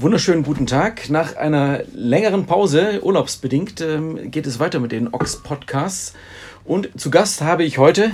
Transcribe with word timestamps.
Wunderschönen 0.00 0.44
guten 0.44 0.66
Tag. 0.66 1.10
Nach 1.10 1.36
einer 1.36 1.82
längeren 1.92 2.46
Pause, 2.46 3.00
urlaubsbedingt, 3.02 3.82
ähm, 3.82 4.30
geht 4.30 4.46
es 4.46 4.58
weiter 4.58 4.80
mit 4.80 4.92
den 4.92 5.12
Ox-Podcasts. 5.12 6.14
Und 6.64 6.88
zu 6.98 7.10
Gast 7.10 7.42
habe 7.42 7.64
ich 7.64 7.76
heute 7.76 8.10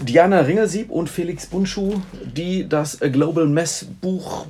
Diana 0.00 0.42
Ringelsieb 0.42 0.88
und 0.88 1.10
Felix 1.10 1.46
Bunschuh, 1.46 1.94
die 2.22 2.68
das 2.68 3.00
Global 3.00 3.46
Mess 3.48 3.88
Buch, 4.00 4.46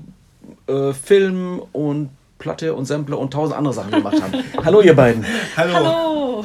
äh, 0.66 0.92
Film 0.92 1.62
und 1.72 2.10
Platte 2.38 2.74
und 2.74 2.84
Sampler 2.84 3.18
und 3.20 3.32
tausend 3.32 3.56
andere 3.56 3.72
Sachen 3.72 3.92
gemacht 3.92 4.20
haben. 4.20 4.44
Hallo 4.62 4.82
ihr 4.82 4.94
beiden. 4.94 5.24
Hallo. 5.56 5.74
Hallo. 5.74 6.44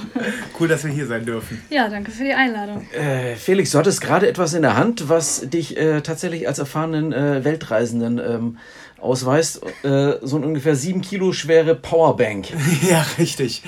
Cool, 0.58 0.70
dass 0.70 0.86
wir 0.86 0.92
hier 0.92 1.08
sein 1.08 1.26
dürfen. 1.26 1.62
Ja, 1.70 1.90
danke 1.90 2.12
für 2.12 2.24
die 2.24 2.34
Einladung. 2.34 2.88
Äh, 2.92 3.36
Felix, 3.36 3.72
du 3.72 3.80
hattest 3.80 4.00
gerade 4.00 4.30
etwas 4.30 4.54
in 4.54 4.62
der 4.62 4.78
Hand, 4.78 5.10
was 5.10 5.50
dich 5.50 5.76
äh, 5.76 6.00
tatsächlich 6.00 6.48
als 6.48 6.60
erfahrenen 6.60 7.12
äh, 7.12 7.44
Weltreisenden 7.44 8.20
ähm, 8.20 8.58
ausweist. 9.02 9.62
Äh, 9.84 10.14
so 10.22 10.38
eine 10.38 10.48
ungefähr 10.48 10.76
sieben 10.76 11.02
Kilo 11.02 11.34
schwere 11.34 11.76
Powerbank. 11.76 12.48
ja, 12.90 13.06
richtig. 13.18 13.64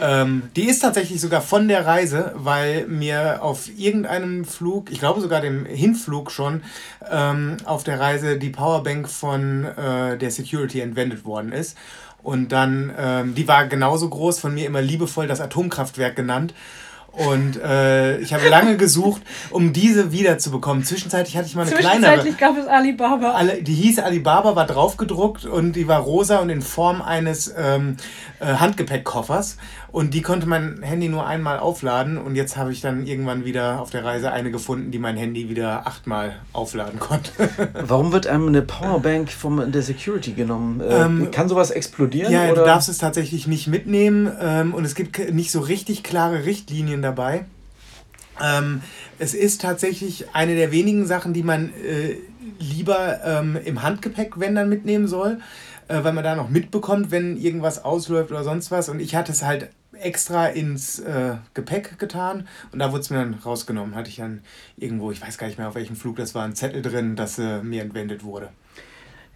Ähm, 0.00 0.50
die 0.54 0.68
ist 0.68 0.80
tatsächlich 0.80 1.20
sogar 1.20 1.40
von 1.42 1.66
der 1.66 1.84
Reise, 1.84 2.32
weil 2.36 2.86
mir 2.86 3.42
auf 3.42 3.68
irgendeinem 3.76 4.44
Flug, 4.44 4.90
ich 4.90 5.00
glaube 5.00 5.20
sogar 5.20 5.40
dem 5.40 5.66
Hinflug 5.66 6.30
schon, 6.30 6.62
ähm, 7.10 7.56
auf 7.64 7.82
der 7.84 7.98
Reise 7.98 8.38
die 8.38 8.50
Powerbank 8.50 9.08
von 9.08 9.64
äh, 9.64 10.16
der 10.16 10.30
Security 10.30 10.80
entwendet 10.80 11.24
worden 11.24 11.52
ist. 11.52 11.76
Und 12.22 12.52
dann, 12.52 12.92
ähm, 12.98 13.34
die 13.34 13.48
war 13.48 13.66
genauso 13.66 14.08
groß, 14.08 14.38
von 14.38 14.54
mir 14.54 14.66
immer 14.66 14.82
liebevoll 14.82 15.26
das 15.26 15.40
Atomkraftwerk 15.40 16.16
genannt. 16.16 16.52
Und 17.12 17.60
äh, 17.60 18.18
ich 18.18 18.32
habe 18.32 18.48
lange 18.48 18.76
gesucht, 18.76 19.22
um 19.50 19.72
diese 19.72 20.12
wiederzubekommen. 20.12 20.84
Zwischenzeitlich 20.84 21.36
hatte 21.36 21.48
ich 21.48 21.56
mal 21.56 21.62
eine 21.62 21.70
Zwischenzeitlich 21.72 22.36
kleinere. 22.36 22.54
gab 22.54 22.62
es 22.62 22.68
Alibaba. 22.68 23.32
Alle, 23.32 23.62
die 23.62 23.74
hieß 23.74 23.98
Alibaba, 23.98 24.54
war 24.54 24.66
draufgedruckt 24.66 25.44
und 25.44 25.72
die 25.72 25.88
war 25.88 26.00
rosa 26.00 26.38
und 26.38 26.48
in 26.50 26.62
Form 26.62 27.02
eines 27.02 27.52
ähm, 27.58 27.96
äh, 28.38 28.46
Handgepäckkoffers. 28.46 29.56
Und 29.90 30.12
die 30.12 30.20
konnte 30.20 30.46
mein 30.46 30.82
Handy 30.82 31.08
nur 31.08 31.26
einmal 31.26 31.58
aufladen. 31.58 32.18
Und 32.18 32.36
jetzt 32.36 32.56
habe 32.56 32.72
ich 32.72 32.80
dann 32.80 33.06
irgendwann 33.06 33.44
wieder 33.44 33.80
auf 33.80 33.90
der 33.90 34.04
Reise 34.04 34.30
eine 34.32 34.50
gefunden, 34.50 34.90
die 34.90 34.98
mein 34.98 35.16
Handy 35.16 35.48
wieder 35.48 35.86
achtmal 35.86 36.36
aufladen 36.52 36.98
konnte. 37.00 37.30
Warum 37.86 38.12
wird 38.12 38.26
einem 38.26 38.48
eine 38.48 38.62
Powerbank 38.62 39.30
von 39.30 39.72
der 39.72 39.82
Security 39.82 40.32
genommen? 40.32 40.80
Äh, 40.80 41.04
ähm, 41.04 41.30
kann 41.30 41.48
sowas 41.48 41.70
explodieren? 41.70 42.32
Ja, 42.32 42.44
oder? 42.44 42.54
du 42.54 42.64
darfst 42.64 42.90
es 42.90 42.98
tatsächlich 42.98 43.46
nicht 43.46 43.66
mitnehmen. 43.66 44.30
Ähm, 44.40 44.74
und 44.74 44.84
es 44.84 44.94
gibt 44.94 45.32
nicht 45.32 45.50
so 45.50 45.60
richtig 45.60 46.02
klare 46.02 46.44
Richtlinien 46.44 47.00
dabei. 47.00 47.46
Ähm, 48.40 48.82
es 49.18 49.34
ist 49.34 49.62
tatsächlich 49.62 50.26
eine 50.34 50.54
der 50.54 50.70
wenigen 50.70 51.06
Sachen, 51.06 51.32
die 51.32 51.42
man 51.42 51.70
äh, 51.70 52.16
lieber 52.58 53.20
ähm, 53.24 53.58
im 53.64 53.82
Handgepäck, 53.82 54.38
wenn 54.38 54.54
dann 54.54 54.68
mitnehmen 54.68 55.08
soll 55.08 55.38
äh, 55.88 56.04
weil 56.04 56.12
man 56.12 56.22
da 56.22 56.36
noch 56.36 56.50
mitbekommt, 56.50 57.10
wenn 57.10 57.36
irgendwas 57.36 57.84
ausläuft 57.84 58.30
oder 58.30 58.44
sonst 58.44 58.70
was. 58.70 58.88
Und 58.88 59.00
ich 59.00 59.16
hatte 59.16 59.32
es 59.32 59.42
halt 59.42 59.70
extra 60.00 60.46
ins 60.46 60.98
äh, 60.98 61.36
Gepäck 61.54 61.98
getan 61.98 62.48
und 62.72 62.78
da 62.78 62.90
wurde 62.90 63.00
es 63.00 63.10
mir 63.10 63.18
dann 63.18 63.34
rausgenommen. 63.34 63.94
Hatte 63.94 64.10
ich 64.10 64.16
dann 64.16 64.42
irgendwo, 64.76 65.10
ich 65.10 65.20
weiß 65.20 65.38
gar 65.38 65.46
nicht 65.46 65.58
mehr 65.58 65.68
auf 65.68 65.74
welchem 65.74 65.96
Flug 65.96 66.16
das 66.16 66.34
war, 66.34 66.44
ein 66.44 66.54
Zettel 66.54 66.82
drin, 66.82 67.16
dass 67.16 67.38
äh, 67.38 67.62
mir 67.62 67.82
entwendet 67.82 68.24
wurde. 68.24 68.50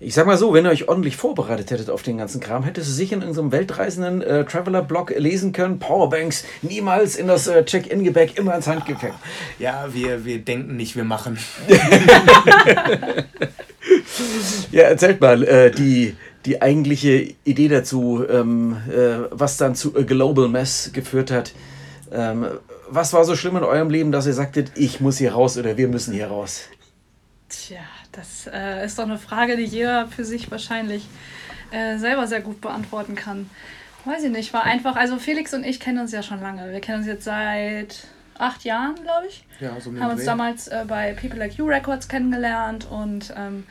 Ich 0.04 0.14
sag 0.14 0.26
mal 0.26 0.36
so, 0.36 0.52
wenn 0.52 0.66
ihr 0.66 0.70
euch 0.70 0.88
ordentlich 0.88 1.16
vorbereitet 1.16 1.70
hättet 1.70 1.88
auf 1.88 2.02
den 2.02 2.18
ganzen 2.18 2.40
Kram, 2.40 2.64
hättest 2.64 2.88
du 2.88 2.92
sicher 2.92 3.14
in 3.14 3.20
irgendeinem 3.20 3.52
weltreisenden 3.52 4.20
äh, 4.20 4.44
Traveler-Blog 4.44 5.14
lesen 5.16 5.52
können, 5.52 5.78
Powerbanks 5.78 6.44
niemals 6.60 7.14
in 7.14 7.28
das 7.28 7.46
äh, 7.46 7.64
Check-in-Gepäck, 7.64 8.36
immer 8.36 8.56
ins 8.56 8.66
Handgepäck. 8.66 9.12
Ja, 9.60 9.86
wir, 9.92 10.24
wir 10.24 10.40
denken 10.40 10.74
nicht, 10.74 10.96
wir 10.96 11.04
machen. 11.04 11.38
ja, 14.72 14.82
erzählt 14.82 15.20
mal, 15.20 15.44
äh, 15.44 15.70
die, 15.70 16.16
die 16.44 16.60
eigentliche 16.60 17.34
Idee 17.44 17.68
dazu, 17.68 18.24
ähm, 18.28 18.76
äh, 18.88 19.28
was 19.30 19.56
dann 19.56 19.74
zu 19.74 19.96
A 19.96 20.02
Global 20.02 20.48
Mess 20.48 20.90
geführt 20.92 21.30
hat. 21.30 21.52
Ähm, 22.10 22.46
was 22.88 23.12
war 23.12 23.24
so 23.24 23.36
schlimm 23.36 23.56
in 23.56 23.64
eurem 23.64 23.90
Leben, 23.90 24.12
dass 24.12 24.26
ihr 24.26 24.34
sagtet, 24.34 24.72
ich 24.76 25.00
muss 25.00 25.18
hier 25.18 25.32
raus 25.32 25.56
oder 25.56 25.76
wir 25.76 25.88
müssen 25.88 26.12
hier 26.12 26.26
raus? 26.26 26.68
Tja, 27.48 27.80
das 28.12 28.48
äh, 28.52 28.84
ist 28.84 28.98
doch 28.98 29.04
eine 29.04 29.18
Frage, 29.18 29.56
die 29.56 29.64
jeder 29.64 30.08
für 30.08 30.24
sich 30.24 30.50
wahrscheinlich 30.50 31.06
äh, 31.70 31.98
selber 31.98 32.26
sehr 32.26 32.40
gut 32.40 32.60
beantworten 32.60 33.14
kann. 33.14 33.48
Weiß 34.04 34.24
ich 34.24 34.30
nicht, 34.30 34.52
war 34.52 34.64
einfach, 34.64 34.96
also 34.96 35.18
Felix 35.18 35.54
und 35.54 35.64
ich 35.64 35.80
kennen 35.80 36.00
uns 36.00 36.12
ja 36.12 36.22
schon 36.22 36.40
lange. 36.40 36.70
Wir 36.72 36.80
kennen 36.80 36.98
uns 36.98 37.06
jetzt 37.06 37.24
seit 37.24 38.06
acht 38.36 38.64
Jahren, 38.64 38.96
glaube 38.96 39.28
ich. 39.28 39.44
Ja, 39.60 39.80
so 39.80 39.92
Haben 39.98 40.12
uns 40.12 40.24
damals 40.24 40.68
äh, 40.68 40.84
bei 40.86 41.14
People 41.14 41.38
Like 41.38 41.54
You 41.54 41.66
Records 41.66 42.08
kennengelernt 42.08 42.86
und 42.90 43.32
ähm, 43.36 43.64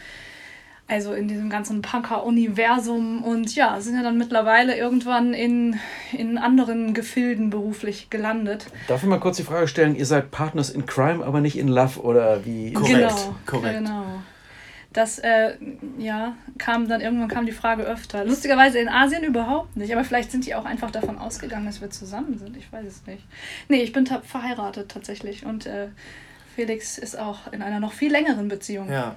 also 0.91 1.13
in 1.13 1.29
diesem 1.29 1.49
ganzen 1.49 1.81
Punker-Universum 1.81 3.23
und 3.23 3.55
ja, 3.55 3.79
sind 3.79 3.95
ja 3.95 4.03
dann 4.03 4.17
mittlerweile 4.17 4.75
irgendwann 4.75 5.33
in, 5.33 5.79
in 6.11 6.37
anderen 6.37 6.93
Gefilden 6.93 7.49
beruflich 7.49 8.09
gelandet. 8.09 8.65
Darf 8.89 9.01
ich 9.01 9.07
mal 9.07 9.19
kurz 9.19 9.37
die 9.37 9.43
Frage 9.43 9.69
stellen, 9.69 9.95
ihr 9.95 10.05
seid 10.05 10.31
Partners 10.31 10.69
in 10.69 10.85
Crime, 10.85 11.25
aber 11.25 11.39
nicht 11.39 11.57
in 11.57 11.69
Love 11.69 12.01
oder 12.01 12.45
wie? 12.45 12.73
Korrekt. 12.73 12.93
Genau, 12.93 13.35
Korrekt. 13.45 13.77
genau. 13.77 14.03
Das, 14.91 15.19
äh, 15.19 15.53
ja, 15.97 16.35
kam 16.57 16.89
dann 16.89 16.99
irgendwann 16.99 17.29
kam 17.29 17.45
die 17.45 17.53
Frage 17.53 17.83
öfter. 17.83 18.25
Lustigerweise 18.25 18.79
in 18.79 18.89
Asien 18.89 19.23
überhaupt 19.23 19.77
nicht, 19.77 19.93
aber 19.93 20.03
vielleicht 20.03 20.29
sind 20.29 20.45
die 20.45 20.55
auch 20.55 20.65
einfach 20.65 20.91
davon 20.91 21.17
ausgegangen, 21.17 21.65
dass 21.65 21.79
wir 21.79 21.89
zusammen 21.89 22.37
sind. 22.37 22.57
Ich 22.57 22.69
weiß 22.73 22.85
es 22.85 23.07
nicht. 23.07 23.23
Nee, 23.69 23.81
ich 23.81 23.93
bin 23.93 24.05
verheiratet 24.05 24.91
tatsächlich 24.91 25.45
und 25.45 25.65
äh, 25.65 25.87
Felix 26.53 26.97
ist 26.97 27.17
auch 27.17 27.53
in 27.53 27.61
einer 27.61 27.79
noch 27.79 27.93
viel 27.93 28.11
längeren 28.11 28.49
Beziehung. 28.49 28.91
Ja, 28.91 29.15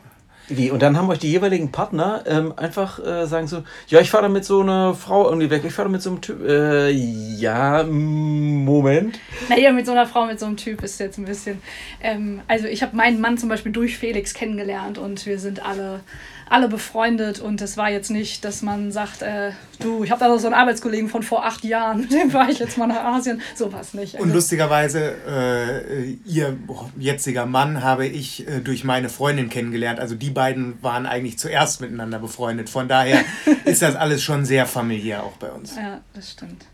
wie? 0.49 0.71
Und 0.71 0.83
dann 0.83 0.97
haben 0.97 1.09
euch 1.09 1.19
die 1.19 1.31
jeweiligen 1.31 1.73
Partner 1.73 2.23
ähm, 2.27 2.53
einfach 2.57 2.99
äh, 2.99 3.27
sagen 3.27 3.47
so, 3.47 3.63
ja, 3.89 4.01
ich 4.01 4.11
fahre 4.11 4.25
da 4.25 4.29
mit 4.29 4.45
so 4.45 4.61
einer 4.61 4.95
Frau 4.95 5.25
irgendwie 5.27 5.49
weg, 5.49 5.63
ich 5.65 5.73
fahre 5.73 5.89
da 5.89 5.93
mit 5.93 6.03
so 6.03 6.11
einem 6.11 6.21
Typ. 6.21 6.47
Äh, 6.47 6.91
ja, 6.91 7.83
Moment. 7.85 9.19
Naja, 9.49 9.73
mit 9.73 9.87
so 9.87 9.93
einer 9.93 10.07
Frau, 10.07 10.27
mit 10.27 10.39
so 10.39 10.47
einem 10.47 10.57
Typ 10.57 10.83
ist 10.83 11.01
jetzt 11.01 11.19
ein 11.19 11.25
bisschen. 11.25 11.63
Ähm, 12.03 12.43
also 12.47 12.67
ich 12.67 12.83
habe 12.83 12.95
meinen 12.95 13.21
Mann 13.21 13.39
zum 13.39 13.49
Beispiel 13.49 13.73
durch 13.73 13.97
Felix 13.97 14.35
kennengelernt 14.35 14.99
und 14.99 15.25
wir 15.25 15.39
sind 15.39 15.65
alle 15.65 16.01
alle 16.49 16.69
befreundet 16.69 17.41
und 17.41 17.61
es 17.63 17.77
war 17.77 17.91
jetzt 17.91 18.11
nicht, 18.11 18.45
dass 18.45 18.63
man 18.63 18.93
sagt, 18.93 19.23
äh, 19.23 19.53
du, 19.81 20.05
ich 20.05 20.11
habe 20.11 20.21
da 20.21 20.29
noch 20.29 20.39
so 20.39 20.47
einen 20.47 20.55
Arbeitskollegen 20.55 21.09
von 21.09 21.23
vor 21.23 21.45
acht 21.45 21.65
Jahren, 21.65 22.01
mit 22.03 22.13
dem 22.13 22.33
war 22.33 22.49
ich 22.49 22.59
jetzt 22.59 22.77
mal 22.79 22.87
nach 22.87 23.05
Asien. 23.05 23.41
Sowas 23.55 23.95
nicht. 23.95 24.17
Also. 24.17 24.27
Und 24.27 24.35
lustigerweise, 24.35 25.15
äh, 25.27 26.11
ihr 26.27 26.57
jetziger 26.99 27.47
Mann 27.47 27.83
habe 27.83 28.07
ich 28.07 28.47
äh, 28.47 28.61
durch 28.61 28.85
meine 28.85 29.09
Freundin 29.09 29.49
kennengelernt. 29.49 30.01
Also 30.01 30.15
die 30.15 30.31
beiden 30.31 30.83
waren 30.83 31.07
eigentlich 31.07 31.39
zuerst 31.39 31.81
miteinander 31.81 32.19
befreundet. 32.19 32.69
Von 32.69 32.89
daher 32.89 33.25
ist 33.65 33.83
das 33.83 33.97
alles 33.97 34.23
schon 34.23 34.45
sehr 34.45 34.67
familiär 34.67 35.23
auch 35.23 35.37
bei 35.39 35.51
uns. 35.51 35.77
Ja, 35.77 36.01
das 36.13 36.31
stimmt. 36.33 36.67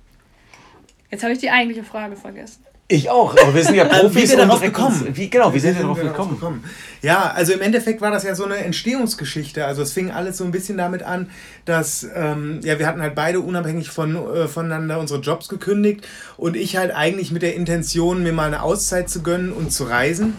Jetzt 1.11 1.23
habe 1.23 1.33
ich 1.33 1.39
die 1.39 1.51
eigentliche 1.51 1.85
Frage 1.85 2.17
vergessen. 2.17 2.65
Ich 2.93 3.09
auch, 3.09 3.37
aber 3.37 3.55
wir 3.55 3.63
sind 3.63 3.77
ja 3.77 3.85
Profis. 4.01 4.25
wie 4.25 4.31
wir 4.31 4.37
darauf 4.39 4.61
gekommen? 4.61 5.07
Wie, 5.13 5.31
genau, 5.31 5.51
wie, 5.51 5.55
wie 5.55 5.61
sind 5.61 5.77
wir 5.77 5.83
darauf 5.83 6.01
gekommen? 6.01 6.35
gekommen? 6.35 6.65
Ja, 7.03 7.31
also 7.31 7.53
im 7.53 7.61
Endeffekt 7.61 8.01
war 8.01 8.11
das 8.11 8.25
ja 8.25 8.35
so 8.35 8.45
eine 8.45 8.57
Entstehungsgeschichte. 8.57 9.65
Also 9.65 9.83
es 9.83 9.93
fing 9.93 10.11
alles 10.11 10.39
so 10.39 10.45
ein 10.45 10.51
bisschen 10.51 10.77
damit 10.77 11.05
an, 11.05 11.31
dass 11.67 12.05
ähm, 12.17 12.59
ja 12.65 12.81
wir 12.81 12.89
hatten 12.89 13.01
halt 13.01 13.15
beide 13.15 13.39
unabhängig 13.39 13.91
von, 13.91 14.17
äh, 14.17 14.49
voneinander 14.49 14.99
unsere 14.99 15.21
Jobs 15.21 15.49
gekündigt 15.49 16.05
und 16.37 16.57
ich 16.57 16.77
halt 16.77 16.93
eigentlich 16.93 17.31
mit 17.31 17.43
der 17.43 17.55
Intention, 17.55 18.25
mir 18.25 18.33
mal 18.33 18.49
eine 18.49 18.61
Auszeit 18.61 19.09
zu 19.09 19.23
gönnen 19.23 19.53
und 19.53 19.71
zu 19.71 19.85
reisen. 19.85 20.35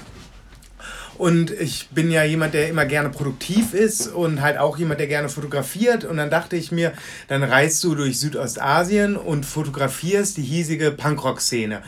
Und 1.17 1.51
ich 1.51 1.87
bin 1.91 2.11
ja 2.11 2.25
jemand, 2.25 2.53
der 2.53 2.67
immer 2.67 2.85
gerne 2.85 3.09
produktiv 3.09 3.73
ist 3.73 4.07
und 4.07 4.41
halt 4.41 4.57
auch 4.57 4.77
jemand, 4.77 4.99
der 4.99 5.07
gerne 5.07 5.29
fotografiert. 5.29 6.03
Und 6.03 6.17
dann 6.17 6.29
dachte 6.29 6.57
ich 6.57 6.71
mir, 6.73 6.91
dann 7.29 7.43
reist 7.43 7.81
du 7.85 7.95
durch 7.95 8.19
Südostasien 8.19 9.15
und 9.15 9.45
fotografierst 9.45 10.35
die 10.35 10.41
hiesige 10.41 10.91
Punkrock-Szene. 10.91 11.81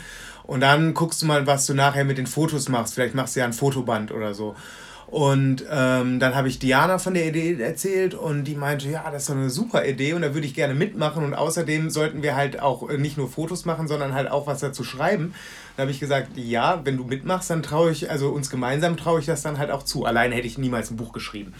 Und 0.43 0.59
dann 0.61 0.93
guckst 0.93 1.21
du 1.21 1.25
mal, 1.25 1.47
was 1.47 1.65
du 1.65 1.73
nachher 1.73 2.05
mit 2.05 2.17
den 2.17 2.27
Fotos 2.27 2.69
machst. 2.69 2.93
Vielleicht 2.93 3.15
machst 3.15 3.35
du 3.35 3.39
ja 3.39 3.45
ein 3.45 3.53
Fotoband 3.53 4.11
oder 4.11 4.33
so. 4.33 4.55
Und 5.13 5.63
ähm, 5.69 6.19
dann 6.19 6.33
habe 6.33 6.47
ich 6.47 6.57
Diana 6.57 6.97
von 6.97 7.13
der 7.13 7.27
Idee 7.27 7.61
erzählt 7.61 8.15
und 8.15 8.45
die 8.45 8.55
meinte, 8.55 8.89
ja, 8.89 9.11
das 9.11 9.21
ist 9.21 9.29
doch 9.29 9.35
eine 9.35 9.51
super 9.51 9.85
Idee 9.85 10.13
und 10.13 10.23
da 10.23 10.33
würde 10.33 10.47
ich 10.47 10.55
gerne 10.55 10.73
mitmachen. 10.73 11.23
Und 11.23 11.35
außerdem 11.35 11.91
sollten 11.91 12.23
wir 12.23 12.35
halt 12.35 12.59
auch 12.59 12.89
äh, 12.89 12.97
nicht 12.97 13.15
nur 13.15 13.29
Fotos 13.29 13.65
machen, 13.65 13.87
sondern 13.87 14.15
halt 14.15 14.31
auch 14.31 14.47
was 14.47 14.61
dazu 14.61 14.83
schreiben. 14.83 15.35
Da 15.77 15.81
habe 15.81 15.91
ich 15.91 15.99
gesagt, 15.99 16.29
ja, 16.35 16.81
wenn 16.83 16.97
du 16.97 17.03
mitmachst, 17.03 17.51
dann 17.51 17.61
traue 17.61 17.91
ich, 17.91 18.09
also 18.09 18.29
uns 18.29 18.49
gemeinsam 18.49 18.97
traue 18.97 19.19
ich 19.19 19.27
das 19.27 19.43
dann 19.43 19.59
halt 19.59 19.69
auch 19.69 19.83
zu. 19.83 20.03
Alleine 20.03 20.33
hätte 20.33 20.47
ich 20.47 20.57
niemals 20.57 20.89
ein 20.89 20.97
Buch 20.97 21.13
geschrieben. 21.13 21.53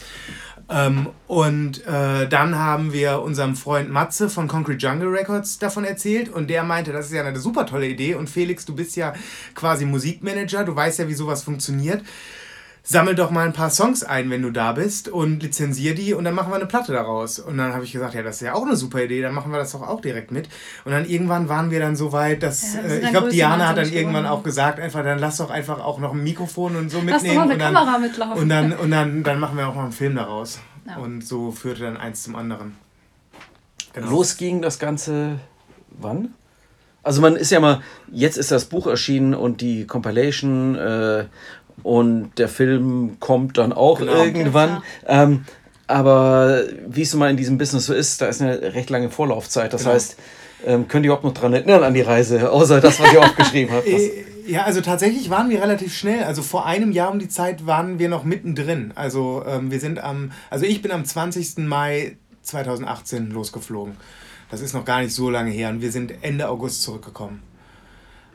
Ähm, 0.68 1.10
und 1.28 1.86
äh, 1.86 2.28
dann 2.28 2.58
haben 2.58 2.92
wir 2.92 3.22
unserem 3.22 3.56
Freund 3.56 3.92
Matze 3.92 4.32
von 4.32 4.48
Concrete 4.48 4.84
Jungle 4.84 5.10
Records 5.10 5.60
davon 5.60 5.84
erzählt 5.84 6.28
und 6.28 6.50
der 6.50 6.64
meinte, 6.64 6.92
das 6.92 7.06
ist 7.06 7.12
ja 7.12 7.24
eine 7.24 7.40
super 7.40 7.68
tolle 7.68 7.86
Idee 7.88 8.16
und 8.16 8.32
Felix, 8.32 8.66
du 8.66 8.74
bist 8.74 8.96
ja 8.96 9.14
quasi 9.54 9.86
Musikmanager, 9.86 10.64
du 10.64 10.76
weißt 10.76 10.98
ja, 10.98 11.08
wie 11.08 11.14
sowas 11.14 11.44
funktioniert 11.44 12.02
sammel 12.86 13.16
doch 13.16 13.32
mal 13.32 13.46
ein 13.46 13.54
paar 13.54 13.70
Songs 13.70 14.04
ein, 14.04 14.30
wenn 14.30 14.42
du 14.42 14.52
da 14.52 14.74
bist 14.74 15.08
und 15.08 15.42
lizenzier 15.42 15.96
die 15.96 16.14
und 16.14 16.26
dann 16.26 16.36
machen 16.36 16.52
wir 16.52 16.58
eine 16.58 16.66
Platte 16.66 16.92
daraus. 16.92 17.40
Und 17.40 17.58
dann 17.58 17.74
habe 17.74 17.86
ich 17.86 17.94
gesagt, 17.94 18.14
ja, 18.14 18.22
das 18.22 18.36
ist 18.36 18.42
ja 18.42 18.54
auch 18.54 18.64
eine 18.64 18.76
super 18.76 19.02
Idee, 19.02 19.22
dann 19.22 19.34
machen 19.34 19.52
wir 19.52 19.58
das 19.58 19.72
doch 19.72 19.82
auch 19.82 20.02
direkt 20.02 20.32
mit. 20.32 20.50
Und 20.84 20.92
dann 20.92 21.06
irgendwann 21.06 21.48
waren 21.48 21.72
wir 21.72 21.80
dann 21.80 21.96
so 21.96 22.12
weit, 22.12 22.44
dass, 22.44 22.76
ja, 22.76 22.82
äh, 22.82 23.00
ich 23.00 23.10
glaube, 23.10 23.30
Diana 23.30 23.70
hat 23.70 23.78
dann 23.78 23.92
irgendwann 23.92 24.26
auch 24.26 24.44
gesagt, 24.44 24.80
einfach, 24.80 25.04
dann 25.04 25.20
lass 25.20 25.38
doch 25.38 25.50
einfach 25.50 25.80
auch 25.80 26.00
noch 26.00 26.14
ein 26.14 26.24
Mikrofon 26.24 26.76
und 26.76 26.92
so 26.92 26.98
mitnehmen. 26.98 27.22
Lass 27.22 27.24
doch 27.24 27.36
mal 27.36 27.42
eine 27.44 27.54
und 27.54 27.60
dann, 27.60 27.74
Kamera 27.74 27.98
mitlaufen. 28.00 28.42
Und 28.42 28.50
dann, 28.50 28.74
und 28.74 28.92
dann, 28.92 29.24
dann 29.24 29.40
machen 29.40 29.58
wir 29.58 29.68
auch 29.68 29.76
noch 29.76 29.84
einen 29.84 29.94
Film 29.94 30.16
daraus. 30.16 30.60
Ja. 30.86 30.98
Und 30.98 31.26
so 31.26 31.52
führte 31.52 31.84
dann 31.84 31.96
eins 31.96 32.24
zum 32.24 32.36
anderen. 32.36 32.76
Genau. 33.94 34.10
Los 34.10 34.36
ging 34.36 34.62
das 34.62 34.78
Ganze 34.78 35.40
wann? 35.90 36.34
Also 37.04 37.22
man 37.22 37.36
ist 37.36 37.52
ja 37.52 37.60
mal, 37.60 37.82
jetzt 38.12 38.38
ist 38.38 38.52
das 38.52 38.66
Buch 38.66 38.88
erschienen 38.88 39.34
und 39.34 39.60
die 39.60 39.86
Compilation 39.86 40.76
äh, 40.76 41.26
und 41.82 42.32
der 42.38 42.48
Film 42.48 43.18
kommt 43.20 43.58
dann 43.58 43.74
auch 43.74 44.00
genau, 44.00 44.24
irgendwann. 44.24 44.82
Ja. 45.08 45.24
Ähm, 45.24 45.46
aber 45.88 46.64
wie 46.88 47.02
es 47.02 47.12
so 47.12 47.18
mal 47.18 47.30
in 47.30 47.38
diesem 47.38 47.58
Business 47.58 47.86
so 47.86 47.94
ist, 47.94 48.22
da 48.22 48.28
ist 48.28 48.42
eine 48.42 48.74
recht 48.74 48.90
lange 48.90 49.10
Vorlaufzeit. 49.10 49.74
Das 49.74 49.82
genau. 49.82 49.96
heißt, 49.96 50.18
ähm, 50.66 50.88
könnt 50.88 51.06
ihr 51.06 51.10
überhaupt 51.10 51.26
noch 51.26 51.34
dran 51.34 51.54
erinnern 51.54 51.84
an 51.84 51.94
die 51.94 52.02
Reise, 52.02 52.52
außer 52.52 52.80
das, 52.80 53.00
was 53.00 53.12
ihr 53.12 53.20
aufgeschrieben 53.24 53.74
habt? 53.74 53.88
Äh, 53.88 54.24
ja, 54.48 54.64
also 54.64 54.82
tatsächlich 54.82 55.30
waren 55.30 55.50
wir 55.50 55.62
relativ 55.62 55.96
schnell. 55.96 56.24
Also 56.24 56.42
vor 56.42 56.66
einem 56.66 56.92
Jahr 56.92 57.12
um 57.12 57.20
die 57.20 57.30
Zeit 57.30 57.66
waren 57.66 58.00
wir 58.00 58.10
noch 58.10 58.24
mittendrin. 58.24 58.92
Also 58.96 59.44
ähm, 59.48 59.72
wir 59.72 59.80
sind 59.80 60.00
am, 60.00 60.32
also 60.50 60.66
ich 60.66 60.82
bin 60.82 60.92
am 60.92 61.06
20. 61.06 61.60
Mai 61.60 62.18
2018 62.44 63.32
losgeflogen. 63.32 63.96
Das 64.52 64.62
ist 64.62 64.74
noch 64.74 64.86
gar 64.86 65.02
nicht 65.02 65.14
so 65.14 65.30
lange 65.30 65.52
her 65.52 65.70
und 65.70 65.82
wir 65.82 65.92
sind 65.92 66.14
Ende 66.22 66.50
August 66.50 66.84
zurückgekommen. 66.84 67.42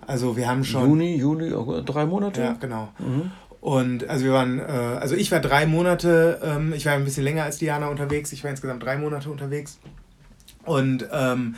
Also 0.09 0.39
wir 0.39 0.49
haben 0.49 0.65
schon. 0.65 0.89
Juni, 0.89 1.17
Juli, 1.17 1.55
drei 1.85 2.07
Monate? 2.07 2.41
Ja, 2.41 2.57
genau. 2.59 2.89
Mhm. 2.99 3.31
Und 3.61 4.09
also 4.09 4.25
wir 4.25 4.33
waren, 4.33 4.59
äh, 4.59 4.63
also 4.63 5.15
ich 5.15 5.31
war 5.31 5.41
drei 5.41 5.67
Monate, 5.67 6.41
ähm, 6.43 6.73
ich 6.73 6.87
war 6.87 6.95
ein 6.95 7.05
bisschen 7.05 7.25
länger 7.25 7.45
als 7.45 7.59
Diana 7.59 7.89
unterwegs, 7.89 8.33
ich 8.33 8.43
war 8.43 8.51
insgesamt 8.51 8.83
drei 8.83 8.97
Monate 8.97 9.29
unterwegs. 9.29 9.79
Und 10.65 11.07
ähm, 11.13 11.57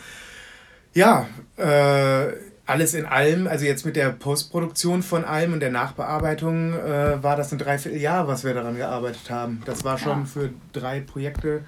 ja, 0.94 1.28
äh, 1.58 2.32
alles 2.66 2.94
in 2.94 3.06
allem, 3.06 3.46
also 3.46 3.64
jetzt 3.64 3.86
mit 3.86 3.94
der 3.94 4.10
Postproduktion 4.10 5.04
von 5.04 5.24
allem 5.24 5.52
und 5.52 5.60
der 5.60 5.70
Nachbearbeitung, 5.70 6.72
äh, 6.72 7.22
war 7.22 7.36
das 7.36 7.52
ein 7.52 7.58
Dreivierteljahr, 7.58 8.26
was 8.26 8.42
wir 8.42 8.52
daran 8.52 8.76
gearbeitet 8.76 9.30
haben. 9.30 9.62
Das 9.64 9.84
war 9.84 9.96
schon 9.96 10.20
ja. 10.20 10.24
für 10.24 10.50
drei 10.72 11.00
Projekte 11.00 11.62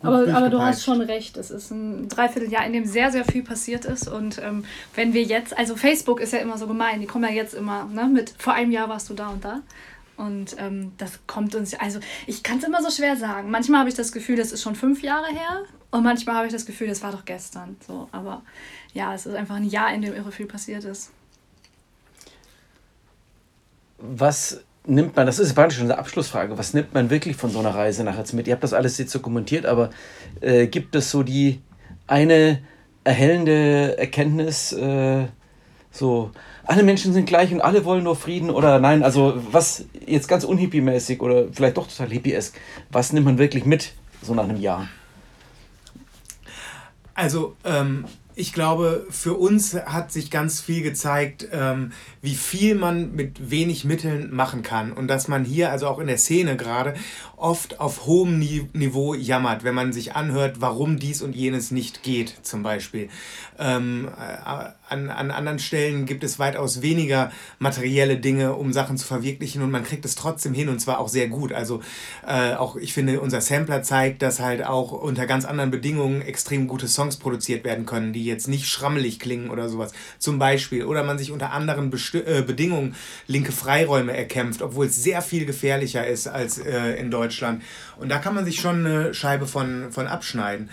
aber, 0.00 0.32
aber 0.32 0.48
du 0.48 0.60
hast 0.60 0.84
schon 0.84 1.00
recht, 1.00 1.36
es 1.36 1.50
ist 1.50 1.70
ein 1.70 2.08
Dreivierteljahr, 2.08 2.64
in 2.64 2.72
dem 2.72 2.84
sehr, 2.84 3.10
sehr 3.10 3.24
viel 3.24 3.42
passiert 3.42 3.84
ist. 3.84 4.08
Und 4.08 4.38
ähm, 4.38 4.64
wenn 4.94 5.12
wir 5.12 5.22
jetzt, 5.24 5.56
also 5.58 5.74
Facebook 5.74 6.20
ist 6.20 6.32
ja 6.32 6.38
immer 6.38 6.56
so 6.56 6.68
gemein, 6.68 7.00
die 7.00 7.06
kommen 7.06 7.24
ja 7.24 7.34
jetzt 7.34 7.54
immer 7.54 7.84
ne, 7.86 8.04
mit, 8.04 8.32
vor 8.38 8.52
einem 8.52 8.70
Jahr 8.70 8.88
warst 8.88 9.10
du 9.10 9.14
da 9.14 9.28
und 9.28 9.44
da. 9.44 9.60
Und 10.16 10.56
ähm, 10.58 10.92
das 10.98 11.20
kommt 11.26 11.54
uns, 11.54 11.74
also 11.74 12.00
ich 12.26 12.42
kann 12.42 12.58
es 12.58 12.64
immer 12.64 12.82
so 12.82 12.90
schwer 12.90 13.16
sagen. 13.16 13.50
Manchmal 13.50 13.80
habe 13.80 13.88
ich 13.88 13.96
das 13.96 14.12
Gefühl, 14.12 14.36
das 14.36 14.52
ist 14.52 14.62
schon 14.62 14.76
fünf 14.76 15.02
Jahre 15.02 15.28
her. 15.28 15.62
Und 15.90 16.04
manchmal 16.04 16.36
habe 16.36 16.46
ich 16.46 16.52
das 16.52 16.66
Gefühl, 16.66 16.88
das 16.88 17.02
war 17.02 17.12
doch 17.12 17.24
gestern. 17.24 17.76
So, 17.86 18.08
aber 18.12 18.42
ja, 18.92 19.14
es 19.14 19.26
ist 19.26 19.34
einfach 19.34 19.56
ein 19.56 19.64
Jahr, 19.64 19.92
in 19.92 20.02
dem 20.02 20.14
irre 20.14 20.30
viel 20.30 20.46
passiert 20.46 20.84
ist. 20.84 21.10
Was 23.98 24.62
nimmt 24.88 25.16
man, 25.16 25.26
das 25.26 25.38
ist 25.38 25.54
praktisch 25.54 25.78
schon 25.78 25.90
eine 25.90 25.98
Abschlussfrage, 25.98 26.56
was 26.56 26.74
nimmt 26.74 26.94
man 26.94 27.10
wirklich 27.10 27.36
von 27.36 27.50
so 27.50 27.58
einer 27.58 27.74
Reise 27.74 28.04
nachher 28.04 28.24
mit? 28.32 28.48
Ihr 28.48 28.54
habt 28.54 28.64
das 28.64 28.72
alles 28.72 28.98
jetzt 28.98 29.12
so 29.12 29.20
kommentiert, 29.20 29.66
aber 29.66 29.90
äh, 30.40 30.66
gibt 30.66 30.94
es 30.94 31.10
so 31.10 31.22
die 31.22 31.60
eine 32.06 32.60
erhellende 33.04 33.96
Erkenntnis, 33.98 34.72
äh, 34.72 35.26
so, 35.90 36.30
alle 36.64 36.82
Menschen 36.82 37.12
sind 37.12 37.26
gleich 37.26 37.52
und 37.52 37.60
alle 37.60 37.84
wollen 37.84 38.04
nur 38.04 38.14
Frieden 38.14 38.50
oder 38.50 38.78
nein, 38.78 39.02
also 39.02 39.42
was 39.50 39.86
jetzt 40.06 40.28
ganz 40.28 40.44
unhippie-mäßig 40.44 41.20
oder 41.20 41.46
vielleicht 41.52 41.76
doch 41.76 41.88
total 41.88 42.10
hippiesk, 42.10 42.58
was 42.90 43.12
nimmt 43.12 43.26
man 43.26 43.38
wirklich 43.38 43.64
mit 43.64 43.92
so 44.22 44.34
nach 44.34 44.44
einem 44.44 44.60
Jahr? 44.60 44.88
Also, 47.14 47.56
ähm, 47.64 48.04
ich 48.38 48.52
glaube, 48.52 49.04
für 49.10 49.34
uns 49.34 49.74
hat 49.74 50.12
sich 50.12 50.30
ganz 50.30 50.60
viel 50.60 50.84
gezeigt, 50.84 51.48
ähm, 51.50 51.90
wie 52.22 52.36
viel 52.36 52.76
man 52.76 53.16
mit 53.16 53.50
wenig 53.50 53.84
Mitteln 53.84 54.32
machen 54.32 54.62
kann. 54.62 54.92
Und 54.92 55.08
dass 55.08 55.26
man 55.26 55.44
hier, 55.44 55.72
also 55.72 55.88
auch 55.88 55.98
in 55.98 56.06
der 56.06 56.18
Szene 56.18 56.56
gerade, 56.56 56.94
oft 57.36 57.80
auf 57.80 58.06
hohem 58.06 58.38
Niveau 58.38 59.14
jammert, 59.14 59.64
wenn 59.64 59.74
man 59.74 59.92
sich 59.92 60.14
anhört, 60.14 60.60
warum 60.60 61.00
dies 61.00 61.20
und 61.20 61.34
jenes 61.34 61.72
nicht 61.72 62.04
geht, 62.04 62.34
zum 62.42 62.62
Beispiel. 62.62 63.08
Ähm, 63.58 64.08
äh, 64.16 64.70
an, 64.88 65.10
an 65.10 65.30
anderen 65.30 65.58
Stellen 65.58 66.06
gibt 66.06 66.24
es 66.24 66.38
weitaus 66.38 66.80
weniger 66.80 67.30
materielle 67.58 68.18
Dinge, 68.18 68.54
um 68.54 68.72
Sachen 68.72 68.96
zu 68.96 69.06
verwirklichen 69.06 69.62
und 69.62 69.70
man 69.70 69.84
kriegt 69.84 70.04
es 70.04 70.14
trotzdem 70.14 70.54
hin 70.54 70.68
und 70.68 70.78
zwar 70.80 70.98
auch 71.00 71.08
sehr 71.08 71.28
gut. 71.28 71.52
Also 71.52 71.80
äh, 72.26 72.54
auch 72.54 72.76
ich 72.76 72.92
finde, 72.92 73.20
unser 73.20 73.40
Sampler 73.40 73.82
zeigt, 73.82 74.22
dass 74.22 74.40
halt 74.40 74.64
auch 74.64 74.92
unter 74.92 75.26
ganz 75.26 75.44
anderen 75.44 75.70
Bedingungen 75.70 76.22
extrem 76.22 76.68
gute 76.68 76.88
Songs 76.88 77.16
produziert 77.16 77.64
werden 77.64 77.84
können, 77.84 78.12
die 78.12 78.27
jetzt 78.28 78.48
nicht 78.48 78.68
schrammelig 78.68 79.18
klingen 79.18 79.50
oder 79.50 79.68
sowas. 79.68 79.92
Zum 80.18 80.38
Beispiel. 80.38 80.84
Oder 80.84 81.02
man 81.02 81.18
sich 81.18 81.32
unter 81.32 81.52
anderen 81.52 81.90
Besti 81.90 82.18
äh, 82.18 82.42
Bedingungen 82.46 82.94
linke 83.26 83.52
Freiräume 83.52 84.16
erkämpft, 84.16 84.62
obwohl 84.62 84.86
es 84.86 85.02
sehr 85.02 85.22
viel 85.22 85.46
gefährlicher 85.46 86.06
ist 86.06 86.28
als 86.28 86.58
äh, 86.58 86.92
in 86.94 87.10
Deutschland. 87.10 87.62
Und 87.96 88.08
da 88.08 88.18
kann 88.18 88.34
man 88.34 88.44
sich 88.44 88.60
schon 88.60 88.86
eine 88.86 89.14
Scheibe 89.14 89.46
von, 89.46 89.90
von 89.90 90.06
abschneiden. 90.06 90.70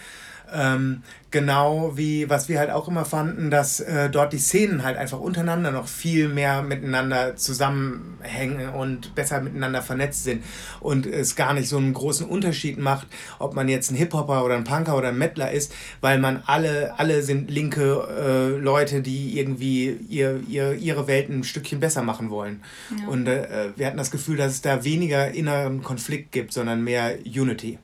Ähm, 0.53 1.03
genau 1.36 1.97
wie, 1.97 2.30
was 2.30 2.47
wir 2.47 2.59
halt 2.59 2.69
auch 2.69 2.88
immer 2.88 3.03
fanden, 3.03 3.51
dass 3.51 3.81
äh, 3.81 4.09
dort 4.09 4.31
die 4.31 4.38
Szenen 4.38 4.83
halt 4.83 4.95
einfach 4.95 5.19
untereinander 5.19 5.69
noch 5.69 5.89
viel 5.89 6.30
mehr 6.30 6.62
miteinander 6.62 7.36
zusammenhängen 7.36 8.69
und 8.69 9.15
besser 9.15 9.42
miteinander 9.42 9.81
vernetzt 9.81 10.24
sind 10.24 10.45
und 10.80 11.06
es 11.06 11.36
gar 11.36 11.53
nicht 11.53 11.68
so 11.68 11.75
einen 11.75 11.94
großen 11.94 12.25
Unterschied 12.25 12.77
macht, 12.77 13.07
ob 13.38 13.53
man 13.53 13.68
jetzt 13.68 13.92
ein 13.92 13.95
Hip-Hopper 13.95 14.45
oder 14.45 14.56
ein 14.56 14.63
Punker 14.63 14.95
oder 14.95 15.09
ein 15.09 15.18
Mettler 15.18 15.51
ist, 15.51 15.74
weil 16.00 16.19
man 16.19 16.42
alle, 16.45 16.97
alle 16.97 17.21
sind 17.21 17.51
linke 17.51 18.07
äh, 18.09 18.57
Leute, 18.57 19.01
die 19.01 19.38
irgendwie 19.38 19.97
ihr, 20.07 20.39
ihr, 20.47 20.74
ihre 20.75 21.07
Welt 21.07 21.27
ein 21.27 21.44
Stückchen 21.44 21.81
besser 21.81 22.01
machen 22.01 22.30
wollen. 22.30 22.63
Ja. 22.97 23.09
Und 23.09 23.27
äh, 23.27 23.71
wir 23.75 23.88
hatten 23.88 23.97
das 23.97 24.12
Gefühl, 24.12 24.38
dass 24.38 24.53
es 24.53 24.62
da 24.62 24.86
weniger 24.86 25.31
inneren 25.31 25.83
Konflikt 25.83 26.31
gibt, 26.31 26.53
sondern 26.53 26.81
mehr 26.81 27.18
Unity. 27.25 27.78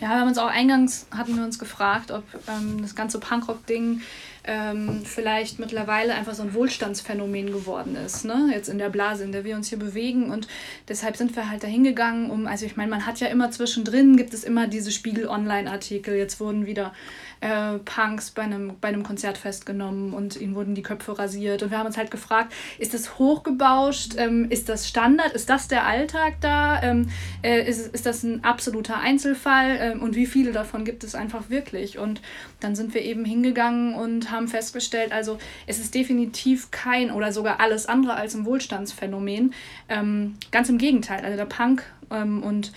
Ja, 0.00 0.08
wir 0.10 0.20
haben 0.20 0.28
uns 0.28 0.38
auch 0.38 0.50
eingangs 0.50 1.06
hatten 1.10 1.36
wir 1.36 1.44
uns 1.44 1.58
gefragt, 1.58 2.10
ob 2.10 2.24
ähm, 2.48 2.80
das 2.82 2.94
ganze 2.94 3.20
Punkrock-Ding 3.20 4.00
ähm, 4.44 5.02
vielleicht 5.04 5.58
mittlerweile 5.58 6.14
einfach 6.14 6.34
so 6.34 6.42
ein 6.42 6.54
Wohlstandsphänomen 6.54 7.46
geworden 7.46 7.96
ist, 7.96 8.24
ne? 8.24 8.50
Jetzt 8.52 8.68
in 8.68 8.78
der 8.78 8.90
Blase, 8.90 9.24
in 9.24 9.32
der 9.32 9.44
wir 9.44 9.56
uns 9.56 9.68
hier 9.68 9.78
bewegen. 9.78 10.30
Und 10.30 10.46
deshalb 10.88 11.16
sind 11.16 11.34
wir 11.34 11.50
halt 11.50 11.64
da 11.64 11.66
hingegangen, 11.66 12.30
um, 12.30 12.46
also 12.46 12.64
ich 12.64 12.76
meine, 12.76 12.90
man 12.90 13.06
hat 13.06 13.18
ja 13.20 13.26
immer 13.26 13.50
zwischendrin, 13.50 14.16
gibt 14.16 14.32
es 14.34 14.44
immer 14.44 14.68
diese 14.68 14.92
Spiegel-Online-Artikel. 14.92 16.14
Jetzt 16.14 16.38
wurden 16.38 16.66
wieder 16.66 16.94
äh, 17.40 17.78
Punks 17.78 18.30
bei 18.30 18.42
einem, 18.42 18.78
bei 18.80 18.88
einem 18.88 19.02
Konzert 19.02 19.38
festgenommen 19.38 20.12
und 20.12 20.36
ihnen 20.36 20.54
wurden 20.54 20.74
die 20.74 20.82
Köpfe 20.82 21.18
rasiert. 21.18 21.62
Und 21.62 21.70
wir 21.70 21.78
haben 21.78 21.86
uns 21.86 21.96
halt 21.96 22.10
gefragt, 22.10 22.52
ist 22.78 22.94
das 22.94 23.18
hochgebauscht? 23.18 24.14
Ähm, 24.16 24.50
ist 24.50 24.68
das 24.68 24.88
Standard? 24.88 25.32
Ist 25.32 25.50
das 25.50 25.68
der 25.68 25.86
Alltag 25.86 26.34
da? 26.40 26.82
Ähm, 26.82 27.08
äh, 27.42 27.68
ist, 27.68 27.94
ist 27.94 28.06
das 28.06 28.22
ein 28.22 28.44
absoluter 28.44 28.98
Einzelfall? 28.98 29.76
Ähm, 29.80 30.02
und 30.02 30.14
wie 30.16 30.26
viele 30.26 30.52
davon 30.52 30.84
gibt 30.84 31.04
es 31.04 31.14
einfach 31.14 31.50
wirklich? 31.50 31.98
Und 31.98 32.20
dann 32.60 32.74
sind 32.74 32.94
wir 32.94 33.02
eben 33.02 33.24
hingegangen 33.24 33.94
und 33.94 34.30
haben 34.30 34.48
festgestellt, 34.48 35.12
also 35.12 35.38
es 35.66 35.78
ist 35.78 35.94
definitiv 35.94 36.70
kein 36.70 37.10
oder 37.10 37.32
sogar 37.32 37.60
alles 37.60 37.86
andere 37.86 38.14
als 38.14 38.34
ein 38.34 38.44
Wohlstandsphänomen. 38.44 39.54
Ähm, 39.88 40.36
ganz 40.50 40.68
im 40.68 40.78
Gegenteil. 40.78 41.24
Also 41.24 41.36
der 41.36 41.46
Punk 41.46 41.82
ähm, 42.10 42.42
und 42.42 42.72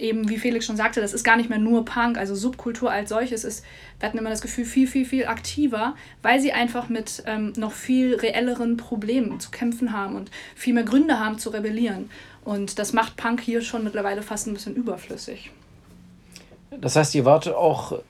eben, 0.00 0.28
wie 0.28 0.38
Felix 0.38 0.66
schon 0.66 0.76
sagte, 0.76 1.00
das 1.00 1.12
ist 1.12 1.24
gar 1.24 1.36
nicht 1.36 1.48
mehr 1.48 1.58
nur 1.58 1.84
Punk, 1.84 2.18
also 2.18 2.34
Subkultur 2.34 2.90
als 2.90 3.08
solches 3.08 3.44
ist, 3.44 3.64
wir 3.98 4.08
hatten 4.08 4.18
immer 4.18 4.30
das 4.30 4.40
Gefühl, 4.40 4.64
viel, 4.64 4.86
viel, 4.86 5.04
viel 5.04 5.26
aktiver, 5.26 5.94
weil 6.22 6.40
sie 6.40 6.52
einfach 6.52 6.88
mit 6.88 7.22
ähm, 7.26 7.52
noch 7.56 7.72
viel 7.72 8.14
reelleren 8.14 8.76
Problemen 8.76 9.40
zu 9.40 9.50
kämpfen 9.50 9.92
haben 9.92 10.16
und 10.16 10.30
viel 10.54 10.74
mehr 10.74 10.84
Gründe 10.84 11.18
haben 11.18 11.38
zu 11.38 11.50
rebellieren. 11.50 12.10
Und 12.44 12.78
das 12.78 12.92
macht 12.92 13.16
Punk 13.16 13.40
hier 13.40 13.60
schon 13.60 13.84
mittlerweile 13.84 14.22
fast 14.22 14.46
ein 14.46 14.54
bisschen 14.54 14.76
überflüssig. 14.76 15.50
Das 16.80 16.96
heißt, 16.96 17.14
ihr 17.14 17.24
wart 17.24 17.48
auch 17.48 18.00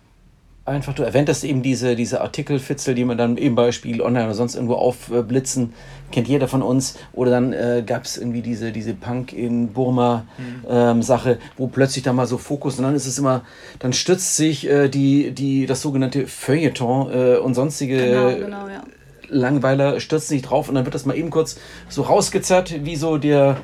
einfach, 0.66 0.94
du 0.94 1.02
erwähntest 1.04 1.44
eben 1.44 1.62
diese, 1.62 1.96
diese 1.96 2.20
Artikelfitzel, 2.20 2.94
die 2.94 3.04
man 3.04 3.16
dann 3.16 3.36
eben 3.36 3.54
bei 3.54 3.72
Spiegel 3.72 4.02
Online 4.02 4.26
oder 4.26 4.34
sonst 4.34 4.56
irgendwo 4.56 4.74
aufblitzen, 4.74 5.72
kennt 6.10 6.28
jeder 6.28 6.48
von 6.48 6.62
uns. 6.62 6.98
Oder 7.12 7.30
dann 7.30 7.52
äh, 7.52 7.82
gab 7.86 8.04
es 8.04 8.18
irgendwie 8.18 8.42
diese, 8.42 8.72
diese 8.72 8.94
Punk 8.94 9.32
in 9.32 9.72
Burma 9.72 10.26
mhm. 10.36 10.66
ähm, 10.68 11.02
Sache, 11.02 11.38
wo 11.56 11.68
plötzlich 11.68 12.04
da 12.04 12.12
mal 12.12 12.26
so 12.26 12.36
Fokus 12.36 12.78
und 12.78 12.84
dann 12.84 12.94
ist 12.94 13.06
es 13.06 13.18
immer, 13.18 13.42
dann 13.78 13.92
stützt 13.92 14.36
sich 14.36 14.68
äh, 14.68 14.88
die, 14.88 15.30
die, 15.30 15.66
das 15.66 15.82
sogenannte 15.82 16.26
Feuilleton 16.26 17.12
äh, 17.12 17.36
und 17.36 17.54
sonstige 17.54 17.96
genau, 17.96 18.36
genau, 18.36 18.68
ja. 18.68 18.82
Langweiler 19.28 20.00
stürzen 20.00 20.28
sich 20.28 20.42
drauf 20.42 20.68
und 20.68 20.74
dann 20.74 20.84
wird 20.84 20.94
das 20.94 21.06
mal 21.06 21.16
eben 21.16 21.30
kurz 21.30 21.58
so 21.88 22.02
rausgezerrt, 22.02 22.84
wie 22.84 22.96
so 22.96 23.18
der 23.18 23.56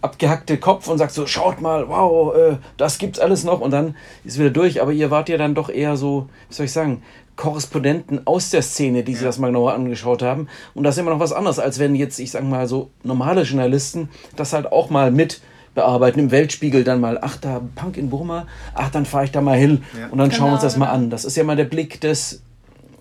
abgehackte 0.00 0.58
Kopf 0.58 0.88
und 0.88 0.98
sagt 0.98 1.12
so, 1.12 1.26
schaut 1.26 1.60
mal, 1.60 1.88
wow, 1.88 2.34
äh, 2.34 2.56
das 2.76 2.98
gibt's 2.98 3.18
alles 3.18 3.44
noch 3.44 3.60
und 3.60 3.70
dann 3.70 3.96
ist 4.24 4.38
wieder 4.38 4.50
durch. 4.50 4.80
Aber 4.80 4.92
ihr 4.92 5.10
wart 5.10 5.28
ja 5.28 5.36
dann 5.36 5.54
doch 5.54 5.68
eher 5.70 5.96
so, 5.96 6.28
wie 6.48 6.54
soll 6.54 6.66
ich 6.66 6.72
sagen, 6.72 7.02
Korrespondenten 7.36 8.26
aus 8.26 8.50
der 8.50 8.62
Szene, 8.62 9.04
die 9.04 9.14
sich 9.14 9.24
das 9.24 9.38
mal 9.38 9.48
genauer 9.48 9.72
angeschaut 9.72 10.22
haben. 10.22 10.48
Und 10.74 10.82
das 10.84 10.96
ist 10.96 11.00
immer 11.00 11.12
noch 11.12 11.20
was 11.20 11.32
anderes, 11.32 11.58
als 11.58 11.78
wenn 11.78 11.94
jetzt, 11.94 12.18
ich 12.18 12.32
sag 12.32 12.42
mal, 12.42 12.66
so 12.66 12.90
normale 13.04 13.42
Journalisten 13.42 14.08
das 14.34 14.52
halt 14.52 14.70
auch 14.70 14.90
mal 14.90 15.12
mit 15.12 15.40
bearbeiten, 15.74 16.18
im 16.18 16.30
Weltspiegel 16.32 16.82
dann 16.82 17.00
mal, 17.00 17.18
ach, 17.22 17.36
da 17.36 17.60
Punk 17.76 17.96
in 17.96 18.10
Burma, 18.10 18.48
ach, 18.74 18.90
dann 18.90 19.06
fahre 19.06 19.24
ich 19.24 19.30
da 19.30 19.40
mal 19.40 19.56
hin 19.56 19.84
ja. 19.96 20.08
und 20.08 20.18
dann 20.18 20.30
genau, 20.30 20.38
schauen 20.38 20.48
wir 20.48 20.54
uns 20.54 20.62
das 20.62 20.74
genau. 20.74 20.86
mal 20.86 20.92
an. 20.92 21.10
Das 21.10 21.24
ist 21.24 21.36
ja 21.36 21.44
mal 21.44 21.54
der 21.54 21.64
Blick 21.64 22.00
des, 22.00 22.42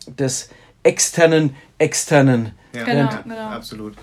des 0.06 0.50
externen, 0.84 1.56
externen. 1.80 2.51
Ja, 2.75 2.84
genau, 2.84 3.10
genau. 3.24 3.50
absolut. 3.50 3.96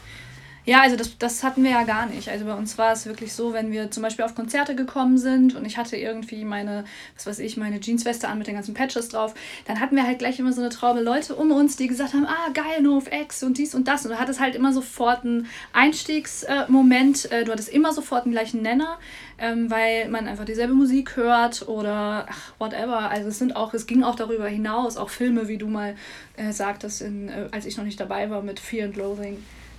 Ja, 0.67 0.81
also 0.81 0.97
das, 0.97 1.19
das 1.19 1.43
hatten 1.43 1.63
wir 1.63 1.73
ja 1.73 1.83
gar 1.83 2.07
nicht. 2.07 2.31
Also 2.31 2.47
bei 2.47 2.55
uns 2.55 2.79
war 2.79 2.93
es 2.93 3.05
wirklich 3.05 3.35
so, 3.35 3.53
wenn 3.53 3.71
wir 3.71 3.91
zum 3.91 4.03
Beispiel 4.03 4.25
auf 4.25 4.35
Konzerte 4.35 4.75
gekommen 4.75 5.19
sind 5.19 5.55
und 5.55 5.67
ich 5.67 5.77
hatte 5.77 5.99
irgendwie 5.99 6.43
meine, 6.43 6.85
was 7.17 7.27
weiß 7.27 7.39
ich, 7.41 7.59
meine 7.59 7.81
Jeansweste 7.81 8.29
an 8.29 8.39
mit 8.39 8.47
den 8.47 8.55
ganzen 8.55 8.73
Patches 8.73 9.11
drauf, 9.11 9.35
dann 9.67 9.79
hatten 9.79 9.95
wir 9.95 10.07
halt 10.07 10.21
gleich 10.21 10.39
immer 10.39 10.55
so 10.55 10.63
eine 10.63 10.71
Traube 10.71 11.01
Leute 11.01 11.35
um 11.35 11.53
uns, 11.53 11.77
die 11.77 11.87
gesagt 11.87 12.15
haben, 12.15 12.25
ah, 12.25 12.49
geil, 12.55 12.81
No 12.81 12.97
of 12.97 13.13
X 13.13 13.43
und 13.43 13.59
dies 13.59 13.75
und 13.75 13.89
das. 13.89 14.07
Und 14.07 14.13
du 14.13 14.19
hattest 14.19 14.41
halt 14.41 14.55
immer 14.55 14.73
sofort 14.73 15.25
einen 15.25 15.49
Einstiegsmoment, 15.75 17.31
äh, 17.31 17.45
du 17.45 17.53
hattest 17.53 17.69
immer 17.69 17.93
sofort 17.93 18.25
einen 18.25 18.33
gleichen 18.33 18.63
Nenner, 18.63 18.99
ähm, 19.37 19.71
weil 19.71 20.09
man 20.09 20.27
einfach 20.27 20.47
dieselbe 20.47 20.73
Musik 20.73 21.17
hört 21.17 21.69
oder 21.69 22.25
ach, 22.31 22.53
whatever. 22.59 23.11
Also 23.11 23.29
es 23.29 23.39
sind 23.39 23.55
auch, 23.55 23.75
es 23.75 23.87
ging 23.87 24.03
auch 24.03 24.15
darüber 24.15 24.49
hinaus, 24.49 24.97
auch 24.97 25.11
Filme, 25.11 25.47
wie 25.49 25.59
du 25.59 25.67
mal 25.67 25.95
äh, 26.39 26.53
sagtest, 26.53 27.03
in, 27.03 27.29
äh, 27.29 27.49
als 27.51 27.67
ich 27.67 27.77
noch 27.77 27.85
nicht 27.85 28.01
dabei 28.01 28.31
war 28.31 28.41
mit 28.41 28.61
Fear 28.61 28.87
and 28.87 28.97
Loathing 28.97 29.37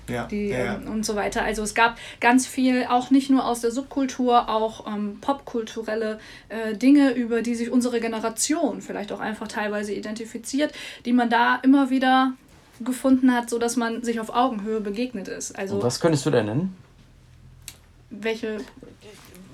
ja, 0.10 0.26
die, 0.26 0.48
ja, 0.48 0.58
ja. 0.58 0.76
Ähm, 0.76 0.88
und 0.88 1.06
so 1.06 1.16
weiter. 1.16 1.44
Also 1.44 1.64
es 1.64 1.76
gab 1.76 1.98
ganz 2.20 2.48
viel, 2.48 2.86
auch 2.90 3.12
nicht 3.12 3.30
nur 3.30 3.46
aus 3.46 3.62
der 3.62 3.72
Subkultur, 3.72 4.50
auch 4.50 4.88
ähm, 4.88 5.18
popkulturelle 5.22 6.20
äh, 6.50 6.76
Dinge, 6.76 7.12
über 7.12 7.42
die 7.42 7.56
sich 7.56 7.72
unsere 7.72 8.00
Generation 8.00 8.82
vielleicht 8.82 9.12
auch 9.12 9.20
einfach 9.20 9.48
teilweise 9.48 9.94
identifiziert, 9.94 10.74
die 11.06 11.14
man 11.14 11.30
da 11.30 11.60
immer 11.64 11.90
wieder 11.90 12.34
gefunden 12.84 13.34
hat, 13.34 13.50
sodass 13.50 13.76
man 13.76 14.04
sich 14.04 14.20
auf 14.20 14.30
Augenhöhe 14.30 14.82
begegnet 14.82 15.28
ist. 15.28 15.58
Also, 15.58 15.76
und 15.76 15.84
was 15.84 16.00
könntest 16.00 16.26
du 16.26 16.30
denn 16.30 16.46
nennen? 16.46 16.78
Welche? 18.10 18.58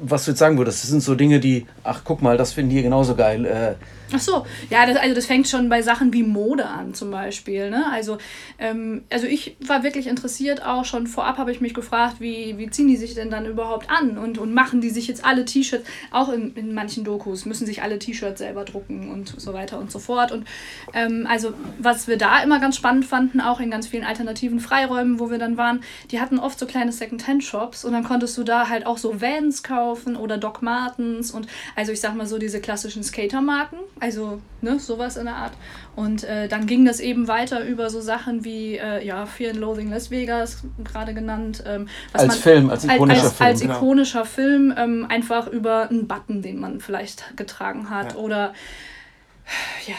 Was 0.04 0.26
du 0.26 0.32
jetzt 0.32 0.40
sagen 0.40 0.58
würdest, 0.58 0.84
das 0.84 0.90
sind 0.90 1.02
so 1.02 1.14
Dinge, 1.14 1.40
die, 1.40 1.68
ach 1.84 2.02
guck 2.04 2.24
mal, 2.24 2.36
das 2.38 2.54
finden 2.54 2.72
die 2.76 2.82
genauso 2.82 3.16
geil. 3.16 3.46
Äh, 3.46 3.76
Ach 4.14 4.20
so, 4.20 4.46
ja, 4.70 4.86
das, 4.86 4.98
also 4.98 5.16
das 5.16 5.26
fängt 5.26 5.48
schon 5.48 5.70
bei 5.70 5.82
Sachen 5.82 6.12
wie 6.14 6.24
Mode 6.24 6.66
an 6.66 6.94
zum 6.94 7.12
Beispiel. 7.12 7.70
Ne? 7.70 7.86
Also, 7.92 8.18
ähm, 8.60 9.04
also 9.10 9.28
ich 9.28 9.56
war 9.60 9.84
wirklich 9.84 10.08
interessiert, 10.08 10.66
auch 10.66 10.86
schon 10.86 11.08
vorab 11.08 11.38
habe 11.38 11.52
ich 11.52 11.62
mich 11.62 11.74
gefragt, 11.74 12.18
wie, 12.20 12.58
wie 12.58 12.70
ziehen 12.70 12.88
die 12.88 12.98
sich 12.98 13.14
denn 13.14 13.30
dann 13.30 13.46
überhaupt 13.46 13.90
an 13.90 14.18
und, 14.18 14.38
und 14.38 14.54
machen 14.54 14.82
die 14.82 14.90
sich 14.90 15.08
jetzt 15.08 15.24
alle 15.24 15.46
T-Shirts, 15.46 15.88
auch 16.12 16.30
in, 16.30 16.54
in 16.56 16.74
manchen 16.74 17.04
Dokus 17.04 17.46
müssen 17.46 17.66
sich 17.66 17.84
alle 17.84 18.00
T-Shirts 18.00 18.40
selber 18.40 18.66
drucken 18.66 19.10
und 19.12 19.40
so 19.40 19.54
weiter 19.54 19.80
und 19.80 19.92
so 19.92 20.00
fort. 20.00 20.32
Und 20.32 20.46
ähm, 20.94 21.26
also 21.30 21.54
was 21.80 22.08
wir 22.08 22.18
da 22.18 22.44
immer 22.44 22.60
ganz 22.60 22.76
spannend 22.76 23.06
fanden, 23.06 23.40
auch 23.42 23.60
in 23.60 23.72
ganz 23.72 23.88
vielen 23.88 24.04
alternativen 24.04 24.60
Freiräumen, 24.60 25.20
wo 25.20 25.30
wir 25.30 25.38
dann 25.38 25.58
waren, 25.58 25.82
die 26.12 26.20
hatten 26.20 26.40
oft 26.40 26.60
so 26.60 26.66
kleine 26.66 26.92
Second-Hand-Shops 26.92 27.86
und 27.86 27.94
dann 27.94 28.04
konntest 28.04 28.38
du 28.38 28.44
da 28.44 28.70
halt 28.70 28.86
auch 28.86 28.98
so 28.98 29.22
Vans 29.22 29.64
kaufen 29.64 30.16
oder 30.16 30.38
Doc 30.38 30.62
Martens 30.62 31.32
und 31.32 31.48
also 31.76 31.92
ich 31.92 32.02
sag 32.02 32.16
mal 32.16 32.26
so 32.26 32.38
diese 32.38 32.60
klassischen 32.60 33.04
Skater-Marken 33.04 33.78
also, 34.02 34.42
ne, 34.62 34.80
sowas 34.80 35.16
in 35.16 35.26
der 35.26 35.36
Art. 35.36 35.54
Und 35.96 36.24
äh, 36.24 36.48
dann 36.48 36.66
ging 36.66 36.86
das 36.86 37.00
eben 37.00 37.28
weiter 37.28 37.64
über 37.64 37.92
so 37.92 38.02
Sachen 38.02 38.44
wie, 38.44 38.76
äh, 38.76 39.06
ja, 39.06 39.28
Fear 39.28 39.52
and 39.52 39.60
Loathing 39.60 39.92
Las 39.92 40.10
Vegas, 40.10 40.64
gerade 40.84 41.14
genannt. 41.14 41.64
Ähm, 41.68 41.88
als 42.12 42.28
man, 42.28 42.38
Film, 42.38 42.70
als 42.72 42.84
ikonischer 42.84 43.24
als, 43.24 43.34
Film. 43.34 43.48
Als 43.48 43.62
genau. 43.62 43.76
ikonischer 43.78 44.26
Film, 44.26 44.74
ähm, 44.76 45.06
einfach 45.08 45.48
über 45.48 45.88
einen 45.90 46.08
Button, 46.08 46.42
den 46.42 46.60
man 46.60 46.80
vielleicht 46.82 47.38
getragen 47.38 47.92
hat. 47.92 48.14
Ja. 48.14 48.18
Oder, 48.18 48.54
ja. 49.86 49.96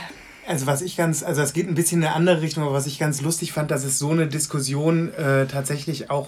Also 0.49 0.67
was 0.67 0.83
ich 0.83 0.97
ganz, 0.97 1.23
also 1.23 1.41
es 1.41 1.53
geht 1.53 1.69
ein 1.69 1.77
bisschen 1.77 2.03
in 2.03 2.09
eine 2.09 2.17
andere 2.17 2.43
Richtung, 2.43 2.65
aber 2.65 2.73
was 2.73 2.89
ich 2.89 2.99
ganz 2.99 3.21
lustig 3.21 3.53
fand, 3.53 3.71
dass 3.71 3.85
es 3.85 4.01
so 4.01 4.11
eine 4.11 4.27
Diskussion 4.27 5.15
äh, 5.15 5.47
tatsächlich 5.47 6.11
auch 6.11 6.27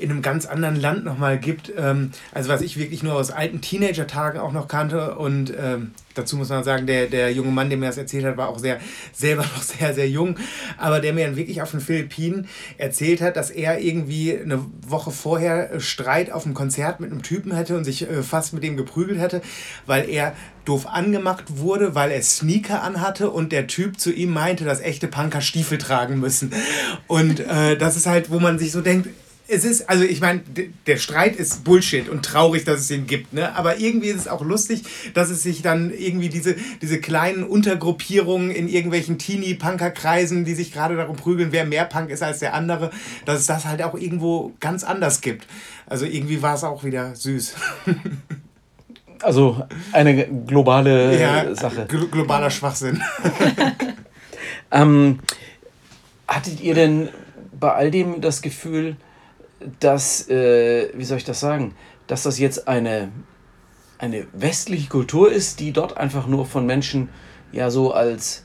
in 0.00 0.10
einem 0.10 0.22
ganz 0.22 0.46
anderen 0.46 0.76
Land 0.76 1.04
nochmal 1.04 1.38
gibt. 1.38 1.72
Ähm, 1.76 2.12
also 2.32 2.48
was 2.48 2.62
ich 2.62 2.76
wirklich 2.78 3.02
nur 3.02 3.14
aus 3.14 3.30
alten 3.30 3.60
Teenager-Tagen 3.60 4.38
auch 4.38 4.52
noch 4.52 4.68
kannte. 4.68 5.16
Und 5.16 5.52
ähm, 5.56 5.92
dazu 6.14 6.36
muss 6.36 6.48
man 6.48 6.64
sagen, 6.64 6.86
der, 6.86 7.06
der 7.06 7.32
junge 7.32 7.50
Mann, 7.50 7.68
der 7.68 7.78
mir 7.78 7.86
das 7.86 7.98
erzählt 7.98 8.24
hat, 8.24 8.36
war 8.36 8.48
auch 8.48 8.58
sehr, 8.58 8.80
selber 9.12 9.42
noch 9.54 9.62
sehr, 9.62 9.94
sehr 9.94 10.08
jung. 10.08 10.36
Aber 10.78 11.00
der 11.00 11.12
mir 11.12 11.26
dann 11.26 11.36
wirklich 11.36 11.62
auf 11.62 11.70
den 11.70 11.80
Philippinen 11.80 12.48
erzählt 12.78 13.20
hat, 13.20 13.36
dass 13.36 13.50
er 13.50 13.80
irgendwie 13.80 14.36
eine 14.36 14.64
Woche 14.86 15.10
vorher 15.10 15.80
Streit 15.80 16.32
auf 16.32 16.44
einem 16.44 16.54
Konzert 16.54 17.00
mit 17.00 17.10
einem 17.10 17.22
Typen 17.22 17.54
hätte 17.54 17.76
und 17.76 17.84
sich 17.84 18.08
äh, 18.08 18.22
fast 18.22 18.52
mit 18.52 18.62
dem 18.62 18.76
geprügelt 18.76 19.20
hätte, 19.20 19.42
weil 19.86 20.08
er 20.08 20.34
doof 20.64 20.86
angemacht 20.86 21.44
wurde, 21.58 21.94
weil 21.94 22.10
er 22.10 22.22
Sneaker 22.22 22.82
anhatte 22.82 23.30
und 23.30 23.50
der 23.50 23.66
Typ 23.66 23.98
zu 23.98 24.12
ihm 24.12 24.32
meinte, 24.32 24.64
dass 24.64 24.80
echte 24.80 25.08
Punker 25.08 25.40
Stiefel 25.40 25.78
tragen 25.78 26.20
müssen. 26.20 26.52
Und 27.06 27.40
äh, 27.40 27.76
das 27.76 27.96
ist 27.96 28.06
halt, 28.06 28.30
wo 28.30 28.40
man 28.40 28.58
sich 28.58 28.72
so 28.72 28.80
denkt, 28.80 29.08
es 29.50 29.64
ist, 29.64 29.88
also 29.88 30.04
ich 30.04 30.20
meine, 30.20 30.40
der 30.86 30.96
Streit 30.96 31.36
ist 31.36 31.64
Bullshit 31.64 32.08
und 32.08 32.24
traurig, 32.24 32.64
dass 32.64 32.80
es 32.80 32.90
ihn 32.90 33.06
gibt, 33.06 33.32
ne? 33.32 33.54
Aber 33.56 33.78
irgendwie 33.78 34.08
ist 34.08 34.16
es 34.16 34.28
auch 34.28 34.42
lustig, 34.42 34.84
dass 35.14 35.28
es 35.28 35.42
sich 35.42 35.62
dann 35.62 35.92
irgendwie 35.92 36.28
diese, 36.28 36.54
diese 36.80 37.00
kleinen 37.00 37.44
Untergruppierungen 37.44 38.50
in 38.50 38.68
irgendwelchen 38.68 39.18
Teenie-Punker-Kreisen, 39.18 40.44
die 40.44 40.54
sich 40.54 40.72
gerade 40.72 40.96
darum 40.96 41.16
prügeln, 41.16 41.52
wer 41.52 41.64
mehr 41.64 41.84
Punk 41.84 42.10
ist 42.10 42.22
als 42.22 42.38
der 42.38 42.54
andere, 42.54 42.90
dass 43.24 43.40
es 43.40 43.46
das 43.46 43.64
halt 43.64 43.82
auch 43.82 43.94
irgendwo 43.94 44.52
ganz 44.60 44.84
anders 44.84 45.20
gibt. 45.20 45.46
Also 45.86 46.06
irgendwie 46.06 46.42
war 46.42 46.54
es 46.54 46.64
auch 46.64 46.84
wieder 46.84 47.14
süß. 47.14 47.54
Also 49.22 49.66
eine 49.92 50.26
globale 50.46 51.20
ja, 51.20 51.54
Sache. 51.54 51.84
Gl 51.86 52.08
globaler 52.08 52.48
Schwachsinn. 52.48 53.02
ähm, 54.70 55.18
hattet 56.26 56.62
ihr 56.62 56.74
denn 56.74 57.10
bei 57.52 57.70
all 57.70 57.90
dem 57.90 58.22
das 58.22 58.40
Gefühl, 58.40 58.96
dass, 59.80 60.28
äh, 60.28 60.88
wie 60.94 61.04
soll 61.04 61.18
ich 61.18 61.24
das 61.24 61.40
sagen, 61.40 61.74
dass 62.06 62.22
das 62.22 62.38
jetzt 62.38 62.68
eine, 62.68 63.12
eine 63.98 64.26
westliche 64.32 64.88
Kultur 64.88 65.30
ist, 65.30 65.60
die 65.60 65.72
dort 65.72 65.96
einfach 65.96 66.26
nur 66.26 66.46
von 66.46 66.66
Menschen 66.66 67.08
ja 67.52 67.70
so 67.70 67.92
als, 67.92 68.44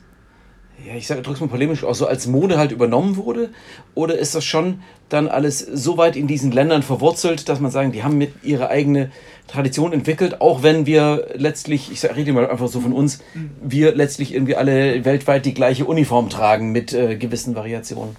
ja, 0.86 0.94
ich 0.94 1.06
sage, 1.06 1.22
drück's 1.22 1.40
mal 1.40 1.48
polemisch 1.48 1.84
auch 1.84 1.94
so 1.94 2.06
als 2.06 2.26
Mode 2.26 2.58
halt 2.58 2.70
übernommen 2.70 3.16
wurde? 3.16 3.50
Oder 3.94 4.18
ist 4.18 4.34
das 4.34 4.44
schon 4.44 4.82
dann 5.08 5.28
alles 5.28 5.60
so 5.60 5.96
weit 5.96 6.16
in 6.16 6.26
diesen 6.26 6.52
Ländern 6.52 6.82
verwurzelt, 6.82 7.48
dass 7.48 7.60
man 7.60 7.70
sagen, 7.70 7.92
die 7.92 8.02
haben 8.02 8.18
mit 8.18 8.44
ihre 8.44 8.68
eigene 8.68 9.10
Tradition 9.46 9.92
entwickelt, 9.92 10.40
auch 10.40 10.62
wenn 10.62 10.84
wir 10.84 11.28
letztlich, 11.34 11.90
ich 11.92 12.04
rede 12.04 12.32
mal 12.32 12.50
einfach 12.50 12.68
so 12.68 12.80
von 12.80 12.92
uns, 12.92 13.20
wir 13.62 13.94
letztlich 13.94 14.34
irgendwie 14.34 14.56
alle 14.56 15.04
weltweit 15.04 15.46
die 15.46 15.54
gleiche 15.54 15.84
Uniform 15.84 16.28
tragen 16.28 16.72
mit 16.72 16.92
äh, 16.92 17.16
gewissen 17.16 17.54
Variationen? 17.54 18.16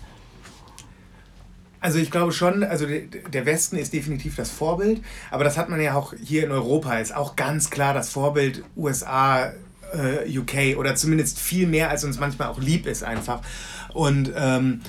Also 1.80 2.00
ich 2.00 2.10
glaube 2.10 2.32
schon, 2.32 2.64
also 2.64 2.88
der 2.88 3.46
Westen 3.46 3.78
ist 3.78 3.94
definitiv 3.94 4.36
das 4.36 4.50
Vorbild, 4.50 5.02
aber 5.30 5.44
das 5.44 5.58
hat 5.58 5.70
man 5.70 5.80
ja 5.80 5.94
auch 5.96 6.14
hier 6.24 6.44
in 6.44 6.52
Europa, 6.52 6.98
ist 6.98 7.16
auch 7.16 7.36
ganz 7.36 7.70
klar 7.70 7.94
das 7.94 8.10
Vorbild 8.10 8.64
USA, 8.76 9.54
äh, 9.94 10.38
UK 10.38 10.78
oder 10.78 10.96
zumindest 10.96 11.40
viel 11.40 11.68
mehr, 11.68 11.90
als 11.90 12.04
uns 12.04 12.20
manchmal 12.20 12.50
auch 12.50 12.60
lieb 12.60 12.88
ist 12.88 13.04
einfach. 13.04 13.42
Und 13.94 14.32
ähm, 14.36 14.82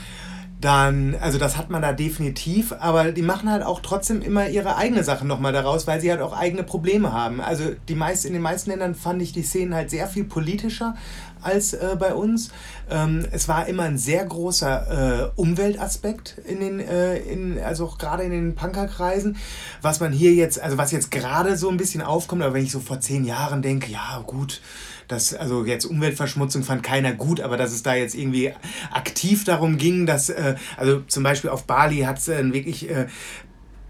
dann, 0.60 1.14
also 1.20 1.38
das 1.38 1.56
hat 1.56 1.70
man 1.70 1.82
da 1.82 1.92
definitiv, 1.92 2.74
aber 2.80 3.12
die 3.12 3.22
machen 3.22 3.50
halt 3.50 3.62
auch 3.62 3.80
trotzdem 3.80 4.22
immer 4.22 4.48
ihre 4.48 4.76
eigene 4.76 5.04
Sache 5.04 5.24
nochmal 5.24 5.52
daraus, 5.52 5.86
weil 5.86 6.00
sie 6.00 6.10
halt 6.10 6.20
auch 6.20 6.36
eigene 6.36 6.64
Probleme 6.64 7.12
haben. 7.12 7.40
Also 7.40 7.64
die 7.88 7.94
meist, 7.94 8.24
in 8.24 8.32
den 8.32 8.42
meisten 8.42 8.70
Ländern 8.70 8.96
fand 8.96 9.22
ich 9.22 9.32
die 9.32 9.42
Szenen 9.42 9.74
halt 9.74 9.90
sehr 9.90 10.08
viel 10.08 10.24
politischer 10.24 10.96
als 11.42 11.72
äh, 11.72 11.96
bei 11.98 12.14
uns. 12.14 12.50
Ähm, 12.90 13.26
es 13.30 13.48
war 13.48 13.66
immer 13.66 13.84
ein 13.84 13.98
sehr 13.98 14.24
großer 14.24 15.30
äh, 15.34 15.40
Umweltaspekt 15.40 16.36
in 16.46 16.60
den, 16.60 16.80
äh, 16.80 17.18
in, 17.18 17.58
also 17.58 17.86
auch 17.86 17.98
gerade 17.98 18.22
in 18.22 18.30
den 18.30 18.54
Punkerkreisen, 18.54 19.36
was 19.82 20.00
man 20.00 20.12
hier 20.12 20.34
jetzt, 20.34 20.60
also 20.60 20.78
was 20.78 20.92
jetzt 20.92 21.10
gerade 21.10 21.56
so 21.56 21.68
ein 21.68 21.76
bisschen 21.76 22.02
aufkommt, 22.02 22.42
aber 22.42 22.54
wenn 22.54 22.64
ich 22.64 22.72
so 22.72 22.80
vor 22.80 23.00
zehn 23.00 23.24
Jahren 23.24 23.62
denke, 23.62 23.90
ja 23.90 24.22
gut, 24.26 24.60
dass, 25.08 25.34
also 25.34 25.64
jetzt 25.64 25.86
Umweltverschmutzung 25.86 26.62
fand 26.62 26.82
keiner 26.82 27.12
gut, 27.12 27.40
aber 27.40 27.56
dass 27.56 27.72
es 27.72 27.82
da 27.82 27.94
jetzt 27.94 28.14
irgendwie 28.14 28.52
aktiv 28.92 29.44
darum 29.44 29.78
ging, 29.78 30.06
dass, 30.06 30.28
äh, 30.28 30.56
also 30.76 31.00
zum 31.00 31.22
Beispiel 31.22 31.50
auf 31.50 31.64
Bali 31.64 32.00
hat 32.00 32.18
es 32.18 32.28
äh, 32.28 32.52
wirklich 32.52 32.88
äh, 32.90 33.06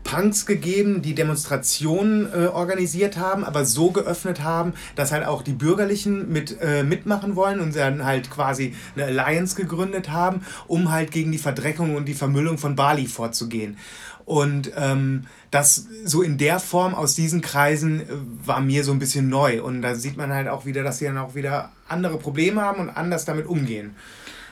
Punks 0.08 0.46
gegeben, 0.46 1.02
die 1.02 1.14
Demonstrationen 1.14 2.32
äh, 2.32 2.46
organisiert 2.46 3.18
haben, 3.18 3.44
aber 3.44 3.66
so 3.66 3.90
geöffnet 3.90 4.42
haben, 4.42 4.72
dass 4.96 5.12
halt 5.12 5.26
auch 5.26 5.42
die 5.42 5.52
Bürgerlichen 5.52 6.32
mit, 6.32 6.58
äh, 6.62 6.82
mitmachen 6.82 7.36
wollen 7.36 7.60
und 7.60 7.76
dann 7.76 8.06
halt 8.06 8.30
quasi 8.30 8.74
eine 8.96 9.04
Alliance 9.04 9.54
gegründet 9.54 10.08
haben, 10.08 10.46
um 10.66 10.90
halt 10.90 11.10
gegen 11.10 11.30
die 11.30 11.36
Verdreckung 11.36 11.94
und 11.94 12.06
die 12.06 12.14
Vermüllung 12.14 12.56
von 12.56 12.74
Bali 12.74 13.06
vorzugehen. 13.06 13.76
Und 14.24 14.72
ähm, 14.76 15.26
das 15.50 15.86
so 16.04 16.22
in 16.22 16.38
der 16.38 16.58
Form 16.58 16.94
aus 16.94 17.14
diesen 17.14 17.42
Kreisen 17.42 18.00
äh, 18.00 18.04
war 18.46 18.60
mir 18.62 18.84
so 18.84 18.92
ein 18.92 18.98
bisschen 18.98 19.28
neu. 19.28 19.62
Und 19.62 19.82
da 19.82 19.94
sieht 19.94 20.16
man 20.16 20.32
halt 20.32 20.48
auch 20.48 20.64
wieder, 20.64 20.82
dass 20.82 20.98
sie 20.98 21.04
dann 21.04 21.18
auch 21.18 21.34
wieder 21.34 21.70
andere 21.86 22.18
Probleme 22.18 22.62
haben 22.62 22.80
und 22.80 22.88
anders 22.88 23.26
damit 23.26 23.46
umgehen. 23.46 23.94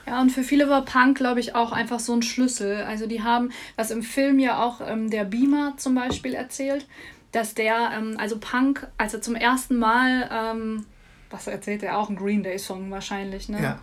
Ja, 0.07 0.21
und 0.21 0.31
für 0.31 0.43
viele 0.43 0.69
war 0.69 0.85
Punk, 0.85 1.17
glaube 1.17 1.41
ich, 1.41 1.55
auch 1.55 1.73
einfach 1.73 1.99
so 1.99 2.15
ein 2.15 2.23
Schlüssel. 2.23 2.83
Also 2.83 3.07
die 3.07 3.23
haben, 3.23 3.51
was 3.75 3.91
im 3.91 4.03
Film 4.03 4.39
ja 4.39 4.63
auch 4.63 4.81
ähm, 4.81 5.11
der 5.11 5.25
Beamer 5.25 5.75
zum 5.77 5.95
Beispiel 5.95 6.35
erzählt, 6.35 6.87
dass 7.33 7.55
der, 7.55 7.91
ähm, 7.97 8.17
also 8.19 8.39
Punk, 8.39 8.87
als 8.99 9.15
er 9.15 9.21
zum 9.21 9.35
ersten 9.35 9.77
Mal, 9.77 10.31
ähm, 10.33 10.87
was 11.31 11.49
erzählt 11.49 11.83
er 11.83 11.99
auch, 11.99 12.09
ein 12.09 12.17
Green 12.17 12.43
Day-Song 12.43 12.91
wahrscheinlich, 12.91 13.49
ne? 13.49 13.63
Ja 13.63 13.81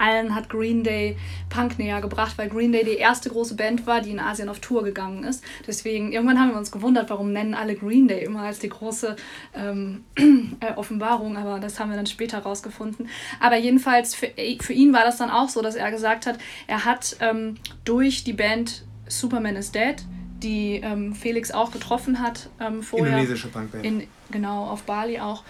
allen 0.00 0.34
hat 0.34 0.48
Green 0.48 0.82
Day 0.82 1.16
Punk 1.48 1.78
näher 1.78 2.00
gebracht, 2.00 2.38
weil 2.38 2.48
Green 2.48 2.72
Day 2.72 2.84
die 2.84 2.96
erste 2.96 3.30
große 3.30 3.54
Band 3.54 3.86
war, 3.86 4.00
die 4.00 4.10
in 4.10 4.20
Asien 4.20 4.48
auf 4.48 4.60
Tour 4.60 4.82
gegangen 4.82 5.24
ist. 5.24 5.44
Deswegen, 5.66 6.12
irgendwann 6.12 6.38
haben 6.38 6.50
wir 6.50 6.58
uns 6.58 6.72
gewundert, 6.72 7.10
warum 7.10 7.32
nennen 7.32 7.54
alle 7.54 7.74
Green 7.74 8.08
Day 8.08 8.24
immer 8.24 8.42
als 8.42 8.58
die 8.58 8.68
große 8.68 9.16
ähm, 9.54 10.04
äh, 10.60 10.72
Offenbarung, 10.76 11.36
aber 11.36 11.60
das 11.60 11.78
haben 11.78 11.90
wir 11.90 11.96
dann 11.96 12.06
später 12.06 12.38
rausgefunden. 12.38 13.08
Aber 13.40 13.56
jedenfalls, 13.56 14.14
für, 14.14 14.30
für 14.60 14.72
ihn 14.72 14.92
war 14.92 15.04
das 15.04 15.18
dann 15.18 15.30
auch 15.30 15.48
so, 15.48 15.62
dass 15.62 15.74
er 15.74 15.90
gesagt 15.90 16.26
hat, 16.26 16.38
er 16.66 16.84
hat 16.84 17.16
ähm, 17.20 17.56
durch 17.84 18.24
die 18.24 18.32
Band 18.32 18.84
Superman 19.08 19.56
is 19.56 19.72
Dead, 19.72 19.96
die 20.42 20.80
ähm, 20.82 21.14
Felix 21.14 21.50
auch 21.50 21.72
getroffen 21.72 22.20
hat 22.20 22.48
ähm, 22.60 22.82
vorher. 22.82 23.08
Indonesische 23.08 23.48
Punkband. 23.48 23.84
In, 23.84 24.06
genau, 24.30 24.66
auf 24.66 24.84
Bali 24.84 25.20
auch. 25.20 25.44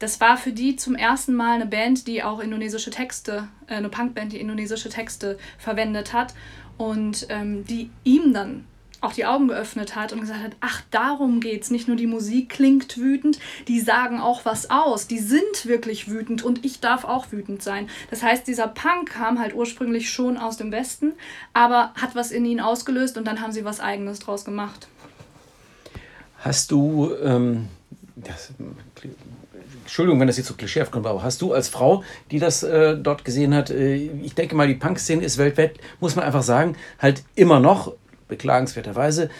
Das 0.00 0.18
war 0.18 0.36
für 0.38 0.52
die 0.52 0.76
zum 0.76 0.96
ersten 0.96 1.34
Mal 1.34 1.56
eine 1.56 1.66
Band, 1.66 2.08
die 2.08 2.22
auch 2.22 2.40
indonesische 2.40 2.90
Texte, 2.90 3.48
äh, 3.68 3.74
eine 3.74 3.90
Punkband, 3.90 4.32
die 4.32 4.40
indonesische 4.40 4.88
Texte 4.88 5.38
verwendet 5.58 6.12
hat 6.12 6.34
und 6.78 7.26
ähm, 7.28 7.64
die 7.66 7.90
ihm 8.02 8.32
dann 8.32 8.64
auch 9.02 9.12
die 9.12 9.26
Augen 9.26 9.48
geöffnet 9.48 9.96
hat 9.96 10.12
und 10.12 10.20
gesagt 10.20 10.42
hat, 10.42 10.56
ach, 10.60 10.82
darum 10.90 11.40
geht's. 11.40 11.70
Nicht 11.70 11.86
nur 11.86 11.96
die 11.96 12.06
Musik 12.06 12.48
klingt 12.48 12.96
wütend, 12.98 13.38
die 13.68 13.80
sagen 13.80 14.20
auch 14.20 14.44
was 14.44 14.70
aus. 14.70 15.06
Die 15.06 15.18
sind 15.18 15.66
wirklich 15.66 16.10
wütend 16.10 16.42
und 16.42 16.64
ich 16.64 16.80
darf 16.80 17.04
auch 17.04 17.30
wütend 17.30 17.62
sein. 17.62 17.88
Das 18.10 18.22
heißt, 18.22 18.46
dieser 18.46 18.68
Punk 18.68 19.10
kam 19.10 19.38
halt 19.38 19.54
ursprünglich 19.54 20.10
schon 20.10 20.36
aus 20.38 20.56
dem 20.56 20.72
Westen, 20.72 21.12
aber 21.52 21.92
hat 21.94 22.14
was 22.14 22.30
in 22.30 22.44
ihnen 22.44 22.60
ausgelöst 22.60 23.16
und 23.18 23.26
dann 23.26 23.40
haben 23.40 23.52
sie 23.52 23.64
was 23.64 23.80
Eigenes 23.80 24.18
draus 24.18 24.44
gemacht. 24.44 24.88
Hast 26.38 26.70
du, 26.70 27.14
ähm, 27.22 27.68
das 28.16 28.52
Entschuldigung, 29.90 30.20
wenn 30.20 30.28
das 30.28 30.36
jetzt 30.36 30.46
so 30.46 30.54
klischeehaft 30.54 30.92
kommt, 30.92 31.04
aber 31.04 31.24
hast 31.24 31.42
du 31.42 31.52
als 31.52 31.68
Frau, 31.68 32.04
die 32.30 32.38
das 32.38 32.62
äh, 32.62 32.96
dort 32.96 33.24
gesehen 33.24 33.52
hat, 33.52 33.70
äh, 33.70 33.96
ich 33.96 34.36
denke 34.36 34.54
mal, 34.54 34.68
die 34.68 34.76
Punk-Szene 34.76 35.24
ist 35.24 35.36
weltweit, 35.36 35.78
muss 35.98 36.14
man 36.14 36.24
einfach 36.24 36.44
sagen, 36.44 36.76
halt 37.00 37.24
immer 37.34 37.58
noch, 37.58 37.94
beklagenswerterweise, 38.28 39.30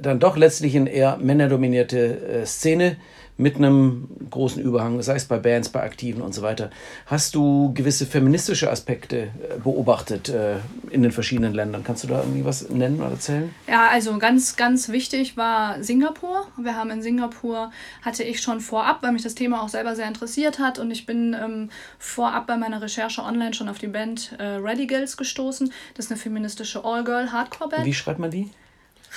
dann 0.00 0.18
doch 0.18 0.36
letztlich 0.36 0.76
eine 0.76 0.90
eher 0.90 1.18
männerdominierte 1.18 2.40
äh, 2.42 2.46
Szene 2.46 2.96
mit 3.36 3.56
einem 3.56 4.08
großen 4.30 4.62
Überhang, 4.62 5.00
sei 5.02 5.16
es 5.16 5.24
bei 5.24 5.38
Bands, 5.38 5.70
bei 5.70 5.82
Aktiven 5.82 6.22
und 6.22 6.34
so 6.34 6.42
weiter. 6.42 6.70
Hast 7.06 7.34
du 7.34 7.72
gewisse 7.74 8.06
feministische 8.06 8.70
Aspekte 8.70 9.16
äh, 9.16 9.58
beobachtet 9.62 10.28
äh, 10.28 10.56
in 10.90 11.02
den 11.02 11.12
verschiedenen 11.12 11.54
Ländern? 11.54 11.82
Kannst 11.82 12.04
du 12.04 12.08
da 12.08 12.20
irgendwie 12.20 12.44
was 12.44 12.68
nennen 12.68 13.00
oder 13.00 13.10
erzählen? 13.10 13.54
Ja, 13.66 13.88
also 13.88 14.18
ganz, 14.18 14.56
ganz 14.56 14.90
wichtig 14.90 15.36
war 15.36 15.82
Singapur. 15.82 16.46
Wir 16.56 16.76
haben 16.76 16.90
in 16.90 17.02
Singapur, 17.02 17.72
hatte 18.02 18.22
ich 18.22 18.40
schon 18.40 18.60
vorab, 18.60 19.02
weil 19.02 19.12
mich 19.12 19.22
das 19.22 19.34
Thema 19.34 19.62
auch 19.62 19.68
selber 19.68 19.96
sehr 19.96 20.06
interessiert 20.06 20.58
hat 20.58 20.78
und 20.78 20.90
ich 20.90 21.06
bin 21.06 21.34
ähm, 21.34 21.70
vorab 21.98 22.46
bei 22.46 22.56
meiner 22.56 22.82
Recherche 22.82 23.22
online 23.22 23.54
schon 23.54 23.68
auf 23.68 23.78
die 23.78 23.88
Band 23.88 24.36
äh, 24.38 24.44
Ready 24.44 24.86
Girls 24.86 25.16
gestoßen. 25.16 25.72
Das 25.94 26.06
ist 26.06 26.12
eine 26.12 26.20
feministische 26.20 26.84
All-Girl-Hardcore-Band. 26.84 27.86
Wie 27.86 27.94
schreibt 27.94 28.18
man 28.18 28.30
die? 28.30 28.50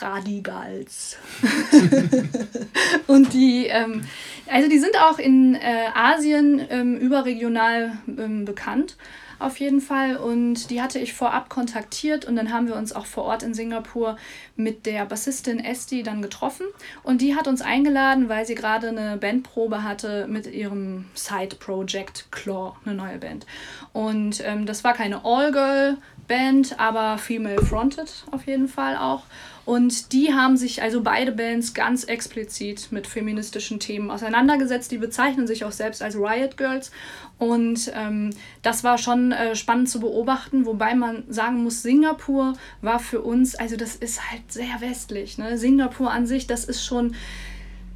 Radicals. 0.02 1.18
und 3.08 3.34
die, 3.34 3.68
ähm, 3.68 4.04
also 4.48 4.70
die 4.70 4.80
sind 4.80 4.98
auch 5.02 5.20
in 5.20 5.56
äh, 5.56 5.88
Asien 5.94 6.66
ähm, 6.70 6.98
überregional 6.98 7.98
ähm, 8.08 8.46
bekannt, 8.46 8.98
auf 9.40 9.60
jeden 9.60 9.82
Fall. 9.82 10.18
Und 10.18 10.70
die 10.70 10.82
hatte 10.82 11.00
ich 11.00 11.14
vorab 11.14 11.50
kontaktiert 11.50 12.26
und 12.26 12.36
dann 12.36 12.52
haben 12.54 12.68
wir 12.68 12.76
uns 12.76 12.94
auch 12.94 13.06
vor 13.06 13.24
Ort 13.26 13.44
in 13.44 13.54
Singapur 13.54 14.18
mit 14.56 14.86
der 14.86 15.06
Bassistin 15.06 15.60
Esti 15.60 16.04
dann 16.04 16.22
getroffen. 16.22 16.66
Und 17.04 17.22
die 17.22 17.36
hat 17.36 17.48
uns 17.48 17.62
eingeladen, 17.62 18.30
weil 18.30 18.46
sie 18.46 18.56
gerade 18.56 18.90
eine 18.90 19.18
Bandprobe 19.18 19.84
hatte 19.84 20.28
mit 20.28 20.48
ihrem 20.48 21.06
Side-Project 21.16 22.28
Claw, 22.32 22.74
eine 22.86 22.96
neue 22.96 23.18
Band. 23.18 23.46
Und 23.94 24.42
ähm, 24.46 24.66
das 24.66 24.84
war 24.84 24.94
keine 24.94 25.26
All-Girl-Band, 25.26 26.80
aber 26.80 27.18
female-fronted 27.18 28.26
auf 28.32 28.46
jeden 28.46 28.68
Fall 28.68 28.98
auch. 28.98 29.24
Und 29.66 30.14
die 30.14 30.32
haben 30.32 30.58
sich, 30.58 30.84
also 30.84 31.02
beide 31.02 31.32
Bands, 31.32 31.74
ganz 31.74 32.04
explizit 32.04 32.92
mit 32.92 33.08
feministischen 33.08 33.80
Themen 33.80 34.12
auseinandergesetzt. 34.12 34.92
Die 34.92 35.00
bezeichnen 35.00 35.48
sich 35.48 35.66
auch 35.66 35.72
selbst 35.72 36.04
als 36.04 36.16
Riot 36.16 36.56
Girls. 36.56 36.92
Und 37.40 37.92
ähm, 37.96 38.30
das 38.62 38.84
war 38.84 39.00
schon 39.00 39.32
äh, 39.32 39.56
spannend 39.56 39.90
zu 39.90 40.00
beobachten, 40.00 40.66
wobei 40.66 40.94
man 40.94 41.24
sagen 41.30 41.64
muss, 41.64 41.82
Singapur 41.82 42.54
war 42.82 43.00
für 43.00 43.22
uns, 43.22 43.56
also 43.56 43.76
das 43.76 43.96
ist 43.96 44.32
halt 44.32 44.44
sehr 44.52 44.82
westlich. 44.82 45.40
Ne? 45.40 45.58
Singapur 45.58 46.12
an 46.12 46.28
sich, 46.28 46.46
das 46.46 46.66
ist 46.66 46.86
schon 46.86 47.16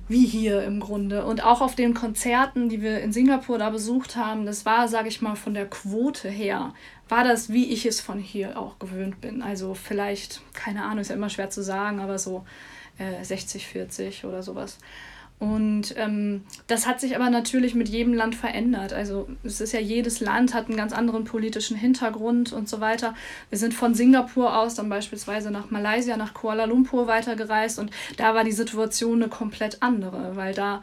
wie 0.10 0.26
hier 0.26 0.64
im 0.64 0.80
Grunde. 0.80 1.24
Und 1.24 1.44
auch 1.44 1.62
auf 1.62 1.76
den 1.76 1.94
Konzerten, 1.94 2.68
die 2.68 2.82
wir 2.82 3.00
in 3.00 3.14
Singapur 3.14 3.58
da 3.58 3.70
besucht 3.70 4.16
haben, 4.16 4.46
das 4.46 4.66
war, 4.66 4.88
sage 4.88 5.08
ich 5.08 5.22
mal, 5.22 5.36
von 5.36 5.54
der 5.54 5.68
Quote 5.68 6.30
her, 6.30 6.74
war 7.08 7.24
das, 7.24 7.50
wie 7.50 7.72
ich 7.72 7.86
es 7.86 8.02
von 8.02 8.20
hier 8.20 8.60
auch 8.60 8.80
gewöhnt 8.80 9.22
bin. 9.22 9.42
Also 9.42 9.76
vielleicht, 9.76 10.42
keine 10.54 10.84
Ahnung, 10.84 11.00
ist 11.00 11.10
ja 11.10 11.16
immer 11.16 11.30
schwer 11.30 11.50
zu 11.50 11.64
sagen, 11.64 12.00
aber 12.00 12.18
so 12.18 12.44
äh, 12.98 13.24
60, 13.24 13.66
40 13.68 14.26
oder 14.26 14.44
sowas. 14.44 14.80
Und 15.40 15.96
ähm, 15.96 16.44
das 16.68 16.86
hat 16.86 17.00
sich 17.00 17.16
aber 17.16 17.30
natürlich 17.30 17.74
mit 17.74 17.88
jedem 17.88 18.14
Land 18.14 18.36
verändert. 18.36 18.92
Also 18.92 19.30
es 19.44 19.62
ist 19.62 19.72
ja 19.72 19.80
jedes 19.80 20.20
Land 20.20 20.54
hat 20.54 20.68
einen 20.68 20.76
ganz 20.76 20.92
anderen 20.92 21.24
politischen 21.24 21.78
Hintergrund 21.78 22.52
und 22.52 22.68
so 22.68 22.82
weiter. 22.82 23.16
Wir 23.50 23.58
sind 23.58 23.74
von 23.74 23.96
Singapur 23.96 24.58
aus 24.58 24.76
dann 24.76 24.90
beispielsweise 24.90 25.50
nach 25.50 25.72
Malaysia, 25.72 26.18
nach 26.18 26.34
Kuala 26.34 26.66
Lumpur 26.66 27.08
weitergereist 27.08 27.80
und 27.80 27.90
da 28.18 28.36
war 28.36 28.44
die 28.44 28.52
Situation 28.52 29.22
eine 29.22 29.30
komplett 29.30 29.82
andere, 29.82 30.36
weil 30.36 30.54
da 30.54 30.82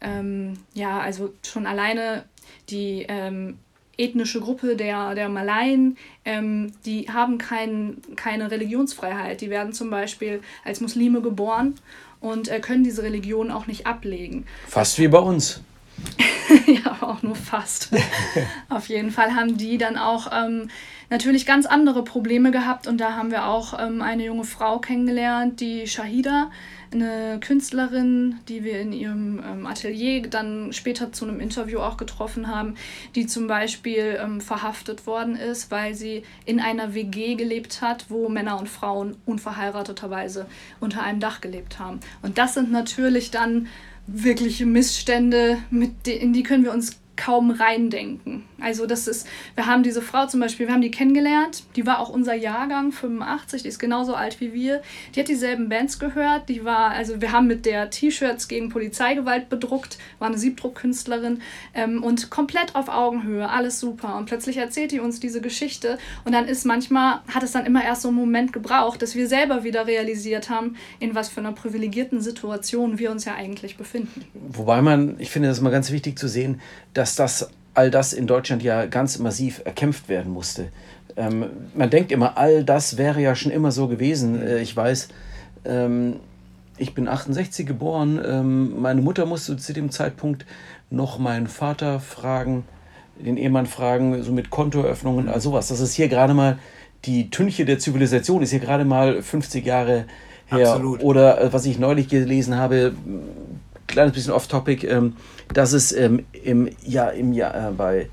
ähm, 0.00 0.54
ja 0.72 1.00
also 1.00 1.34
schon 1.46 1.66
alleine 1.66 2.24
die 2.70 3.04
ähm, 3.08 3.58
ethnische 3.98 4.40
Gruppe 4.40 4.76
der, 4.76 5.14
der 5.14 5.28
Malaien, 5.28 5.98
ähm, 6.24 6.72
die 6.86 7.10
haben 7.10 7.36
kein, 7.36 7.98
keine 8.16 8.50
Religionsfreiheit. 8.50 9.40
Die 9.40 9.50
werden 9.50 9.72
zum 9.72 9.90
Beispiel 9.90 10.40
als 10.64 10.80
Muslime 10.80 11.20
geboren 11.20 11.74
und 12.20 12.48
äh, 12.48 12.60
können 12.60 12.84
diese 12.84 13.02
Religion 13.02 13.50
auch 13.50 13.66
nicht 13.66 13.86
ablegen. 13.86 14.46
Fast 14.66 14.98
wie 14.98 15.08
bei 15.08 15.18
uns. 15.18 15.60
ja, 16.66 16.96
auch 17.00 17.22
nur 17.22 17.36
fast. 17.36 17.90
Auf 18.68 18.88
jeden 18.88 19.10
Fall 19.10 19.34
haben 19.34 19.56
die 19.56 19.78
dann 19.78 19.96
auch 19.96 20.30
ähm, 20.32 20.68
natürlich 21.10 21.46
ganz 21.46 21.66
andere 21.66 22.04
Probleme 22.04 22.50
gehabt 22.50 22.86
und 22.86 22.98
da 22.98 23.14
haben 23.16 23.30
wir 23.30 23.46
auch 23.46 23.78
ähm, 23.78 24.02
eine 24.02 24.24
junge 24.24 24.44
Frau 24.44 24.78
kennengelernt, 24.78 25.60
die 25.60 25.86
Shahida 25.86 26.50
eine 26.92 27.38
Künstlerin, 27.40 28.36
die 28.48 28.64
wir 28.64 28.80
in 28.80 28.92
ihrem 28.92 29.42
ähm, 29.44 29.66
Atelier 29.66 30.22
dann 30.28 30.72
später 30.72 31.12
zu 31.12 31.26
einem 31.26 31.40
Interview 31.40 31.80
auch 31.80 31.96
getroffen 31.96 32.48
haben, 32.48 32.76
die 33.14 33.26
zum 33.26 33.46
Beispiel 33.46 34.18
ähm, 34.22 34.40
verhaftet 34.40 35.06
worden 35.06 35.36
ist, 35.36 35.70
weil 35.70 35.94
sie 35.94 36.22
in 36.44 36.60
einer 36.60 36.94
WG 36.94 37.34
gelebt 37.34 37.82
hat, 37.82 38.06
wo 38.08 38.28
Männer 38.28 38.58
und 38.58 38.68
Frauen 38.68 39.16
unverheirateterweise 39.26 40.46
unter 40.80 41.02
einem 41.02 41.20
Dach 41.20 41.40
gelebt 41.40 41.78
haben. 41.78 42.00
Und 42.22 42.38
das 42.38 42.54
sind 42.54 42.70
natürlich 42.70 43.30
dann 43.30 43.68
wirkliche 44.08 44.66
Missstände, 44.66 45.58
mit 45.70 46.08
in 46.08 46.32
die 46.32 46.42
können 46.42 46.64
wir 46.64 46.72
uns 46.72 46.96
kaum 47.18 47.50
reindenken. 47.50 48.44
Also 48.60 48.86
das 48.86 49.06
ist, 49.06 49.26
wir 49.54 49.66
haben 49.66 49.82
diese 49.82 50.00
Frau 50.00 50.26
zum 50.26 50.40
Beispiel, 50.40 50.66
wir 50.66 50.74
haben 50.74 50.80
die 50.80 50.90
kennengelernt, 50.90 51.64
die 51.76 51.84
war 51.84 51.98
auch 51.98 52.08
unser 52.08 52.34
Jahrgang 52.34 52.92
85, 52.92 53.62
die 53.62 53.68
ist 53.68 53.78
genauso 53.78 54.14
alt 54.14 54.40
wie 54.40 54.52
wir. 54.52 54.82
Die 55.14 55.20
hat 55.20 55.28
dieselben 55.28 55.68
Bands 55.68 55.98
gehört, 55.98 56.48
die 56.48 56.64
war, 56.64 56.90
also 56.90 57.20
wir 57.20 57.32
haben 57.32 57.46
mit 57.46 57.66
der 57.66 57.90
T-Shirts 57.90 58.48
gegen 58.48 58.68
Polizeigewalt 58.68 59.48
bedruckt, 59.48 59.98
war 60.18 60.28
eine 60.28 60.38
Siebdruckkünstlerin 60.38 61.42
ähm, 61.74 62.02
und 62.02 62.30
komplett 62.30 62.74
auf 62.74 62.88
Augenhöhe, 62.88 63.48
alles 63.48 63.80
super. 63.80 64.16
Und 64.16 64.26
plötzlich 64.26 64.56
erzählt 64.56 64.92
die 64.92 65.00
uns 65.00 65.20
diese 65.20 65.40
Geschichte 65.40 65.98
und 66.24 66.32
dann 66.32 66.46
ist 66.46 66.64
manchmal, 66.64 67.20
hat 67.32 67.42
es 67.42 67.52
dann 67.52 67.66
immer 67.66 67.84
erst 67.84 68.02
so 68.02 68.08
einen 68.08 68.16
Moment 68.16 68.52
gebraucht, 68.52 69.02
dass 69.02 69.14
wir 69.14 69.26
selber 69.28 69.64
wieder 69.64 69.86
realisiert 69.86 70.50
haben, 70.50 70.76
in 71.00 71.14
was 71.14 71.28
für 71.28 71.40
einer 71.40 71.52
privilegierten 71.52 72.20
Situation 72.20 72.98
wir 72.98 73.10
uns 73.10 73.24
ja 73.24 73.34
eigentlich 73.34 73.76
befinden. 73.76 74.24
Wobei 74.34 74.82
man, 74.82 75.16
ich 75.18 75.30
finde 75.30 75.48
das 75.48 75.58
immer 75.58 75.70
ganz 75.70 75.90
wichtig 75.90 76.18
zu 76.18 76.28
sehen, 76.28 76.60
dass 76.94 77.07
das 77.16 77.50
all 77.74 77.90
das 77.92 78.12
in 78.12 78.26
Deutschland 78.26 78.62
ja 78.62 78.86
ganz 78.86 79.18
massiv 79.18 79.62
erkämpft 79.64 80.08
werden 80.08 80.32
musste. 80.32 80.68
Ähm, 81.16 81.46
man 81.74 81.90
denkt 81.90 82.10
immer, 82.10 82.36
all 82.36 82.64
das 82.64 82.98
wäre 82.98 83.20
ja 83.20 83.36
schon 83.36 83.52
immer 83.52 83.70
so 83.70 83.86
gewesen. 83.86 84.42
Äh, 84.42 84.60
ich 84.60 84.76
weiß, 84.76 85.08
ähm, 85.64 86.16
ich 86.76 86.94
bin 86.94 87.06
68 87.06 87.66
geboren. 87.66 88.20
Ähm, 88.24 88.80
meine 88.80 89.00
Mutter 89.00 89.26
musste 89.26 89.56
zu 89.56 89.72
dem 89.72 89.90
Zeitpunkt 89.90 90.44
noch 90.90 91.18
meinen 91.18 91.46
Vater 91.46 92.00
fragen, 92.00 92.64
den 93.18 93.36
Ehemann 93.36 93.66
fragen, 93.66 94.22
so 94.22 94.32
mit 94.32 94.50
Kontoeröffnungen, 94.50 95.28
also 95.28 95.50
sowas. 95.50 95.68
Das 95.68 95.80
ist 95.80 95.94
hier 95.94 96.08
gerade 96.08 96.34
mal 96.34 96.58
die 97.04 97.30
Tünche 97.30 97.64
der 97.64 97.78
Zivilisation, 97.78 98.42
ist 98.42 98.50
hier 98.50 98.60
gerade 98.60 98.84
mal 98.84 99.22
50 99.22 99.64
Jahre 99.64 100.06
her. 100.46 100.70
Absolut. 100.70 101.02
Oder 101.02 101.40
äh, 101.40 101.52
was 101.52 101.66
ich 101.66 101.78
neulich 101.78 102.08
gelesen 102.08 102.56
habe, 102.56 102.92
kleines 103.88 104.12
bisschen 104.12 104.32
off-topic, 104.32 104.86
ähm, 104.86 105.16
dass 105.52 105.72
es 105.72 105.92
ähm, 105.92 106.24
im, 106.32 106.70
ja, 106.84 107.08
im 107.08 107.32
Jahr, 107.32 107.70
äh, 107.70 107.72
bei 107.72 108.08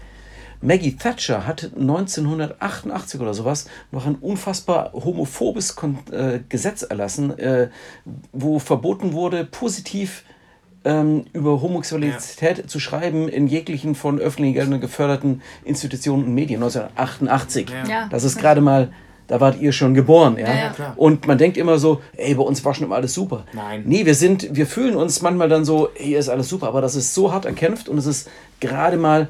Maggie 0.62 0.96
Thatcher 0.96 1.46
hat 1.46 1.72
1988 1.78 3.22
oder 3.22 3.36
sowas 3.36 3.68
noch 3.92 4.08
ein 4.08 4.16
unfassbar 4.16 4.94
homophobes 4.94 5.76
Kon 5.76 6.00
äh, 6.12 6.40
Gesetz 6.50 6.82
erlassen, 6.82 7.38
äh, 7.38 7.70
wo 8.32 8.58
verboten 8.58 9.14
wurde, 9.14 9.46
positiv 9.46 10.24
ähm, 10.84 11.26
über 11.34 11.62
Homosexualität 11.62 12.58
ja. 12.58 12.68
zu 12.68 12.80
schreiben 12.80 13.28
in 13.28 13.48
jeglichen 13.48 13.96
von 13.96 14.20
öffentlichen 14.20 14.54
Geldern 14.54 14.82
geförderten 14.82 15.42
Institutionen 15.64 16.26
und 16.26 16.34
Medien 16.34 16.64
1988. 16.64 17.70
Ja. 17.88 18.08
Das 18.10 18.24
ist 18.24 18.38
gerade 18.38 18.62
mal 18.62 18.92
da 19.28 19.40
wart 19.40 19.60
ihr 19.60 19.72
schon 19.72 19.94
geboren, 19.94 20.38
ja. 20.38 20.48
ja, 20.48 20.76
ja 20.78 20.94
und 20.96 21.28
man 21.28 21.38
denkt 21.38 21.58
immer 21.58 21.80
so, 21.80 22.02
ey, 22.16 22.36
bei 22.36 22.44
uns 22.44 22.64
war 22.64 22.74
schon 22.74 22.86
immer 22.86 22.96
alles 22.96 23.14
super. 23.14 23.46
Nein. 23.54 23.84
Nee, 23.86 24.06
wir 24.06 24.16
sind, 24.16 24.56
wir 24.56 24.68
fühlen 24.68 24.96
uns 24.96 25.22
manchmal 25.22 25.50
dann 25.50 25.66
so, 25.66 25.90
hier 25.96 26.20
ist 26.20 26.30
alles 26.30 26.48
super, 26.50 26.68
aber 26.68 26.82
das 26.82 26.96
ist 26.96 27.14
so 27.14 27.34
hart 27.34 27.46
erkämpft 27.46 27.90
und 27.90 27.98
es 27.98 28.06
ist 28.06 28.30
gerade 28.60 28.98
mal 28.98 29.28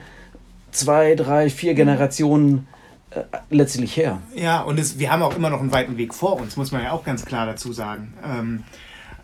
zwei, 0.72 1.16
drei, 1.16 1.50
vier 1.50 1.74
Generationen 1.74 2.68
äh, 3.12 3.22
letztlich 3.50 3.96
her. 3.96 4.20
Ja, 4.36 4.62
und 4.62 4.80
es, 4.80 5.00
wir 5.00 5.12
haben 5.12 5.22
auch 5.22 5.36
immer 5.36 5.50
noch 5.50 5.62
einen 5.62 5.72
weiten 5.72 5.98
Weg 5.98 6.14
vor 6.14 6.40
uns, 6.40 6.58
muss 6.58 6.72
man 6.72 6.84
ja 6.84 6.92
auch 6.92 7.04
ganz 7.04 7.26
klar 7.26 7.46
dazu 7.46 7.72
sagen. 7.72 8.14
Ähm, 8.24 8.64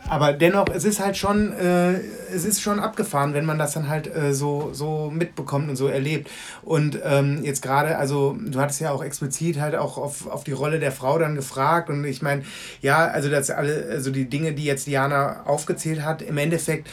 aber 0.09 0.33
dennoch, 0.33 0.65
es 0.73 0.83
ist 0.83 0.99
halt 0.99 1.15
schon, 1.15 1.53
äh, 1.53 1.93
es 2.33 2.43
ist 2.43 2.61
schon 2.61 2.79
abgefahren, 2.79 3.33
wenn 3.33 3.45
man 3.45 3.57
das 3.57 3.73
dann 3.73 3.87
halt 3.87 4.13
äh, 4.13 4.33
so, 4.33 4.69
so 4.73 5.09
mitbekommt 5.09 5.69
und 5.69 5.75
so 5.75 5.87
erlebt. 5.87 6.29
Und 6.63 6.99
ähm, 7.03 7.39
jetzt 7.43 7.61
gerade, 7.61 7.97
also 7.97 8.37
du 8.39 8.59
hattest 8.59 8.81
ja 8.81 8.91
auch 8.91 9.03
explizit 9.03 9.59
halt 9.59 9.75
auch 9.75 9.97
auf, 9.97 10.27
auf 10.27 10.43
die 10.43 10.51
Rolle 10.51 10.79
der 10.79 10.91
Frau 10.91 11.17
dann 11.17 11.35
gefragt. 11.35 11.89
Und 11.89 12.03
ich 12.05 12.21
meine, 12.21 12.43
ja, 12.81 13.05
also 13.07 13.29
das 13.29 13.49
alle, 13.51 13.87
also 13.89 14.11
die 14.11 14.29
Dinge, 14.29 14.53
die 14.53 14.65
jetzt 14.65 14.87
Diana 14.87 15.43
aufgezählt 15.45 16.03
hat, 16.03 16.21
im 16.21 16.37
Endeffekt 16.37 16.89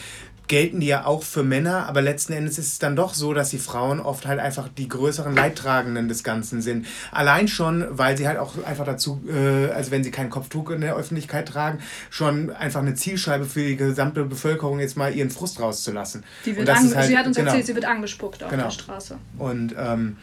gelten 0.48 0.80
die 0.80 0.86
ja 0.86 1.04
auch 1.04 1.22
für 1.22 1.42
Männer, 1.42 1.86
aber 1.86 2.02
letzten 2.02 2.32
Endes 2.32 2.58
ist 2.58 2.72
es 2.72 2.78
dann 2.78 2.96
doch 2.96 3.14
so, 3.14 3.34
dass 3.34 3.50
die 3.50 3.58
Frauen 3.58 4.00
oft 4.00 4.26
halt 4.26 4.40
einfach 4.40 4.68
die 4.68 4.88
größeren 4.88 5.34
Leidtragenden 5.34 6.08
des 6.08 6.24
Ganzen 6.24 6.62
sind. 6.62 6.86
Allein 7.12 7.48
schon, 7.48 7.86
weil 7.90 8.16
sie 8.16 8.26
halt 8.26 8.38
auch 8.38 8.54
einfach 8.64 8.84
dazu, 8.84 9.22
äh, 9.28 9.70
also 9.70 9.90
wenn 9.90 10.02
sie 10.02 10.10
kein 10.10 10.30
Kopftuch 10.30 10.70
in 10.70 10.80
der 10.80 10.96
Öffentlichkeit 10.96 11.48
tragen, 11.48 11.78
schon 12.10 12.50
einfach 12.50 12.80
eine 12.80 12.94
Zielscheibe 12.94 13.44
für 13.44 13.60
die 13.60 13.76
gesamte 13.76 14.24
Bevölkerung 14.24 14.80
jetzt 14.80 14.96
mal 14.96 15.14
ihren 15.14 15.30
Frust 15.30 15.60
rauszulassen. 15.60 16.24
Die 16.44 16.56
wird 16.56 16.68
halt, 16.68 17.06
sie 17.06 17.16
hat 17.16 17.26
uns 17.26 17.36
genau, 17.36 17.48
erzählt, 17.48 17.66
sie 17.66 17.74
wird 17.74 17.84
angespuckt 17.84 18.42
auf 18.42 18.50
genau. 18.50 18.64
der 18.64 18.70
Straße. 18.70 19.18
Und 19.38 19.74
ähm, 19.78 20.16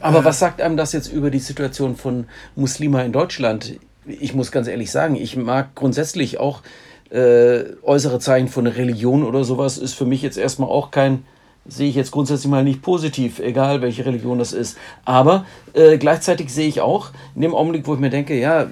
aber 0.00 0.20
äh, 0.20 0.24
was 0.24 0.38
sagt 0.38 0.60
einem 0.60 0.76
das 0.76 0.92
jetzt 0.92 1.12
über 1.12 1.30
die 1.30 1.38
Situation 1.38 1.96
von 1.96 2.26
Muslima 2.54 3.02
in 3.02 3.12
Deutschland? 3.12 3.78
Ich 4.06 4.34
muss 4.34 4.50
ganz 4.50 4.66
ehrlich 4.66 4.90
sagen, 4.90 5.14
ich 5.14 5.36
mag 5.36 5.74
grundsätzlich 5.74 6.38
auch 6.38 6.62
äh, 7.10 7.64
äußere 7.82 8.18
Zeichen 8.20 8.48
von 8.48 8.66
Religion 8.66 9.24
oder 9.24 9.44
sowas 9.44 9.78
ist 9.78 9.94
für 9.94 10.06
mich 10.06 10.22
jetzt 10.22 10.38
erstmal 10.38 10.68
auch 10.68 10.90
kein, 10.90 11.24
sehe 11.66 11.88
ich 11.88 11.96
jetzt 11.96 12.12
grundsätzlich 12.12 12.50
mal 12.50 12.64
nicht 12.64 12.82
positiv, 12.82 13.38
egal 13.40 13.82
welche 13.82 14.06
Religion 14.06 14.38
das 14.38 14.52
ist. 14.52 14.76
Aber 15.04 15.44
äh, 15.72 15.98
gleichzeitig 15.98 16.52
sehe 16.52 16.68
ich 16.68 16.80
auch, 16.80 17.10
in 17.34 17.42
dem 17.42 17.54
Augenblick, 17.54 17.86
wo 17.86 17.94
ich 17.94 18.00
mir 18.00 18.10
denke, 18.10 18.38
ja, 18.38 18.68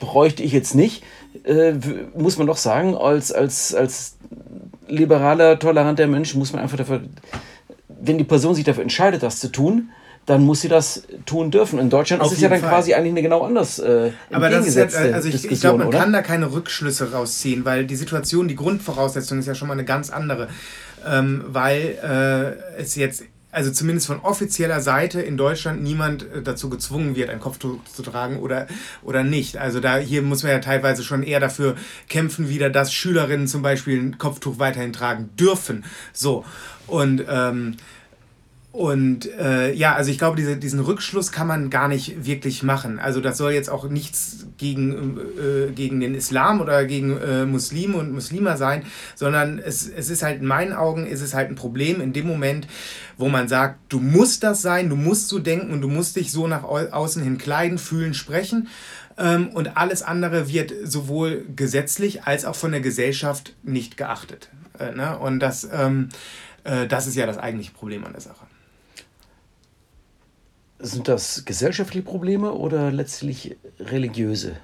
bräuchte 0.00 0.42
ich 0.42 0.52
jetzt 0.52 0.74
nicht, 0.74 1.02
äh, 1.44 1.72
muss 2.16 2.38
man 2.38 2.46
doch 2.46 2.56
sagen, 2.56 2.96
als, 2.96 3.32
als, 3.32 3.74
als 3.74 4.16
liberaler, 4.86 5.58
toleranter 5.58 6.06
Mensch 6.06 6.34
muss 6.34 6.52
man 6.52 6.62
einfach 6.62 6.76
dafür, 6.76 7.02
wenn 7.88 8.18
die 8.18 8.24
Person 8.24 8.54
sich 8.54 8.64
dafür 8.64 8.82
entscheidet, 8.82 9.22
das 9.22 9.40
zu 9.40 9.50
tun, 9.50 9.90
dann 10.26 10.42
muss 10.42 10.62
sie 10.62 10.68
das 10.68 11.02
tun 11.26 11.50
dürfen. 11.50 11.78
In 11.78 11.90
Deutschland 11.90 12.22
Auf 12.22 12.28
ist 12.28 12.38
es 12.38 12.42
ja 12.42 12.48
dann 12.48 12.60
Fall. 12.60 12.70
quasi 12.70 12.94
eigentlich 12.94 13.12
eine 13.12 13.22
genau 13.22 13.42
anders 13.42 13.78
äh, 13.78 14.12
Aber 14.32 14.48
das 14.48 14.66
ist 14.66 14.76
ja, 14.76 14.86
also 15.12 15.28
ich, 15.28 15.50
ich 15.50 15.60
glaube, 15.60 15.78
man 15.78 15.88
oder? 15.88 15.98
kann 15.98 16.12
da 16.12 16.22
keine 16.22 16.52
Rückschlüsse 16.52 17.12
rausziehen, 17.12 17.64
weil 17.64 17.86
die 17.86 17.96
Situation, 17.96 18.48
die 18.48 18.56
Grundvoraussetzung 18.56 19.38
ist 19.38 19.46
ja 19.46 19.54
schon 19.54 19.68
mal 19.68 19.74
eine 19.74 19.84
ganz 19.84 20.10
andere. 20.10 20.48
Ähm, 21.06 21.44
weil 21.48 21.98
äh, 22.02 22.80
es 22.80 22.94
jetzt 22.94 23.24
also 23.54 23.70
zumindest 23.70 24.08
von 24.08 24.20
offizieller 24.20 24.80
Seite 24.80 25.20
in 25.22 25.36
Deutschland 25.36 25.82
niemand 25.82 26.24
äh, 26.24 26.42
dazu 26.42 26.68
gezwungen 26.68 27.14
wird, 27.14 27.30
ein 27.30 27.40
Kopftuch 27.40 27.78
zu 27.84 28.02
tragen 28.02 28.38
oder, 28.38 28.66
oder 29.02 29.22
nicht. 29.22 29.58
Also 29.58 29.80
da 29.80 29.98
hier 29.98 30.22
muss 30.22 30.42
man 30.42 30.52
ja 30.52 30.58
teilweise 30.58 31.04
schon 31.04 31.22
eher 31.22 31.40
dafür 31.40 31.76
kämpfen, 32.08 32.48
wieder, 32.48 32.68
dass 32.68 32.92
Schülerinnen 32.92 33.46
zum 33.46 33.62
Beispiel 33.62 34.00
ein 34.00 34.18
Kopftuch 34.18 34.58
weiterhin 34.58 34.92
tragen 34.92 35.30
dürfen. 35.38 35.84
So. 36.12 36.44
Und 36.86 37.24
ähm, 37.28 37.76
und 38.74 39.32
äh, 39.38 39.72
ja, 39.72 39.94
also 39.94 40.10
ich 40.10 40.18
glaube, 40.18 40.36
diese, 40.36 40.56
diesen 40.56 40.80
Rückschluss 40.80 41.30
kann 41.30 41.46
man 41.46 41.70
gar 41.70 41.86
nicht 41.86 42.26
wirklich 42.26 42.64
machen. 42.64 42.98
Also 42.98 43.20
das 43.20 43.38
soll 43.38 43.52
jetzt 43.52 43.70
auch 43.70 43.88
nichts 43.88 44.48
gegen, 44.58 45.16
äh, 45.38 45.70
gegen 45.70 46.00
den 46.00 46.16
Islam 46.16 46.60
oder 46.60 46.84
gegen 46.84 47.16
äh, 47.16 47.46
Muslime 47.46 47.96
und 47.98 48.10
Muslima 48.10 48.56
sein, 48.56 48.82
sondern 49.14 49.60
es, 49.60 49.88
es 49.88 50.10
ist 50.10 50.24
halt 50.24 50.40
in 50.40 50.48
meinen 50.48 50.72
Augen 50.72 51.06
ist 51.06 51.20
es 51.20 51.34
halt 51.34 51.50
ein 51.50 51.54
Problem 51.54 52.00
in 52.00 52.12
dem 52.12 52.26
Moment, 52.26 52.66
wo 53.16 53.28
man 53.28 53.46
sagt, 53.46 53.78
du 53.90 54.00
musst 54.00 54.42
das 54.42 54.60
sein, 54.60 54.88
du 54.88 54.96
musst 54.96 55.28
so 55.28 55.38
denken 55.38 55.72
und 55.72 55.80
du 55.80 55.88
musst 55.88 56.16
dich 56.16 56.32
so 56.32 56.48
nach 56.48 56.64
außen 56.64 57.22
hin 57.22 57.38
kleiden, 57.38 57.78
fühlen, 57.78 58.12
sprechen. 58.12 58.66
Ähm, 59.16 59.50
und 59.50 59.76
alles 59.76 60.02
andere 60.02 60.48
wird 60.48 60.72
sowohl 60.82 61.46
gesetzlich 61.54 62.24
als 62.24 62.44
auch 62.44 62.56
von 62.56 62.72
der 62.72 62.80
Gesellschaft 62.80 63.54
nicht 63.62 63.96
geachtet. 63.96 64.48
Äh, 64.80 64.96
ne? 64.96 65.16
Und 65.16 65.38
das, 65.38 65.68
ähm, 65.72 66.08
äh, 66.64 66.88
das 66.88 67.06
ist 67.06 67.14
ja 67.14 67.24
das 67.24 67.38
eigentliche 67.38 67.70
Problem 67.70 68.04
an 68.04 68.10
der 68.10 68.20
Sache. 68.20 68.46
Sind 70.78 71.08
das 71.08 71.44
gesellschaftliche 71.44 72.04
Probleme 72.04 72.52
oder 72.52 72.90
letztlich 72.90 73.56
religiöse? 73.78 74.56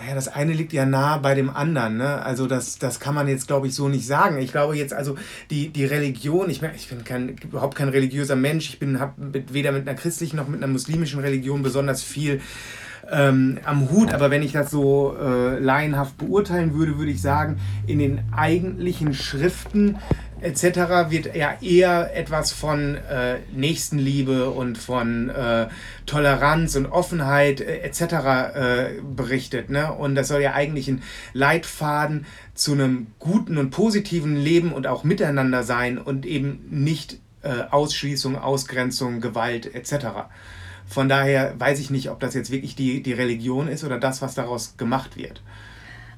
Naja, 0.00 0.14
das 0.14 0.28
eine 0.28 0.54
liegt 0.54 0.72
ja 0.72 0.86
nah 0.86 1.18
bei 1.18 1.34
dem 1.34 1.50
anderen. 1.50 1.98
Ne? 1.98 2.22
Also 2.22 2.46
das, 2.46 2.78
das 2.78 3.00
kann 3.00 3.14
man 3.14 3.28
jetzt, 3.28 3.46
glaube 3.46 3.66
ich, 3.66 3.74
so 3.74 3.88
nicht 3.88 4.06
sagen. 4.06 4.38
Ich 4.38 4.50
glaube 4.50 4.74
jetzt, 4.74 4.94
also 4.94 5.16
die, 5.50 5.68
die 5.68 5.84
Religion, 5.84 6.48
ich, 6.48 6.62
ich 6.62 6.88
bin 6.88 7.04
kein, 7.04 7.36
überhaupt 7.36 7.76
kein 7.76 7.90
religiöser 7.90 8.34
Mensch. 8.34 8.78
Ich 8.80 8.98
habe 8.98 9.44
weder 9.52 9.72
mit 9.72 9.86
einer 9.86 9.98
christlichen 9.98 10.36
noch 10.36 10.48
mit 10.48 10.62
einer 10.62 10.72
muslimischen 10.72 11.20
Religion 11.20 11.62
besonders 11.62 12.02
viel 12.02 12.40
ähm, 13.10 13.58
am 13.64 13.90
Hut. 13.90 14.14
Aber 14.14 14.30
wenn 14.30 14.42
ich 14.42 14.52
das 14.52 14.70
so 14.70 15.16
äh, 15.20 15.58
laienhaft 15.58 16.16
beurteilen 16.16 16.74
würde, 16.74 16.96
würde 16.98 17.10
ich 17.10 17.20
sagen, 17.20 17.60
in 17.86 17.98
den 17.98 18.22
eigentlichen 18.32 19.12
Schriften 19.12 19.98
etc. 20.42 21.10
wird 21.10 21.34
ja 21.34 21.56
eher 21.60 22.16
etwas 22.16 22.52
von 22.52 22.96
äh, 22.96 23.38
Nächstenliebe 23.52 24.50
und 24.50 24.78
von 24.78 25.28
äh, 25.30 25.68
Toleranz 26.06 26.76
und 26.76 26.86
Offenheit 26.86 27.60
äh, 27.60 27.80
etc. 27.80 28.02
Äh, 28.02 29.02
berichtet. 29.02 29.70
Ne? 29.70 29.92
Und 29.92 30.14
das 30.14 30.28
soll 30.28 30.42
ja 30.42 30.54
eigentlich 30.54 30.88
ein 30.88 31.02
Leitfaden 31.32 32.26
zu 32.54 32.72
einem 32.72 33.08
guten 33.18 33.58
und 33.58 33.70
positiven 33.70 34.36
Leben 34.36 34.72
und 34.72 34.86
auch 34.86 35.04
Miteinander 35.04 35.62
sein 35.62 35.98
und 35.98 36.26
eben 36.26 36.66
nicht 36.70 37.18
äh, 37.42 37.62
Ausschließung, 37.70 38.36
Ausgrenzung, 38.36 39.20
Gewalt 39.20 39.74
etc. 39.74 40.06
Von 40.86 41.08
daher 41.08 41.54
weiß 41.58 41.78
ich 41.78 41.90
nicht, 41.90 42.10
ob 42.10 42.20
das 42.20 42.34
jetzt 42.34 42.50
wirklich 42.50 42.74
die, 42.74 43.02
die 43.02 43.12
Religion 43.12 43.68
ist 43.68 43.84
oder 43.84 43.98
das, 43.98 44.22
was 44.22 44.34
daraus 44.34 44.76
gemacht 44.76 45.16
wird. 45.16 45.42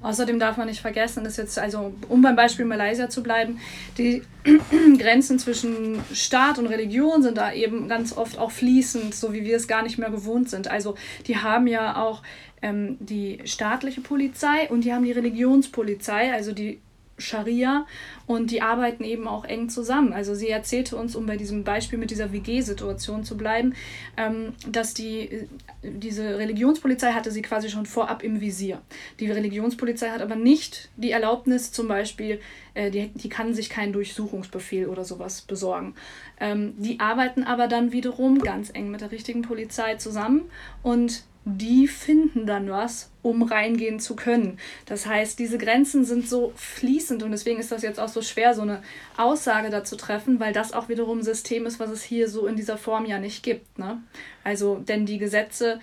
Außerdem 0.03 0.39
darf 0.39 0.57
man 0.57 0.67
nicht 0.67 0.81
vergessen, 0.81 1.25
dass 1.25 1.37
jetzt, 1.37 1.59
also 1.59 1.95
um 2.09 2.23
beim 2.23 2.37
Beispiel 2.37 2.65
Malaysia 2.65 3.09
zu 3.09 3.23
bleiben, 3.23 3.59
die 3.99 4.23
Grenzen 4.99 5.39
zwischen 5.39 6.01
Staat 6.13 6.59
und 6.59 6.67
Religion 6.67 7.23
sind 7.23 7.39
da 7.39 7.53
eben 7.53 7.89
ganz 7.89 8.17
oft 8.17 8.39
auch 8.39 8.51
fließend, 8.51 9.15
so 9.15 9.33
wie 9.33 9.45
wir 9.45 9.57
es 9.57 9.69
gar 9.69 9.83
nicht 9.83 9.99
mehr 9.99 10.11
gewohnt 10.11 10.51
sind. 10.51 10.69
Also 10.69 10.97
die 11.27 11.39
haben 11.39 11.67
ja 11.67 12.03
auch 12.03 12.23
ähm, 12.63 12.97
die 13.01 13.41
staatliche 13.45 14.01
Polizei 14.01 14.69
und 14.69 14.85
die 14.85 14.93
haben 14.93 15.05
die 15.05 15.13
Religionspolizei, 15.13 16.33
also 16.33 16.53
die 16.53 16.81
Scharia 17.19 17.87
und 18.27 18.51
die 18.51 18.63
arbeiten 18.63 19.05
eben 19.05 19.29
auch 19.29 19.45
eng 19.45 19.69
zusammen. 19.69 20.13
Also 20.13 20.35
sie 20.35 20.49
erzählte 20.49 20.97
uns, 20.97 21.15
um 21.15 21.27
bei 21.27 21.37
diesem 21.37 21.65
Beispiel 21.65 21.99
mit 21.99 22.11
dieser 22.11 22.33
WG-Situation 22.33 23.25
zu 23.25 23.37
bleiben, 23.37 23.75
ähm, 24.17 24.55
dass 24.69 24.95
die, 24.95 25.49
diese 25.83 26.39
Religionspolizei 26.39 27.13
hatte 27.13 27.31
sie 27.31 27.43
quasi 27.43 27.69
schon 27.69 27.87
vorab 27.87 28.23
im 28.23 28.41
Visier. 28.41 28.81
Die 29.21 29.31
Religionspolizei 29.31 30.11
hat 30.11 30.23
aber 30.23 30.37
nicht 30.37 30.91
die 30.97 31.11
Erlaubnis, 31.11 31.73
zum 31.73 31.89
Beispiel, 31.89 32.41
äh, 32.75 32.91
die, 32.91 33.09
die 33.09 33.29
kann 33.29 33.55
sich 33.55 33.71
keinen 33.71 33.93
Durchsuchungsbefehl 33.93 34.87
oder 34.87 35.05
sowas 35.05 35.43
besorgen. 35.43 35.95
Ähm, 36.41 36.75
die 36.79 37.01
arbeiten 37.01 37.45
aber 37.45 37.69
dann 37.69 37.93
wiederum 37.93 38.39
ganz 38.41 38.71
eng 38.73 38.91
mit 38.91 39.01
der 39.01 39.13
richtigen 39.13 39.43
Polizei 39.43 39.97
zusammen 39.97 40.51
und 40.83 41.25
die 41.45 41.89
finden 41.89 42.47
dann 42.47 42.71
was, 42.71 43.11
um 43.23 43.43
reingehen 43.43 43.99
zu 43.99 44.15
können. 44.15 44.59
Das 44.87 45.07
heißt, 45.07 45.39
diese 45.39 45.59
Grenzen 45.59 46.05
sind 46.05 46.29
so 46.29 46.53
fließend 46.55 47.23
und 47.23 47.33
deswegen 47.33 47.59
ist 47.59 47.73
das 47.73 47.83
jetzt 47.83 47.99
auch 47.99 48.09
so 48.09 48.23
schwer, 48.23 48.55
so 48.55 48.63
eine 48.63 48.83
Aussage 49.17 49.71
dazu 49.71 49.97
treffen, 49.97 50.39
weil 50.39 50.53
das 50.53 50.73
auch 50.73 50.89
wiederum 50.89 51.19
ein 51.19 51.25
System 51.25 51.67
ist, 51.67 51.81
was 51.81 51.91
es 51.91 52.03
hier 52.03 52.29
so 52.29 52.47
in 52.47 52.57
dieser 52.57 52.79
Form 52.79 53.07
ja 53.07 53.19
nicht 53.19 53.43
gibt. 53.43 53.79
Ne? 53.79 54.01
Also, 54.45 54.77
denn 54.77 55.05
die 55.05 55.19
Gesetze, 55.19 55.81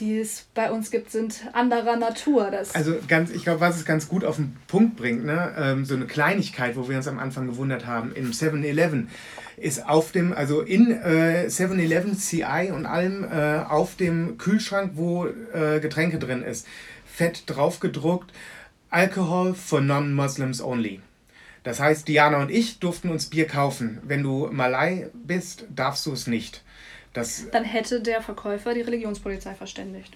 die 0.00 0.18
es 0.18 0.46
bei 0.54 0.70
uns 0.70 0.90
gibt, 0.90 1.10
sind 1.10 1.46
anderer 1.52 1.96
Natur. 1.96 2.50
Das 2.50 2.74
also 2.74 2.94
ganz, 3.08 3.30
ich 3.30 3.44
glaube, 3.44 3.60
was 3.60 3.76
es 3.76 3.84
ganz 3.84 4.08
gut 4.08 4.24
auf 4.24 4.36
den 4.36 4.56
Punkt 4.66 4.96
bringt, 4.96 5.24
ne? 5.24 5.54
Ähm, 5.58 5.84
so 5.84 5.94
eine 5.94 6.06
Kleinigkeit, 6.06 6.76
wo 6.76 6.88
wir 6.88 6.96
uns 6.96 7.08
am 7.08 7.18
Anfang 7.18 7.46
gewundert 7.46 7.86
haben, 7.86 8.14
im 8.14 8.32
7-Eleven 8.32 9.08
ist 9.56 9.88
auf 9.88 10.12
dem, 10.12 10.32
also 10.32 10.60
in 10.60 10.90
äh, 10.90 11.46
7-Eleven 11.48 12.16
CI 12.18 12.70
und 12.74 12.84
allem 12.84 13.24
äh, 13.24 13.58
auf 13.66 13.96
dem 13.96 14.36
Kühlschrank, 14.36 14.92
wo 14.94 15.26
äh, 15.26 15.80
Getränke 15.80 16.18
drin 16.18 16.42
ist, 16.42 16.66
fett 17.06 17.44
drauf 17.46 17.80
gedruckt, 17.80 18.32
Alcohol 18.90 19.54
for 19.54 19.80
Non-Muslims 19.80 20.62
only. 20.62 21.00
Das 21.64 21.80
heißt, 21.80 22.06
Diana 22.06 22.42
und 22.42 22.50
ich 22.50 22.78
durften 22.78 23.08
uns 23.08 23.26
Bier 23.26 23.46
kaufen. 23.46 23.98
Wenn 24.04 24.22
du 24.22 24.48
Malai 24.52 25.08
bist, 25.14 25.64
darfst 25.74 26.06
du 26.06 26.12
es 26.12 26.26
nicht. 26.26 26.62
Das 27.16 27.46
Dann 27.50 27.64
hätte 27.64 28.00
der 28.00 28.20
Verkäufer 28.20 28.74
die 28.74 28.82
Religionspolizei 28.82 29.54
verständigt. 29.54 30.14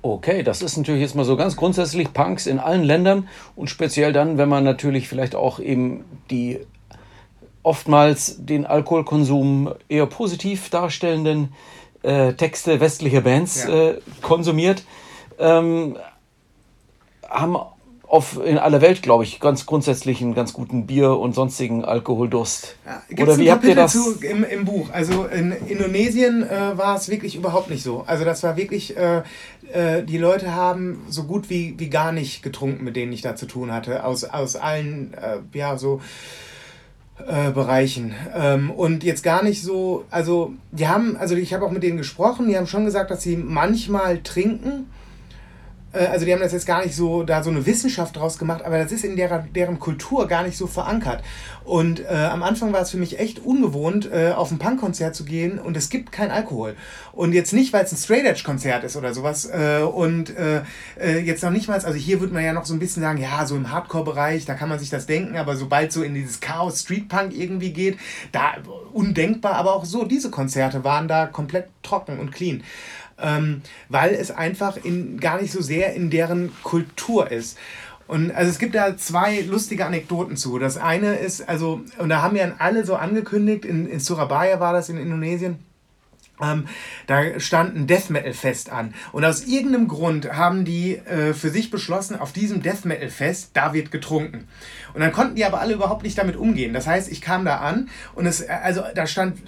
Okay, 0.00 0.42
das 0.42 0.62
ist 0.62 0.76
natürlich 0.76 1.00
jetzt 1.00 1.14
mal 1.14 1.24
so 1.24 1.36
ganz 1.36 1.56
grundsätzlich 1.56 2.12
Punks 2.12 2.46
in 2.46 2.58
allen 2.58 2.84
Ländern 2.84 3.28
und 3.56 3.68
speziell 3.68 4.12
dann, 4.12 4.38
wenn 4.38 4.48
man 4.48 4.62
natürlich 4.62 5.08
vielleicht 5.08 5.34
auch 5.34 5.58
eben 5.58 6.04
die 6.30 6.60
oftmals 7.62 8.36
den 8.44 8.66
Alkoholkonsum 8.66 9.74
eher 9.88 10.06
positiv 10.06 10.68
darstellenden 10.70 11.52
äh, 12.02 12.34
Texte 12.34 12.78
westlicher 12.80 13.22
Bands 13.22 13.64
Ja. 13.64 13.90
äh, 13.92 14.00
konsumiert, 14.20 14.84
ähm, 15.38 15.96
haben 17.28 17.56
auf, 18.14 18.38
in 18.44 18.58
aller 18.58 18.80
Welt, 18.80 19.02
glaube 19.02 19.24
ich, 19.24 19.40
ganz 19.40 19.66
grundsätzlich 19.66 20.22
einen 20.22 20.34
ganz 20.34 20.52
guten 20.52 20.86
Bier- 20.86 21.18
und 21.18 21.34
sonstigen 21.34 21.84
Alkoholdurst. 21.84 22.76
Gibt's 23.08 23.22
Oder 23.24 23.38
wie 23.38 23.50
habt 23.50 23.64
ihr 23.64 23.74
das? 23.74 23.92
zu 23.92 24.20
im, 24.20 24.44
im 24.44 24.64
Buch? 24.64 24.90
Also 24.92 25.24
in 25.24 25.50
Indonesien 25.50 26.44
äh, 26.44 26.78
war 26.78 26.96
es 26.96 27.08
wirklich 27.08 27.34
überhaupt 27.34 27.70
nicht 27.70 27.82
so. 27.82 28.04
Also 28.06 28.24
das 28.24 28.44
war 28.44 28.56
wirklich, 28.56 28.96
äh, 28.96 29.22
äh, 29.72 30.04
die 30.04 30.18
Leute 30.18 30.54
haben 30.54 31.02
so 31.08 31.24
gut 31.24 31.50
wie, 31.50 31.74
wie 31.78 31.90
gar 31.90 32.12
nicht 32.12 32.44
getrunken, 32.44 32.84
mit 32.84 32.94
denen 32.94 33.12
ich 33.12 33.20
da 33.20 33.34
zu 33.34 33.46
tun 33.46 33.72
hatte. 33.72 34.04
Aus, 34.04 34.22
aus 34.22 34.54
allen, 34.54 35.12
äh, 35.14 35.38
ja, 35.58 35.76
so 35.76 36.00
äh, 37.18 37.50
Bereichen. 37.50 38.14
Ähm, 38.32 38.70
und 38.70 39.02
jetzt 39.02 39.24
gar 39.24 39.42
nicht 39.42 39.60
so, 39.60 40.04
also 40.12 40.52
die 40.70 40.86
haben, 40.86 41.16
also 41.16 41.34
ich 41.34 41.52
habe 41.52 41.64
auch 41.64 41.72
mit 41.72 41.82
denen 41.82 41.98
gesprochen, 41.98 42.46
die 42.46 42.56
haben 42.56 42.68
schon 42.68 42.84
gesagt, 42.84 43.10
dass 43.10 43.22
sie 43.22 43.36
manchmal 43.36 44.22
trinken. 44.22 44.86
Äh, 45.94 46.06
Also 46.06 46.26
die 46.26 46.32
haben 46.32 46.40
das 46.40 46.52
jetzt 46.52 46.66
gar 46.66 46.84
nicht 46.84 46.94
so, 46.94 47.22
da 47.22 47.42
so 47.42 47.50
eine 47.50 47.64
Wissenschaft 47.66 48.16
draus 48.16 48.38
gemacht, 48.38 48.64
aber 48.64 48.78
das 48.78 48.92
ist 48.92 49.04
in 49.04 49.16
deren, 49.16 49.52
deren 49.52 49.78
Kultur 49.78 50.26
gar 50.28 50.42
nicht 50.42 50.56
so 50.56 50.66
verankert. 50.66 51.22
Und 51.64 52.00
äh, 52.00 52.28
am 52.30 52.42
Anfang 52.42 52.72
war 52.72 52.82
es 52.82 52.90
für 52.90 52.98
mich 52.98 53.18
echt 53.18 53.38
ungewohnt, 53.38 54.10
äh, 54.12 54.32
auf 54.32 54.50
ein 54.50 54.58
Punkkonzert 54.58 55.14
zu 55.14 55.24
gehen 55.24 55.58
und 55.58 55.76
es 55.76 55.88
gibt 55.88 56.12
kein 56.12 56.30
Alkohol. 56.30 56.76
Und 57.12 57.32
jetzt 57.32 57.52
nicht, 57.52 57.72
weil 57.72 57.84
es 57.84 57.92
ein 57.92 57.96
Straight 57.96 58.26
Edge 58.26 58.42
Konzert 58.44 58.84
ist 58.84 58.96
oder 58.96 59.14
sowas. 59.14 59.46
Äh, 59.46 59.80
und 59.82 60.36
äh, 60.36 60.62
äh, 61.00 61.18
jetzt 61.20 61.42
noch 61.42 61.50
nicht 61.50 61.68
mal, 61.68 61.74
also 61.74 61.94
hier 61.94 62.20
würde 62.20 62.34
man 62.34 62.44
ja 62.44 62.52
noch 62.52 62.66
so 62.66 62.74
ein 62.74 62.78
bisschen 62.78 63.02
sagen, 63.02 63.18
ja, 63.18 63.46
so 63.46 63.56
im 63.56 63.70
Hardcore-Bereich, 63.70 64.44
da 64.44 64.54
kann 64.54 64.68
man 64.68 64.78
sich 64.78 64.90
das 64.90 65.06
denken, 65.06 65.36
aber 65.36 65.56
sobald 65.56 65.92
so 65.92 66.02
in 66.02 66.14
dieses 66.14 66.40
Chaos 66.40 66.80
Street 66.80 67.08
Punk 67.08 67.32
irgendwie 67.34 67.72
geht, 67.72 67.98
da 68.32 68.54
undenkbar, 68.92 69.54
aber 69.54 69.74
auch 69.74 69.84
so, 69.84 70.04
diese 70.04 70.30
Konzerte 70.30 70.84
waren 70.84 71.08
da 71.08 71.26
komplett 71.26 71.68
trocken 71.82 72.18
und 72.18 72.30
clean 72.30 72.62
ähm, 73.18 73.62
weil 73.88 74.14
es 74.14 74.30
einfach 74.30 74.76
in, 74.82 75.18
gar 75.18 75.40
nicht 75.40 75.52
so 75.52 75.62
sehr 75.62 75.94
in 75.94 76.10
deren 76.10 76.52
Kultur 76.62 77.30
ist. 77.30 77.58
Und 78.06 78.32
also 78.32 78.50
es 78.50 78.58
gibt 78.58 78.74
da 78.74 78.96
zwei 78.96 79.40
lustige 79.40 79.86
Anekdoten 79.86 80.36
zu. 80.36 80.58
Das 80.58 80.76
eine 80.76 81.16
ist, 81.16 81.48
also, 81.48 81.80
und 81.98 82.08
da 82.10 82.22
haben 82.22 82.36
ja 82.36 82.52
alle 82.58 82.84
so 82.84 82.96
angekündigt, 82.96 83.64
in, 83.64 83.86
in 83.86 84.00
Surabaya 84.00 84.60
war 84.60 84.72
das 84.72 84.88
in 84.88 84.98
Indonesien, 84.98 85.58
ähm, 86.42 86.66
da 87.06 87.38
stand 87.38 87.76
ein 87.76 87.86
Death 87.86 88.10
Metal 88.10 88.32
Fest 88.32 88.70
an. 88.70 88.94
Und 89.12 89.24
aus 89.24 89.44
irgendeinem 89.44 89.88
Grund 89.88 90.32
haben 90.32 90.64
die 90.64 90.96
äh, 90.96 91.32
für 91.32 91.50
sich 91.50 91.70
beschlossen, 91.70 92.18
auf 92.18 92.32
diesem 92.32 92.62
Death 92.62 92.84
Metal 92.84 93.08
Fest, 93.08 93.50
da 93.54 93.72
wird 93.72 93.90
getrunken. 93.90 94.48
Und 94.94 95.00
dann 95.00 95.12
konnten 95.12 95.36
die 95.36 95.44
aber 95.44 95.60
alle 95.60 95.74
überhaupt 95.74 96.02
nicht 96.02 96.18
damit 96.18 96.36
umgehen. 96.36 96.72
Das 96.72 96.86
heißt, 96.86 97.10
ich 97.10 97.20
kam 97.20 97.44
da 97.44 97.58
an 97.58 97.88
und 98.14 98.26
es, 98.26 98.48
also 98.48 98.82
da 98.94 99.06
stand 99.06 99.38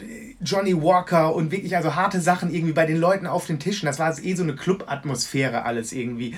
Johnny 0.40 0.80
Walker 0.80 1.34
und 1.34 1.50
wirklich 1.50 1.76
also 1.76 1.94
harte 1.94 2.20
Sachen 2.20 2.52
irgendwie 2.52 2.72
bei 2.72 2.86
den 2.86 2.98
Leuten 2.98 3.26
auf 3.26 3.46
den 3.46 3.58
Tischen. 3.58 3.86
Das 3.86 3.98
war 3.98 4.16
eh 4.18 4.34
so 4.34 4.42
eine 4.42 4.54
Club-Atmosphäre 4.54 5.64
alles 5.64 5.92
irgendwie. 5.92 6.36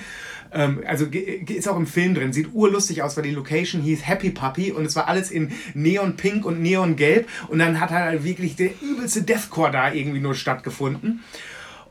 Ähm, 0.51 0.83
also 0.85 1.05
ist 1.05 1.67
auch 1.67 1.77
im 1.77 1.87
Film 1.87 2.15
drin. 2.15 2.33
Sieht 2.33 2.53
urlustig 2.53 3.03
aus, 3.03 3.17
weil 3.17 3.23
die 3.23 3.31
Location 3.31 3.81
hieß 3.81 4.07
Happy 4.07 4.29
Puppy 4.31 4.71
und 4.71 4.85
es 4.85 4.95
war 4.95 5.07
alles 5.07 5.31
in 5.31 5.51
Neon 5.73 6.15
Pink 6.15 6.45
und 6.45 6.61
Neon 6.61 6.95
Gelb. 6.95 7.27
Und 7.47 7.59
dann 7.59 7.79
hat 7.79 7.91
halt 7.91 8.23
wirklich 8.23 8.55
der 8.55 8.71
übelste 8.81 9.23
Deathcore 9.23 9.71
da 9.71 9.93
irgendwie 9.93 10.19
nur 10.19 10.35
stattgefunden. 10.35 11.21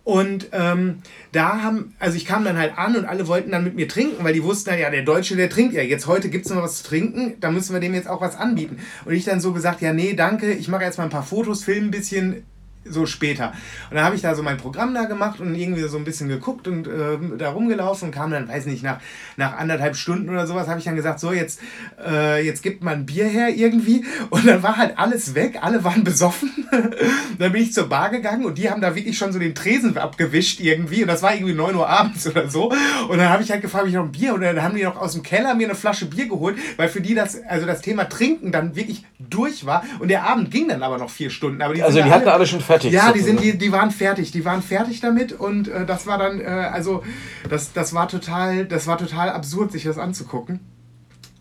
Und 0.08 0.48
ähm, 0.52 1.02
da 1.32 1.60
haben, 1.60 1.94
also 1.98 2.16
ich 2.16 2.24
kam 2.24 2.42
dann 2.42 2.56
halt 2.56 2.78
an 2.78 2.96
und 2.96 3.04
alle 3.04 3.26
wollten 3.26 3.50
dann 3.50 3.62
mit 3.62 3.74
mir 3.74 3.88
trinken, 3.88 4.24
weil 4.24 4.32
die 4.32 4.42
wussten 4.42 4.70
dann, 4.70 4.78
ja, 4.78 4.88
der 4.88 5.02
Deutsche, 5.02 5.36
der 5.36 5.50
trinkt 5.50 5.74
ja. 5.74 5.82
Jetzt 5.82 6.06
heute 6.06 6.30
gibt 6.30 6.46
es 6.46 6.50
noch 6.50 6.62
was 6.62 6.78
zu 6.78 6.88
trinken, 6.88 7.34
da 7.40 7.50
müssen 7.50 7.74
wir 7.74 7.80
dem 7.80 7.92
jetzt 7.92 8.08
auch 8.08 8.22
was 8.22 8.34
anbieten. 8.34 8.78
Und 9.04 9.12
ich 9.12 9.26
dann 9.26 9.42
so 9.42 9.52
gesagt, 9.52 9.82
ja, 9.82 9.92
nee, 9.92 10.14
danke, 10.14 10.50
ich 10.52 10.68
mache 10.68 10.84
jetzt 10.84 10.96
mal 10.96 11.04
ein 11.04 11.10
paar 11.10 11.24
Fotos, 11.24 11.62
filme 11.62 11.88
ein 11.88 11.90
bisschen, 11.90 12.42
so 12.90 13.06
später. 13.06 13.52
Und 13.90 13.96
dann 13.96 14.04
habe 14.04 14.16
ich 14.16 14.22
da 14.22 14.34
so 14.34 14.42
mein 14.42 14.56
Programm 14.56 14.94
da 14.94 15.04
gemacht 15.04 15.40
und 15.40 15.54
irgendwie 15.54 15.82
so 15.82 15.96
ein 15.96 16.04
bisschen 16.04 16.28
geguckt 16.28 16.68
und 16.68 16.86
äh, 16.86 17.18
da 17.38 17.50
rumgelaufen 17.50 18.08
und 18.08 18.14
kam 18.14 18.30
dann, 18.30 18.48
weiß 18.48 18.66
nicht, 18.66 18.82
nach, 18.82 19.00
nach 19.36 19.56
anderthalb 19.56 19.96
Stunden 19.96 20.28
oder 20.28 20.46
sowas, 20.46 20.68
habe 20.68 20.78
ich 20.78 20.84
dann 20.84 20.96
gesagt, 20.96 21.20
so, 21.20 21.32
jetzt, 21.32 21.60
äh, 22.04 22.44
jetzt 22.44 22.62
gibt 22.62 22.82
man 22.82 23.06
Bier 23.06 23.26
her 23.26 23.48
irgendwie. 23.54 24.04
Und 24.30 24.46
dann 24.46 24.62
war 24.62 24.76
halt 24.76 24.98
alles 24.98 25.34
weg, 25.34 25.58
alle 25.60 25.84
waren 25.84 26.04
besoffen. 26.04 26.50
dann 27.38 27.52
bin 27.52 27.62
ich 27.62 27.72
zur 27.72 27.88
Bar 27.88 28.10
gegangen 28.10 28.44
und 28.44 28.58
die 28.58 28.70
haben 28.70 28.80
da 28.80 28.94
wirklich 28.94 29.16
schon 29.16 29.32
so 29.32 29.38
den 29.38 29.54
Tresen 29.54 29.96
abgewischt 29.96 30.60
irgendwie. 30.60 31.02
Und 31.02 31.08
das 31.08 31.22
war 31.22 31.34
irgendwie 31.34 31.54
9 31.54 31.74
Uhr 31.74 31.88
abends 31.88 32.26
oder 32.26 32.48
so. 32.48 32.72
Und 33.08 33.18
dann 33.18 33.28
habe 33.28 33.42
ich 33.42 33.50
halt 33.50 33.62
gefragt, 33.62 33.84
ob 33.84 33.88
ich 33.88 33.94
noch 33.94 34.04
ein 34.04 34.12
Bier 34.12 34.34
und 34.34 34.40
dann 34.40 34.62
haben 34.62 34.76
die 34.76 34.84
noch 34.84 34.96
aus 34.96 35.12
dem 35.12 35.22
Keller 35.22 35.54
mir 35.54 35.66
eine 35.66 35.74
Flasche 35.74 36.06
Bier 36.06 36.28
geholt, 36.28 36.56
weil 36.76 36.88
für 36.88 37.00
die 37.00 37.14
das, 37.14 37.42
also 37.48 37.66
das 37.66 37.80
Thema 37.80 38.08
Trinken 38.08 38.52
dann 38.52 38.76
wirklich 38.76 39.04
durch 39.18 39.66
war. 39.66 39.84
Und 39.98 40.08
der 40.08 40.24
Abend 40.24 40.50
ging 40.50 40.68
dann 40.68 40.82
aber 40.82 40.98
noch 40.98 41.10
vier 41.10 41.30
Stunden. 41.30 41.62
Aber 41.62 41.74
die 41.74 41.82
Also 41.82 42.02
die 42.02 42.08
da 42.08 42.14
hatten 42.14 42.28
alle 42.28 42.46
schon 42.46 42.60
fertig. 42.60 42.77
Ja, 42.84 43.12
die, 43.12 43.20
sind, 43.20 43.40
die, 43.42 43.56
die 43.56 43.72
waren 43.72 43.90
fertig, 43.90 44.30
die 44.32 44.44
waren 44.44 44.62
fertig 44.62 45.00
damit 45.00 45.32
und 45.32 45.68
äh, 45.68 45.86
das 45.86 46.06
war 46.06 46.18
dann, 46.18 46.40
äh, 46.40 46.44
also 46.44 47.02
das, 47.48 47.72
das 47.72 47.94
war 47.94 48.08
total, 48.08 48.66
das 48.66 48.86
war 48.86 48.98
total 48.98 49.30
absurd, 49.30 49.72
sich 49.72 49.84
das 49.84 49.98
anzugucken. 49.98 50.60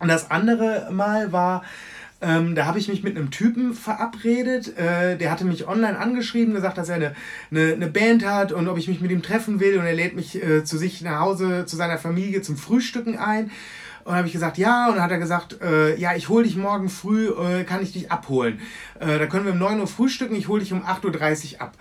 Und 0.00 0.08
das 0.08 0.30
andere 0.30 0.88
Mal 0.92 1.32
war, 1.32 1.62
ähm, 2.20 2.54
da 2.54 2.66
habe 2.66 2.78
ich 2.78 2.88
mich 2.88 3.02
mit 3.02 3.16
einem 3.16 3.30
Typen 3.30 3.74
verabredet, 3.74 4.76
äh, 4.76 5.16
der 5.16 5.30
hatte 5.30 5.44
mich 5.44 5.68
online 5.68 5.98
angeschrieben, 5.98 6.52
gesagt, 6.54 6.76
dass 6.76 6.88
er 6.88 6.96
eine, 6.96 7.14
eine, 7.50 7.74
eine 7.74 7.86
Band 7.86 8.24
hat 8.24 8.50
und 8.52 8.66
ob 8.68 8.76
ich 8.76 8.88
mich 8.88 9.00
mit 9.00 9.10
ihm 9.10 9.22
treffen 9.22 9.60
will 9.60 9.78
und 9.78 9.86
er 9.86 9.94
lädt 9.94 10.16
mich 10.16 10.42
äh, 10.42 10.64
zu 10.64 10.78
sich 10.78 11.00
nach 11.02 11.20
Hause, 11.20 11.64
zu 11.66 11.76
seiner 11.76 11.98
Familie 11.98 12.42
zum 12.42 12.56
Frühstücken 12.56 13.18
ein. 13.18 13.50
Und 14.08 14.16
habe 14.16 14.26
ich 14.26 14.32
gesagt, 14.32 14.56
ja. 14.56 14.88
Und 14.88 14.94
dann 14.94 15.04
hat 15.04 15.10
er 15.10 15.18
gesagt, 15.18 15.60
äh, 15.60 15.94
ja, 15.96 16.16
ich 16.16 16.30
hole 16.30 16.42
dich 16.42 16.56
morgen 16.56 16.88
früh, 16.88 17.28
äh, 17.28 17.64
kann 17.64 17.82
ich 17.82 17.92
dich 17.92 18.10
abholen. 18.10 18.58
Äh, 18.98 19.18
da 19.18 19.26
können 19.26 19.44
wir 19.44 19.52
um 19.52 19.58
9 19.58 19.80
Uhr 19.80 19.86
frühstücken, 19.86 20.34
ich 20.34 20.48
hole 20.48 20.60
dich 20.62 20.72
um 20.72 20.82
8.30 20.82 21.56
Uhr 21.56 21.60
ab. 21.60 21.76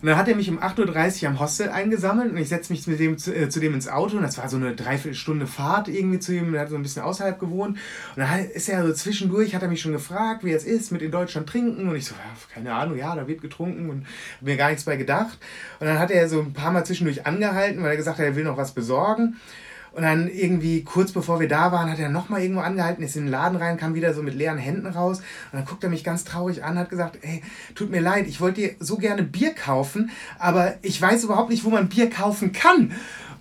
Und 0.00 0.08
dann 0.08 0.16
hat 0.16 0.26
er 0.26 0.36
mich 0.36 0.48
um 0.48 0.58
8.30 0.58 1.22
Uhr 1.22 1.28
am 1.28 1.40
Hostel 1.40 1.68
eingesammelt 1.68 2.32
und 2.32 2.38
ich 2.38 2.48
setze 2.48 2.72
mich 2.72 2.86
mit 2.86 2.98
dem 2.98 3.18
zu, 3.18 3.34
äh, 3.34 3.50
zu 3.50 3.60
dem 3.60 3.74
ins 3.74 3.88
Auto 3.88 4.16
und 4.16 4.22
das 4.22 4.38
war 4.38 4.48
so 4.48 4.56
eine 4.56 4.74
Dreiviertelstunde 4.74 5.46
Fahrt 5.46 5.88
irgendwie 5.88 6.18
zu 6.18 6.34
ihm, 6.34 6.50
der 6.52 6.62
hat 6.62 6.70
so 6.70 6.76
ein 6.76 6.82
bisschen 6.82 7.02
außerhalb 7.02 7.38
gewohnt. 7.38 7.76
Und 8.16 8.22
dann 8.22 8.46
ist 8.46 8.70
er 8.70 8.86
so 8.86 8.94
zwischendurch, 8.94 9.54
hat 9.54 9.60
er 9.60 9.68
mich 9.68 9.82
schon 9.82 9.92
gefragt, 9.92 10.44
wie 10.44 10.52
es 10.52 10.64
ist, 10.64 10.92
mit 10.92 11.02
in 11.02 11.10
Deutschland 11.10 11.46
trinken 11.46 11.90
und 11.90 11.96
ich 11.96 12.06
so, 12.06 12.14
keine 12.54 12.72
Ahnung, 12.72 12.96
ja, 12.96 13.14
da 13.14 13.28
wird 13.28 13.42
getrunken 13.42 13.90
und 13.90 14.06
mir 14.40 14.56
gar 14.56 14.70
nichts 14.70 14.84
bei 14.84 14.96
gedacht. 14.96 15.38
Und 15.78 15.88
dann 15.88 15.98
hat 15.98 16.10
er 16.10 16.26
so 16.26 16.40
ein 16.40 16.54
paar 16.54 16.72
Mal 16.72 16.86
zwischendurch 16.86 17.26
angehalten, 17.26 17.82
weil 17.82 17.90
er 17.90 17.96
gesagt 17.98 18.18
hat, 18.18 18.24
er 18.24 18.34
will 18.34 18.44
noch 18.44 18.56
was 18.56 18.72
besorgen. 18.72 19.36
Und 19.94 20.02
dann 20.02 20.28
irgendwie 20.28 20.82
kurz 20.82 21.12
bevor 21.12 21.38
wir 21.38 21.46
da 21.46 21.70
waren, 21.70 21.88
hat 21.88 22.00
er 22.00 22.08
nochmal 22.08 22.42
irgendwo 22.42 22.62
angehalten, 22.62 23.04
ist 23.04 23.14
in 23.14 23.26
den 23.26 23.30
Laden 23.30 23.56
rein, 23.56 23.76
kam 23.76 23.94
wieder 23.94 24.12
so 24.12 24.22
mit 24.22 24.34
leeren 24.34 24.58
Händen 24.58 24.88
raus. 24.88 25.18
Und 25.18 25.58
dann 25.58 25.64
guckt 25.64 25.84
er 25.84 25.90
mich 25.90 26.02
ganz 26.02 26.24
traurig 26.24 26.64
an, 26.64 26.78
hat 26.78 26.90
gesagt, 26.90 27.18
ey, 27.22 27.42
tut 27.76 27.90
mir 27.90 28.00
leid, 28.00 28.26
ich 28.26 28.40
wollte 28.40 28.60
dir 28.60 28.74
so 28.80 28.96
gerne 28.96 29.22
Bier 29.22 29.54
kaufen, 29.54 30.10
aber 30.38 30.74
ich 30.82 31.00
weiß 31.00 31.22
überhaupt 31.22 31.50
nicht, 31.50 31.64
wo 31.64 31.70
man 31.70 31.88
Bier 31.88 32.10
kaufen 32.10 32.52
kann. 32.52 32.92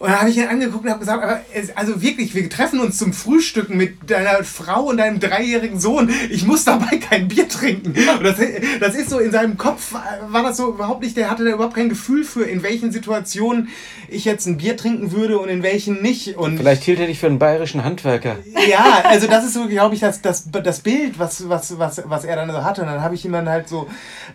Und 0.04 0.10
dann 0.10 0.20
habe 0.20 0.30
ich 0.30 0.36
ihn 0.36 0.48
angeguckt 0.48 0.84
und 0.84 0.90
habe 0.90 1.00
gesagt, 1.00 1.24
aber 1.24 1.40
es, 1.54 1.78
also 1.78 2.02
wirklich, 2.02 2.36
wir 2.36 2.50
treffen 2.50 2.82
uns 2.82 2.98
zum 2.98 3.14
Frühstücken 3.14 3.78
mit 3.78 4.12
deiner 4.12 4.44
Frau 4.44 4.82
und 4.90 4.98
deinem 4.98 5.22
dreijährigen 5.22 5.80
Sohn. 5.80 6.12
Ich 6.30 6.46
muss 6.46 6.66
dabei 6.66 6.98
kein 6.98 7.30
Bier 7.30 7.48
trinken. 7.48 7.96
Und 8.18 8.24
das, 8.26 8.36
das 8.82 8.96
ist 8.96 9.10
so 9.10 9.20
in 9.20 9.32
seinem 9.32 9.58
Kopf, 9.58 9.94
war 9.94 10.44
das 10.44 10.58
so 10.58 10.74
überhaupt 10.74 11.04
nicht, 11.04 11.16
der 11.16 11.32
hatte 11.32 11.46
da 11.46 11.52
überhaupt 11.52 11.76
kein 11.76 11.88
Gefühl 11.88 12.26
für, 12.26 12.44
in 12.44 12.64
welchen 12.64 12.92
Situationen 12.92 13.70
ich 14.10 14.26
jetzt 14.26 14.46
ein 14.46 14.58
Bier 14.58 14.76
trinken 14.76 15.14
würde 15.14 15.40
und 15.40 15.48
in 15.48 15.64
welchen 15.64 16.02
nicht. 16.02 16.36
Und 16.36 16.58
Vielleicht 16.58 16.84
hielt 16.84 17.00
er 17.00 17.08
dich 17.08 17.20
für 17.20 17.28
einen 17.28 17.40
bayerischen 17.40 17.86
Handwerker. 17.86 18.36
ja, 18.70 19.04
also 19.06 19.28
das 19.28 19.46
ist 19.46 19.54
so, 19.54 19.70
glaube 19.70 19.96
ich, 19.96 20.02
das, 20.02 20.22
das, 20.22 20.52
das 20.52 20.82
Bild, 20.82 21.18
was, 21.18 21.48
was, 21.48 21.80
was, 21.80 22.04
was 22.08 22.26
er 22.26 22.36
dann 22.36 22.52
so 22.52 22.62
hatte. 22.66 22.82
Und 22.82 22.88
dann 22.88 23.02
habe 23.02 23.16
ich 23.16 23.24
ihm 23.24 23.32
dann 23.32 23.48
halt 23.48 23.70
so, 23.70 23.88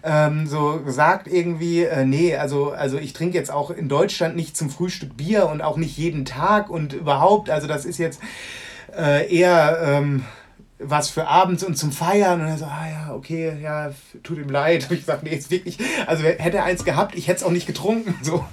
ähm, 0.03 0.47
so 0.47 0.81
gesagt 0.83 1.29
irgendwie, 1.29 1.83
äh, 1.83 2.07
nee, 2.07 2.35
also, 2.35 2.71
also 2.71 2.97
ich 2.97 3.13
trinke 3.13 3.37
jetzt 3.37 3.53
auch 3.53 3.71
in 3.71 3.91
Deutschland 3.91 4.35
nicht 4.35 4.57
zum 4.57 4.71
Frühstück 4.71 5.15
Bier 5.19 5.47
und 5.47 5.58
auch 5.61 5.77
nicht 5.77 5.97
jeden 5.97 6.25
Tag 6.25 6.71
und 6.71 6.93
überhaupt, 6.93 7.51
also 7.51 7.67
das 7.67 7.85
ist 7.85 7.99
jetzt 7.99 8.21
äh, 8.97 9.33
eher... 9.35 9.81
Ähm, 9.83 10.25
was 10.81 11.11
für 11.11 11.27
abends 11.27 11.65
und 11.65 11.77
zum 11.77 11.91
Feiern 11.91 12.41
und 12.41 12.47
er 12.47 12.59
so, 12.59 12.65
ah 12.65 12.87
ja, 12.89 13.15
okay, 13.15 13.57
ja, 13.61 13.91
tut 14.23 14.39
ihm 14.39 14.49
leid. 14.49 14.85
Hab 14.85 14.93
ich 14.93 15.01
gesagt, 15.01 15.25
nee, 15.25 15.35
ist 15.35 15.51
wirklich, 15.51 15.79
also 16.07 16.23
hätte 16.23 16.59
er 16.59 16.65
eins 16.65 16.85
gehabt, 16.85 17.17
ich 17.17 17.29
hätte 17.29 17.39
es 17.39 17.43
auch 17.43 17.51
nicht 17.51 17.67
getrunken, 17.67 18.15
so. 18.23 18.45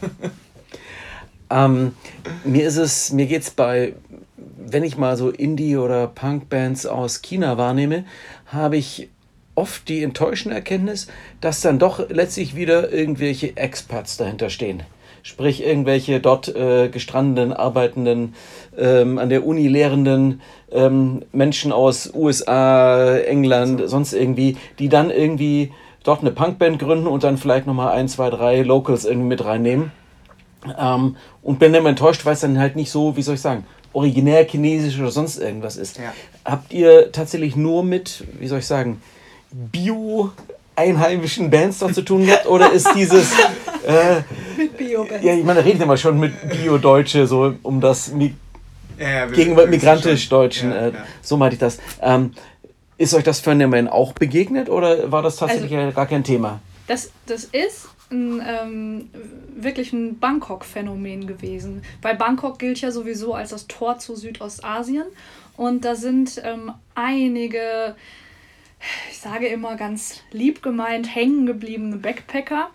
Ähm, 1.50 1.94
mir 2.44 2.68
ist 2.68 2.78
es, 2.78 3.12
mir 3.12 3.28
geht's 3.28 3.52
bei, 3.52 3.94
wenn 4.58 4.84
ich 4.84 4.98
mal 4.98 5.16
so 5.16 5.30
Indie- 5.30 5.78
oder 5.78 6.08
Punk-Bands 6.08 6.88
aus 6.88 7.22
China 7.22 7.58
wahrnehme, 7.58 8.06
habe 8.48 8.78
ich 8.78 9.10
oft 9.54 9.88
die 9.88 10.04
enttäuschende 10.04 10.56
Erkenntnis, 10.56 11.08
dass 11.42 11.62
dann 11.62 11.80
doch 11.80 12.10
letztlich 12.10 12.56
wieder 12.56 12.92
irgendwelche 12.92 13.56
Expats 13.56 14.18
dahinter 14.18 14.50
stehen. 14.50 14.84
Sprich 15.26 15.66
irgendwelche 15.66 16.20
dort 16.20 16.56
äh, 16.56 16.88
gestrandeten, 16.88 17.52
arbeitenden, 17.52 18.36
ähm, 18.78 19.18
an 19.18 19.30
der 19.30 19.44
Uni 19.44 19.68
lehrenden 19.68 20.40
ähm, 20.72 21.24
Menschen 21.32 21.72
aus 21.72 22.12
USA, 22.14 23.18
England, 23.18 23.80
so. 23.80 23.88
sonst 23.88 24.14
irgendwie, 24.14 24.56
die 24.78 24.88
dann 24.88 25.10
irgendwie 25.10 25.72
dort 26.04 26.22
eine 26.22 26.30
Punkband 26.30 26.78
gründen 26.78 27.08
und 27.08 27.24
dann 27.24 27.40
vielleicht 27.40 27.66
nochmal 27.66 27.94
ein, 27.94 28.08
zwei, 28.08 28.30
drei 28.30 28.62
Locals 28.62 29.06
irgendwie 29.06 29.30
mit 29.30 29.44
reinnehmen. 29.44 29.92
Ähm, 30.80 31.16
und 31.42 31.58
bin 31.58 31.74
dann 31.74 31.88
enttäuscht, 31.88 32.24
weil 32.26 32.34
es 32.34 32.42
dann 32.42 32.60
halt 32.60 32.76
nicht 32.76 32.92
so, 32.92 33.18
wie 33.18 33.24
soll 33.24 33.34
ich 33.34 33.42
sagen, 33.42 33.66
originär 33.94 34.46
chinesisch 34.46 35.00
oder 35.00 35.10
sonst 35.10 35.40
irgendwas 35.40 35.76
ist. 35.76 35.98
Ja. 35.98 36.14
Habt 36.46 36.72
ihr 36.72 37.12
tatsächlich 37.12 37.56
nur 37.56 37.84
mit, 37.84 38.26
wie 38.40 38.48
soll 38.48 38.60
ich 38.60 38.68
sagen, 38.68 39.02
Bio 39.52 40.30
einheimischen 40.76 41.50
Bands 41.50 41.80
dort 41.80 41.96
zu 41.96 42.04
tun 42.04 42.28
gehabt 42.28 42.46
oder 42.46 42.72
ist 42.72 42.90
dieses 42.96 43.34
äh, 43.86 44.22
mit 44.58 44.78
Bio-Bands? 44.78 45.24
Ja, 45.24 45.34
ich 45.34 45.44
meine, 45.44 45.60
da 45.60 45.66
redet 45.66 45.82
ja 45.82 45.86
mal 45.86 45.98
schon 45.98 46.20
mit 46.20 46.34
Bio-Deutsche, 46.50 47.28
so 47.28 47.56
um 47.64 47.82
das 47.82 48.12
Mi 48.12 48.34
ja, 48.98 49.26
gegenüber 49.26 49.68
migrantisch-Deutschen, 49.68 50.72
ja, 50.72 50.88
äh, 50.88 50.92
so 51.22 51.38
meinte 51.38 51.56
ich 51.56 51.60
das. 51.60 51.80
Ähm, 52.02 52.32
ist 52.98 53.14
euch 53.14 53.24
das 53.24 53.42
Phänomen 53.42 53.88
auch 53.88 54.14
begegnet 54.14 54.70
oder 54.70 55.12
war 55.12 55.22
das 55.22 55.36
tatsächlich 55.36 55.76
also, 55.76 55.94
gar 55.94 56.06
kein 56.06 56.24
Thema? 56.24 56.62
Das, 56.88 57.12
das 57.26 57.46
ist 57.46 57.90
ein, 58.12 58.42
ähm, 58.46 59.10
wirklich 59.56 59.92
ein 59.94 60.20
Bangkok-Phänomen 60.20 61.28
gewesen. 61.28 61.84
Weil 62.02 62.16
Bangkok 62.16 62.60
gilt 62.60 62.80
ja 62.82 62.92
sowieso 62.92 63.34
als 63.34 63.50
das 63.50 63.68
Tor 63.68 64.00
zu 64.00 64.16
Südostasien. 64.16 65.06
Und 65.58 65.86
da 65.86 65.96
sind 65.96 66.42
ähm, 66.44 66.72
einige, 66.94 67.96
ich 69.10 69.18
sage 69.18 69.48
immer 69.48 69.76
ganz 69.76 70.22
lieb 70.32 70.62
gemeint, 70.62 71.14
hängen 71.14 71.46
gebliebene 71.46 71.98
Backpacker. 71.98 72.70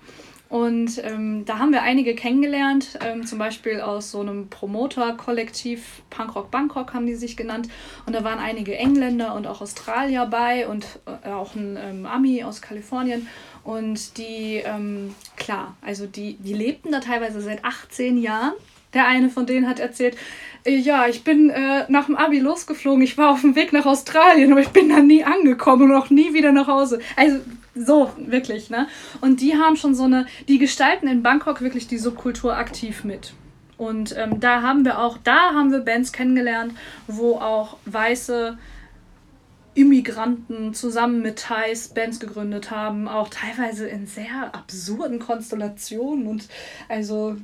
Und 0.50 1.00
ähm, 1.04 1.44
da 1.44 1.60
haben 1.60 1.70
wir 1.70 1.82
einige 1.82 2.16
kennengelernt, 2.16 2.98
ähm, 3.00 3.24
zum 3.24 3.38
Beispiel 3.38 3.80
aus 3.80 4.10
so 4.10 4.20
einem 4.20 4.48
Promoter-Kollektiv, 4.48 6.02
Punkrock 6.10 6.50
Bangkok 6.50 6.92
haben 6.92 7.06
die 7.06 7.14
sich 7.14 7.36
genannt. 7.36 7.68
Und 8.04 8.16
da 8.16 8.24
waren 8.24 8.40
einige 8.40 8.76
Engländer 8.76 9.36
und 9.36 9.46
auch 9.46 9.60
Australier 9.60 10.26
bei 10.26 10.66
und 10.66 10.98
äh, 11.24 11.28
auch 11.28 11.54
ein 11.54 11.78
ähm, 11.80 12.04
Ami 12.04 12.42
aus 12.42 12.60
Kalifornien. 12.60 13.28
Und 13.62 14.18
die, 14.18 14.56
ähm, 14.56 15.14
klar, 15.36 15.76
also 15.82 16.06
die, 16.06 16.34
die 16.34 16.54
lebten 16.54 16.90
da 16.90 16.98
teilweise 16.98 17.40
seit 17.40 17.64
18 17.64 18.20
Jahren. 18.20 18.54
Der 18.94 19.07
eine 19.07 19.31
von 19.31 19.46
denen 19.46 19.68
hat 19.68 19.79
erzählt, 19.79 20.16
äh, 20.64 20.76
ja, 20.76 21.07
ich 21.07 21.24
bin 21.24 21.50
äh, 21.50 21.85
nach 21.88 22.07
dem 22.07 22.16
Abi 22.16 22.38
losgeflogen, 22.38 23.03
ich 23.03 23.16
war 23.16 23.31
auf 23.31 23.42
dem 23.42 23.55
Weg 23.55 23.72
nach 23.72 23.87
Australien, 23.87 24.53
aber 24.53 24.61
ich 24.61 24.70
bin 24.70 24.88
dann 24.88 25.07
nie 25.07 25.24
angekommen 25.24 25.90
und 25.90 25.96
auch 25.96 26.11
nie 26.11 26.35
wieder 26.35 26.53
nach 26.53 26.66
Hause. 26.66 27.00
Also 27.16 27.38
so, 27.74 28.12
wirklich, 28.18 28.68
ne? 28.68 28.88
Und 29.20 29.40
die 29.40 29.55
haben 29.55 29.76
schon 29.76 29.94
so 29.94 30.05
eine, 30.05 30.26
die 30.48 30.59
gestalten 30.59 31.07
in 31.07 31.22
Bangkok 31.22 31.61
wirklich 31.61 31.87
die 31.87 31.98
Subkultur 31.98 32.57
aktiv 32.57 33.05
mit. 33.05 33.33
Und 33.79 34.14
ähm, 34.18 34.40
da 34.40 34.61
haben 34.62 34.85
wir 34.85 34.98
auch, 34.98 35.16
da 35.24 35.55
haben 35.55 35.72
wir 35.72 35.81
Bands 35.81 36.12
kennengelernt, 36.12 36.74
wo 37.07 37.37
auch 37.37 37.79
weiße 37.87 38.59
Immigranten 39.74 40.74
zusammen 40.74 41.22
mit 41.22 41.38
Thais 41.38 41.88
Bands 41.88 42.20
gegründet 42.20 42.70
haben, 42.70 43.09
auch 43.09 43.29
teilweise 43.29 43.87
in 43.88 44.07
sehr 44.07 44.53
absurden 44.53 45.20
Konstellationen 45.20 46.26
und 46.26 46.48
also 46.88 47.37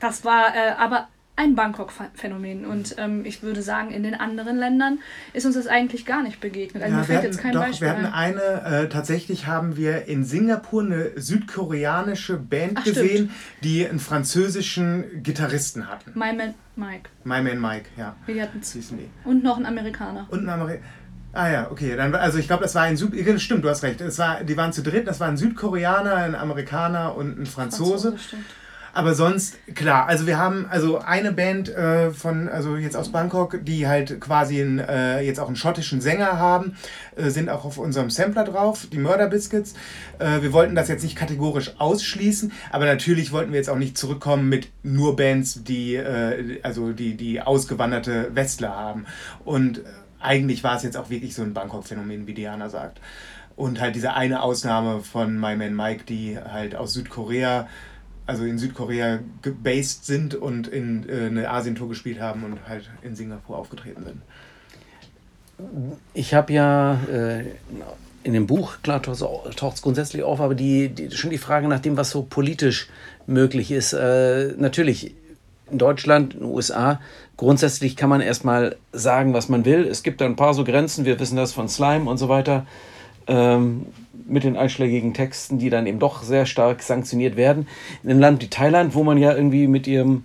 das 0.00 0.24
war 0.24 0.54
äh, 0.54 0.72
aber 0.78 1.08
ein 1.40 1.54
Bangkok-Phänomen. 1.54 2.66
Und 2.66 2.96
ähm, 2.98 3.24
ich 3.24 3.42
würde 3.42 3.62
sagen, 3.62 3.90
in 3.90 4.02
den 4.02 4.14
anderen 4.14 4.58
Ländern 4.58 4.98
ist 5.32 5.46
uns 5.46 5.54
das 5.54 5.66
eigentlich 5.66 6.04
gar 6.04 6.22
nicht 6.22 6.40
begegnet. 6.40 6.82
Also 6.82 6.94
ja, 6.94 6.98
mir 6.98 7.04
fällt 7.04 7.18
hatten, 7.18 7.26
jetzt 7.28 7.40
kein 7.40 7.52
doch, 7.52 7.62
Beispiel. 7.62 7.88
Wir 7.88 7.96
hatten 7.96 8.06
eine, 8.06 8.62
äh, 8.64 8.88
tatsächlich 8.88 9.46
haben 9.46 9.76
wir 9.76 10.06
in 10.06 10.24
Singapur 10.24 10.82
eine 10.82 11.12
südkoreanische 11.16 12.36
Band 12.36 12.72
Ach, 12.76 12.84
gesehen, 12.84 13.30
stimmt. 13.30 13.32
die 13.64 13.88
einen 13.88 14.00
französischen 14.00 15.22
Gitarristen 15.22 15.88
hatten. 15.88 16.12
My 16.14 16.34
Man 16.34 16.54
Mike. 16.76 17.08
My 17.24 17.40
Man 17.40 17.60
Mike, 17.60 17.86
ja. 17.96 18.14
Wir 18.26 18.42
hatten 18.42 18.60
Und 19.24 19.42
noch 19.42 19.56
ein 19.56 19.64
Amerikaner. 19.64 20.26
Und 20.30 20.44
ein 20.44 20.48
Amerikaner. 20.48 20.84
Ah 21.32 21.48
ja, 21.48 21.70
okay. 21.70 21.94
Dann, 21.96 22.14
also 22.14 22.38
ich 22.38 22.48
glaube, 22.48 22.64
das 22.64 22.74
war 22.74 22.82
ein 22.82 22.96
Süd. 22.96 23.14
Stimmt, 23.40 23.64
du 23.64 23.68
hast 23.68 23.82
recht. 23.84 24.00
Das 24.00 24.18
war, 24.18 24.42
die 24.42 24.56
waren 24.56 24.72
zu 24.72 24.82
dritt. 24.82 25.06
Das 25.06 25.20
war 25.20 25.28
ein 25.28 25.36
Südkoreaner, 25.36 26.16
ein 26.16 26.34
Amerikaner 26.34 27.14
und 27.14 27.38
ein 27.38 27.46
Franzose. 27.46 28.10
Franzose 28.10 28.38
Aber 28.92 29.14
sonst, 29.14 29.56
klar, 29.74 30.06
also 30.06 30.26
wir 30.26 30.38
haben 30.38 30.66
also 30.68 30.98
eine 30.98 31.32
Band 31.32 31.68
äh, 31.68 32.10
von, 32.10 32.48
also 32.48 32.76
jetzt 32.76 32.96
aus 32.96 33.12
Bangkok, 33.12 33.60
die 33.62 33.86
halt 33.86 34.20
quasi 34.20 34.60
einen, 34.60 34.78
äh, 34.80 35.20
jetzt 35.20 35.38
auch 35.38 35.46
einen 35.46 35.56
schottischen 35.56 36.00
Sänger 36.00 36.38
haben, 36.38 36.76
äh, 37.16 37.30
sind 37.30 37.48
auch 37.48 37.64
auf 37.64 37.78
unserem 37.78 38.10
Sampler 38.10 38.44
drauf, 38.44 38.88
die 38.92 38.98
Murder 38.98 39.28
Biscuits. 39.28 39.74
Äh, 40.18 40.42
wir 40.42 40.52
wollten 40.52 40.74
das 40.74 40.88
jetzt 40.88 41.04
nicht 41.04 41.16
kategorisch 41.16 41.72
ausschließen, 41.78 42.52
aber 42.70 42.84
natürlich 42.84 43.32
wollten 43.32 43.52
wir 43.52 43.58
jetzt 43.58 43.70
auch 43.70 43.78
nicht 43.78 43.96
zurückkommen 43.96 44.48
mit 44.48 44.68
nur 44.82 45.16
Bands, 45.16 45.62
die, 45.62 45.94
äh, 45.94 46.60
also 46.62 46.92
die, 46.92 47.16
die 47.16 47.40
ausgewanderte 47.40 48.34
Westler 48.34 48.74
haben. 48.74 49.06
Und 49.44 49.78
äh, 49.78 49.82
eigentlich 50.20 50.64
war 50.64 50.76
es 50.76 50.82
jetzt 50.82 50.96
auch 50.96 51.10
wirklich 51.10 51.34
so 51.34 51.42
ein 51.42 51.54
Bangkok-Phänomen, 51.54 52.26
wie 52.26 52.34
Diana 52.34 52.68
sagt. 52.68 53.00
Und 53.56 53.80
halt 53.80 53.94
diese 53.94 54.14
eine 54.14 54.42
Ausnahme 54.42 55.00
von 55.00 55.38
My 55.38 55.56
Man 55.56 55.74
Mike, 55.74 56.04
die 56.04 56.38
halt 56.38 56.74
aus 56.74 56.94
Südkorea, 56.94 57.68
also 58.30 58.44
in 58.44 58.58
Südkorea 58.58 59.18
gebased 59.42 60.06
sind 60.06 60.36
und 60.36 60.68
in 60.68 61.08
äh, 61.08 61.26
eine 61.26 61.50
Asientour 61.50 61.88
gespielt 61.88 62.20
haben 62.20 62.44
und 62.44 62.68
halt 62.68 62.88
in 63.02 63.16
Singapur 63.16 63.58
aufgetreten 63.58 64.04
sind. 64.04 64.22
Ich 66.14 66.32
habe 66.32 66.52
ja 66.52 66.94
äh, 67.12 67.44
in 68.22 68.32
dem 68.32 68.46
Buch, 68.46 68.76
klar, 68.82 69.02
taucht 69.02 69.74
es 69.74 69.82
grundsätzlich 69.82 70.22
auf, 70.22 70.40
aber 70.40 70.54
die, 70.54 70.90
die, 70.90 71.10
schon 71.10 71.30
die 71.30 71.38
Frage 71.38 71.66
nach 71.66 71.80
dem, 71.80 71.96
was 71.96 72.10
so 72.10 72.22
politisch 72.22 72.88
möglich 73.26 73.72
ist. 73.72 73.94
Äh, 73.94 74.54
natürlich, 74.56 75.12
in 75.68 75.78
Deutschland, 75.78 76.34
in 76.34 76.40
den 76.40 76.48
USA, 76.50 77.00
grundsätzlich 77.36 77.96
kann 77.96 78.10
man 78.10 78.20
erstmal 78.20 78.76
sagen, 78.92 79.34
was 79.34 79.48
man 79.48 79.64
will. 79.64 79.88
Es 79.88 80.04
gibt 80.04 80.20
da 80.20 80.26
ein 80.26 80.36
paar 80.36 80.54
so 80.54 80.62
Grenzen, 80.62 81.04
wir 81.04 81.18
wissen 81.18 81.36
das 81.36 81.52
von 81.52 81.68
Slime 81.68 82.08
und 82.08 82.18
so 82.18 82.28
weiter, 82.28 82.64
ähm, 83.26 83.86
mit 84.30 84.44
den 84.44 84.56
einschlägigen 84.56 85.14
Texten, 85.14 85.58
die 85.58 85.70
dann 85.70 85.86
eben 85.86 85.98
doch 85.98 86.22
sehr 86.22 86.46
stark 86.46 86.82
sanktioniert 86.82 87.36
werden. 87.36 87.66
In 88.02 88.10
einem 88.10 88.20
Land 88.20 88.42
wie 88.42 88.48
Thailand, 88.48 88.94
wo 88.94 89.02
man 89.02 89.18
ja 89.18 89.34
irgendwie 89.34 89.66
mit 89.66 89.86
ihrem, 89.86 90.24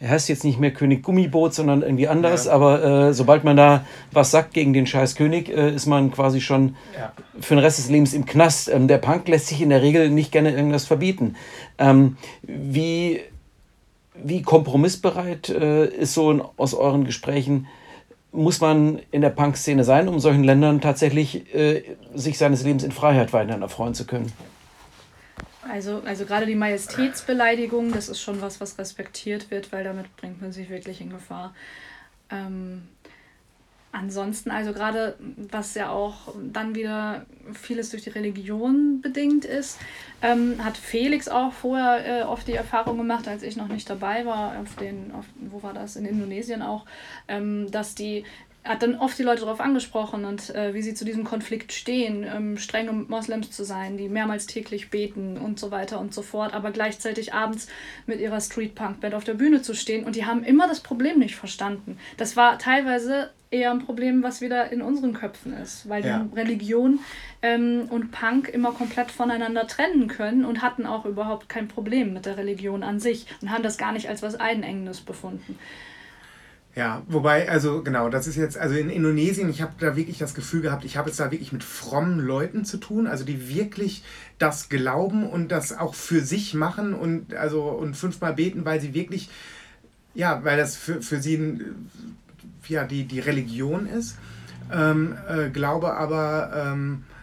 er 0.00 0.10
heißt 0.10 0.28
jetzt 0.28 0.44
nicht 0.44 0.60
mehr 0.60 0.72
König 0.72 1.02
Gummiboot, 1.02 1.54
sondern 1.54 1.82
irgendwie 1.82 2.08
anders, 2.08 2.46
ja. 2.46 2.52
aber 2.52 2.84
äh, 2.84 3.14
sobald 3.14 3.44
man 3.44 3.56
da 3.56 3.84
was 4.12 4.30
sagt 4.30 4.52
gegen 4.52 4.72
den 4.72 4.86
scheiß 4.86 5.14
König, 5.14 5.48
äh, 5.48 5.74
ist 5.74 5.86
man 5.86 6.10
quasi 6.10 6.40
schon 6.40 6.76
ja. 6.98 7.12
für 7.40 7.54
den 7.54 7.64
Rest 7.64 7.78
des 7.78 7.88
Lebens 7.88 8.12
im 8.12 8.26
Knast. 8.26 8.68
Ähm, 8.68 8.88
der 8.88 8.98
Punk 8.98 9.28
lässt 9.28 9.46
sich 9.46 9.62
in 9.62 9.70
der 9.70 9.82
Regel 9.82 10.10
nicht 10.10 10.32
gerne 10.32 10.50
irgendwas 10.50 10.84
verbieten. 10.84 11.36
Ähm, 11.78 12.16
wie 12.42 13.20
wie 14.22 14.42
kompromissbereit 14.42 15.48
äh, 15.50 15.86
ist 15.86 16.14
so 16.14 16.30
in, 16.30 16.42
aus 16.56 16.74
euren 16.74 17.04
Gesprächen, 17.04 17.66
muss 18.36 18.60
man 18.60 19.00
in 19.10 19.22
der 19.22 19.30
Punk-Szene 19.30 19.82
sein, 19.84 20.08
um 20.08 20.20
solchen 20.20 20.44
Ländern 20.44 20.80
tatsächlich 20.80 21.54
äh, 21.54 21.96
sich 22.14 22.38
seines 22.38 22.62
Lebens 22.62 22.84
in 22.84 22.92
Freiheit 22.92 23.32
weiterhin 23.32 23.62
erfreuen 23.62 23.94
zu 23.94 24.06
können? 24.06 24.32
Also, 25.68 26.02
also 26.04 26.24
gerade 26.26 26.46
die 26.46 26.54
Majestätsbeleidigung, 26.54 27.92
das 27.92 28.08
ist 28.08 28.20
schon 28.20 28.40
was, 28.40 28.60
was 28.60 28.78
respektiert 28.78 29.50
wird, 29.50 29.72
weil 29.72 29.82
damit 29.82 30.14
bringt 30.16 30.40
man 30.40 30.52
sich 30.52 30.70
wirklich 30.70 31.00
in 31.00 31.10
Gefahr. 31.10 31.54
Ähm, 32.30 32.82
Ansonsten, 33.98 34.50
also 34.50 34.74
gerade 34.74 35.16
was 35.50 35.74
ja 35.74 35.88
auch 35.88 36.34
dann 36.52 36.74
wieder 36.74 37.24
vieles 37.54 37.90
durch 37.90 38.02
die 38.02 38.10
Religion 38.10 39.00
bedingt 39.00 39.46
ist, 39.46 39.78
ähm, 40.20 40.62
hat 40.62 40.76
Felix 40.76 41.28
auch 41.28 41.54
vorher 41.54 42.20
äh, 42.20 42.24
oft 42.24 42.46
die 42.46 42.52
Erfahrung 42.52 42.98
gemacht, 42.98 43.26
als 43.26 43.42
ich 43.42 43.56
noch 43.56 43.68
nicht 43.68 43.88
dabei 43.88 44.26
war, 44.26 44.58
auf 44.60 44.76
den, 44.76 45.12
auf, 45.12 45.24
wo 45.36 45.62
war 45.62 45.72
das, 45.72 45.96
in 45.96 46.04
Indonesien 46.04 46.60
auch, 46.60 46.84
ähm, 47.26 47.70
dass 47.70 47.94
die 47.94 48.24
hat 48.64 48.82
dann 48.82 48.96
oft 48.96 49.16
die 49.16 49.22
Leute 49.22 49.42
darauf 49.42 49.60
angesprochen 49.60 50.24
und 50.24 50.52
äh, 50.54 50.74
wie 50.74 50.82
sie 50.82 50.92
zu 50.92 51.04
diesem 51.04 51.22
Konflikt 51.24 51.72
stehen, 51.72 52.24
ähm, 52.24 52.58
strenge 52.58 52.92
Moslems 52.92 53.52
zu 53.52 53.64
sein, 53.64 53.96
die 53.96 54.08
mehrmals 54.08 54.46
täglich 54.46 54.90
beten 54.90 55.38
und 55.38 55.60
so 55.60 55.70
weiter 55.70 56.00
und 56.00 56.12
so 56.12 56.22
fort, 56.22 56.52
aber 56.52 56.72
gleichzeitig 56.72 57.32
abends 57.32 57.68
mit 58.06 58.20
ihrer 58.20 58.40
Street-Punk-Band 58.40 59.14
auf 59.14 59.22
der 59.22 59.34
Bühne 59.34 59.62
zu 59.62 59.72
stehen 59.72 60.04
und 60.04 60.16
die 60.16 60.26
haben 60.26 60.42
immer 60.42 60.66
das 60.66 60.80
Problem 60.80 61.20
nicht 61.20 61.36
verstanden. 61.36 61.96
Das 62.16 62.36
war 62.36 62.58
teilweise 62.58 63.30
eher 63.50 63.70
ein 63.70 63.78
Problem, 63.78 64.22
was 64.22 64.40
wieder 64.40 64.72
in 64.72 64.82
unseren 64.82 65.12
Köpfen 65.12 65.52
ist, 65.54 65.88
weil 65.88 66.04
ja. 66.04 66.18
die 66.18 66.34
Religion 66.34 67.00
ähm, 67.42 67.86
und 67.90 68.10
Punk 68.10 68.48
immer 68.48 68.72
komplett 68.72 69.10
voneinander 69.10 69.66
trennen 69.66 70.08
können 70.08 70.44
und 70.44 70.62
hatten 70.62 70.86
auch 70.86 71.04
überhaupt 71.04 71.48
kein 71.48 71.68
Problem 71.68 72.12
mit 72.12 72.26
der 72.26 72.36
Religion 72.36 72.82
an 72.82 72.98
sich 72.98 73.26
und 73.40 73.50
haben 73.50 73.62
das 73.62 73.78
gar 73.78 73.92
nicht 73.92 74.08
als 74.08 74.22
was 74.22 74.34
Einengendes 74.34 75.00
befunden. 75.00 75.58
Ja, 76.74 77.02
wobei, 77.08 77.48
also 77.48 77.82
genau, 77.82 78.10
das 78.10 78.26
ist 78.26 78.36
jetzt, 78.36 78.58
also 78.58 78.74
in 78.74 78.90
Indonesien, 78.90 79.48
ich 79.48 79.62
habe 79.62 79.72
da 79.78 79.96
wirklich 79.96 80.18
das 80.18 80.34
Gefühl 80.34 80.60
gehabt, 80.60 80.84
ich 80.84 80.98
habe 80.98 81.08
es 81.08 81.16
da 81.16 81.30
wirklich 81.30 81.50
mit 81.50 81.64
frommen 81.64 82.20
Leuten 82.20 82.66
zu 82.66 82.76
tun, 82.76 83.06
also 83.06 83.24
die 83.24 83.48
wirklich 83.48 84.04
das 84.38 84.68
glauben 84.68 85.26
und 85.26 85.50
das 85.50 85.72
auch 85.72 85.94
für 85.94 86.20
sich 86.20 86.52
machen 86.52 86.92
und 86.92 87.32
also 87.32 87.62
und 87.62 87.96
fünfmal 87.96 88.34
beten, 88.34 88.66
weil 88.66 88.78
sie 88.78 88.92
wirklich, 88.92 89.30
ja, 90.12 90.44
weil 90.44 90.58
das 90.58 90.76
für, 90.76 91.00
für 91.00 91.22
sie 91.22 91.36
ein, 91.36 91.78
ja, 92.68 92.84
die, 92.84 93.04
die 93.04 93.20
Religion 93.20 93.86
ist. 93.86 94.16
Ähm, 94.72 95.16
äh, 95.28 95.48
glaube 95.50 95.94
aber, 95.94 96.72
ähm, 96.72 97.04
äh, 97.10 97.15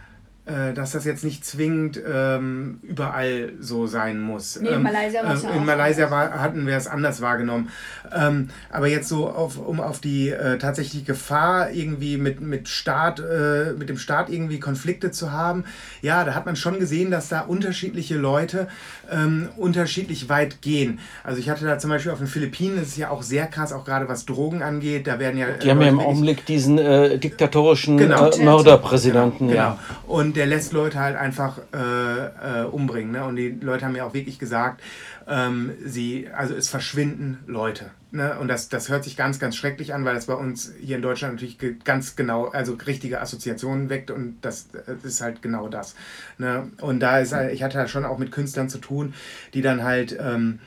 dass 0.46 0.92
das 0.92 1.06
jetzt 1.06 1.24
nicht 1.24 1.42
zwingend 1.42 1.98
ähm, 2.06 2.78
überall 2.82 3.52
so 3.60 3.86
sein 3.86 4.20
muss. 4.20 4.60
Nee, 4.60 4.68
in 4.68 4.74
ähm, 4.74 4.82
Malaysia, 4.82 5.22
äh, 5.22 5.42
ja 5.42 5.50
in 5.50 5.64
Malaysia 5.64 6.10
war, 6.10 6.38
hatten 6.38 6.66
wir 6.66 6.76
es 6.76 6.86
anders 6.86 7.22
wahrgenommen. 7.22 7.70
Ähm, 8.14 8.50
aber 8.70 8.86
jetzt 8.88 9.08
so, 9.08 9.28
auf, 9.30 9.58
um 9.58 9.80
auf 9.80 10.00
die 10.00 10.28
äh, 10.28 10.58
tatsächliche 10.58 11.04
Gefahr 11.04 11.70
irgendwie 11.70 12.18
mit, 12.18 12.42
mit, 12.42 12.68
Staat, 12.68 13.20
äh, 13.20 13.72
mit 13.78 13.88
dem 13.88 13.96
Staat 13.96 14.28
irgendwie 14.28 14.60
Konflikte 14.60 15.10
zu 15.10 15.32
haben, 15.32 15.64
ja, 16.02 16.24
da 16.24 16.34
hat 16.34 16.44
man 16.44 16.56
schon 16.56 16.78
gesehen, 16.78 17.10
dass 17.10 17.30
da 17.30 17.40
unterschiedliche 17.40 18.16
Leute 18.16 18.68
ähm, 19.10 19.48
unterschiedlich 19.56 20.28
weit 20.28 20.60
gehen. 20.60 20.98
Also 21.22 21.40
ich 21.40 21.48
hatte 21.48 21.64
da 21.64 21.78
zum 21.78 21.88
Beispiel 21.88 22.12
auf 22.12 22.18
den 22.18 22.26
Philippinen, 22.26 22.76
das 22.76 22.88
ist 22.88 22.98
ja 22.98 23.08
auch 23.08 23.22
sehr 23.22 23.46
krass, 23.46 23.72
auch 23.72 23.86
gerade 23.86 24.08
was 24.08 24.26
Drogen 24.26 24.62
angeht, 24.62 25.06
da 25.06 25.18
werden 25.18 25.38
ja... 25.38 25.46
Die 25.52 25.70
haben 25.70 25.80
ja 25.80 25.88
im 25.88 26.00
Augenblick 26.00 26.44
diesen 26.44 26.76
äh, 26.76 27.18
diktatorischen 27.18 27.96
genau. 27.96 28.30
Mörderpräsidenten. 28.36 29.48
Genau, 29.48 29.78
genau. 29.78 29.78
Und 30.06 30.33
der 30.36 30.46
lässt 30.46 30.72
Leute 30.72 30.98
halt 30.98 31.16
einfach 31.16 31.58
äh, 31.72 32.62
äh, 32.62 32.64
umbringen. 32.64 33.12
Ne? 33.12 33.24
Und 33.24 33.36
die 33.36 33.50
Leute 33.50 33.84
haben 33.84 33.96
ja 33.96 34.04
auch 34.04 34.14
wirklich 34.14 34.38
gesagt, 34.38 34.82
ähm, 35.26 35.72
sie, 35.84 36.28
also 36.34 36.54
es 36.54 36.68
verschwinden 36.68 37.38
Leute. 37.46 37.90
Ne? 38.10 38.38
Und 38.38 38.48
das, 38.48 38.68
das 38.68 38.88
hört 38.88 39.04
sich 39.04 39.16
ganz, 39.16 39.38
ganz 39.38 39.56
schrecklich 39.56 39.94
an, 39.94 40.04
weil 40.04 40.14
das 40.14 40.26
bei 40.26 40.34
uns 40.34 40.72
hier 40.80 40.96
in 40.96 41.02
Deutschland 41.02 41.34
natürlich 41.34 41.58
ganz 41.84 42.16
genau, 42.16 42.46
also 42.46 42.74
richtige 42.86 43.20
Assoziationen 43.20 43.88
weckt 43.88 44.10
und 44.10 44.36
das, 44.42 44.68
das 44.70 45.04
ist 45.04 45.20
halt 45.20 45.42
genau 45.42 45.68
das. 45.68 45.94
Ne? 46.38 46.70
Und 46.80 47.00
da 47.00 47.18
ist 47.18 47.32
halt, 47.32 47.52
ich 47.52 47.62
hatte 47.62 47.78
halt 47.78 47.90
schon 47.90 48.04
auch 48.04 48.18
mit 48.18 48.30
Künstlern 48.30 48.68
zu 48.68 48.78
tun, 48.78 49.14
die 49.54 49.62
dann 49.62 49.82
halt 49.82 50.16
ähm, 50.20 50.60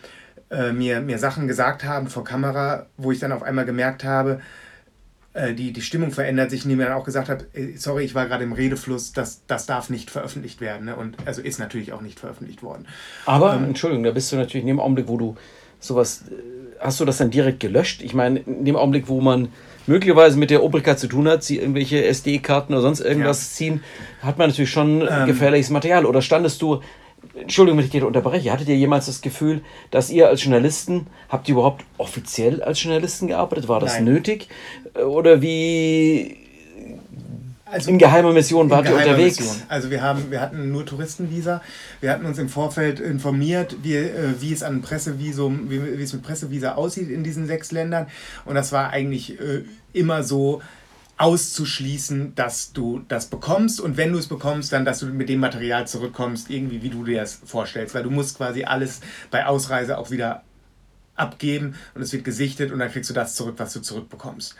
äh, 0.49 0.71
mir, 0.71 1.01
mir 1.01 1.19
Sachen 1.19 1.47
gesagt 1.47 1.83
haben 1.83 2.07
vor 2.07 2.23
Kamera, 2.23 2.87
wo 2.97 3.11
ich 3.11 3.19
dann 3.19 3.31
auf 3.31 3.43
einmal 3.43 3.65
gemerkt 3.65 4.03
habe, 4.03 4.41
die, 5.53 5.71
die 5.71 5.81
Stimmung 5.81 6.11
verändert 6.11 6.49
sich, 6.49 6.63
indem 6.63 6.79
er 6.79 6.87
dann 6.87 6.97
auch 6.97 7.03
gesagt 7.03 7.29
hat, 7.29 7.45
sorry, 7.75 8.03
ich 8.03 8.15
war 8.15 8.27
gerade 8.27 8.43
im 8.43 8.53
Redefluss, 8.53 9.13
das, 9.13 9.41
das 9.47 9.65
darf 9.65 9.89
nicht 9.89 10.09
veröffentlicht 10.09 10.61
werden. 10.61 10.85
Ne? 10.85 10.95
Und 10.95 11.17
also 11.25 11.41
ist 11.41 11.59
natürlich 11.59 11.93
auch 11.93 12.01
nicht 12.01 12.19
veröffentlicht 12.19 12.63
worden. 12.63 12.87
Aber, 13.25 13.53
ähm, 13.53 13.65
Entschuldigung, 13.65 14.03
da 14.03 14.11
bist 14.11 14.31
du 14.31 14.35
natürlich 14.35 14.63
in 14.63 14.67
dem 14.67 14.79
Augenblick, 14.79 15.07
wo 15.07 15.17
du 15.17 15.35
sowas, 15.79 16.23
äh, 16.29 16.33
hast 16.79 16.99
du 16.99 17.05
das 17.05 17.17
dann 17.17 17.29
direkt 17.29 17.59
gelöscht? 17.59 18.01
Ich 18.01 18.13
meine, 18.13 18.39
in 18.39 18.65
dem 18.65 18.75
Augenblick, 18.75 19.07
wo 19.07 19.21
man 19.21 19.49
möglicherweise 19.85 20.37
mit 20.37 20.49
der 20.49 20.63
Obrigkeit 20.63 20.99
zu 20.99 21.07
tun 21.07 21.27
hat, 21.27 21.43
sie 21.43 21.57
irgendwelche 21.57 22.03
SD-Karten 22.05 22.73
oder 22.73 22.81
sonst 22.81 22.99
irgendwas 22.99 23.51
ja. 23.51 23.55
ziehen, 23.55 23.83
hat 24.21 24.37
man 24.37 24.49
natürlich 24.49 24.71
schon 24.71 25.07
ähm, 25.09 25.27
gefährliches 25.27 25.69
Material. 25.69 26.05
Oder 26.05 26.21
standest 26.21 26.61
du 26.61 26.81
Entschuldigung, 27.41 27.77
wenn 27.77 27.85
ich 27.85 27.91
dich 27.91 28.03
unterbreche. 28.03 28.51
Hattet 28.51 28.67
ihr 28.67 28.77
jemals 28.77 29.05
das 29.05 29.21
Gefühl, 29.21 29.61
dass 29.91 30.09
ihr 30.09 30.27
als 30.27 30.43
Journalisten, 30.43 31.07
habt 31.29 31.47
ihr 31.47 31.53
überhaupt 31.53 31.85
offiziell 31.97 32.61
als 32.63 32.81
Journalisten 32.81 33.27
gearbeitet? 33.27 33.67
War 33.67 33.79
das 33.79 33.95
Nein. 33.95 34.05
nötig? 34.05 34.49
Oder 34.95 35.41
wie 35.41 36.37
also 37.69 37.89
in 37.89 37.97
geheimer 37.97 38.31
Mission 38.31 38.69
wart 38.69 38.87
ihr 38.87 38.95
unterwegs? 38.95 39.39
Mission. 39.39 39.55
Also 39.67 39.89
wir, 39.89 40.01
haben, 40.01 40.31
wir 40.31 40.39
hatten 40.39 40.71
nur 40.71 40.85
Touristenvisa. 40.85 41.61
Wir 41.99 42.11
hatten 42.11 42.25
uns 42.25 42.37
im 42.37 42.49
Vorfeld 42.49 42.99
informiert, 42.99 43.77
wie, 43.83 43.95
äh, 43.95 44.33
wie 44.39 44.53
es 44.53 44.63
an 44.63 44.81
Pressevisum, 44.81 45.69
wie, 45.69 45.97
wie 45.97 46.03
es 46.03 46.13
mit 46.13 46.23
Pressevisa 46.23 46.75
aussieht 46.75 47.09
in 47.09 47.23
diesen 47.23 47.45
sechs 47.45 47.71
Ländern. 47.71 48.07
Und 48.45 48.55
das 48.55 48.71
war 48.71 48.91
eigentlich 48.91 49.39
äh, 49.39 49.63
immer 49.93 50.23
so, 50.23 50.61
auszuschließen, 51.17 52.35
dass 52.35 52.73
du 52.73 53.03
das 53.07 53.25
bekommst 53.25 53.81
und 53.81 53.97
wenn 53.97 54.13
du 54.13 54.19
es 54.19 54.27
bekommst, 54.27 54.71
dann, 54.71 54.85
dass 54.85 54.99
du 54.99 55.07
mit 55.07 55.29
dem 55.29 55.39
Material 55.39 55.87
zurückkommst, 55.87 56.49
irgendwie 56.49 56.83
wie 56.83 56.89
du 56.89 57.03
dir 57.03 57.21
das 57.21 57.41
vorstellst, 57.43 57.95
weil 57.95 58.03
du 58.03 58.11
musst 58.11 58.37
quasi 58.37 58.63
alles 58.63 59.01
bei 59.31 59.45
Ausreise 59.45 59.97
auch 59.97 60.11
wieder 60.11 60.43
abgeben 61.15 61.75
und 61.95 62.03
es 62.03 62.13
wird 62.13 62.23
gesichtet 62.23 62.71
und 62.71 62.79
dann 62.79 62.91
kriegst 62.91 63.09
du 63.09 63.15
das 63.15 63.33
zurück, 63.33 63.55
was 63.57 63.73
du 63.73 63.81
zurückbekommst. 63.81 64.55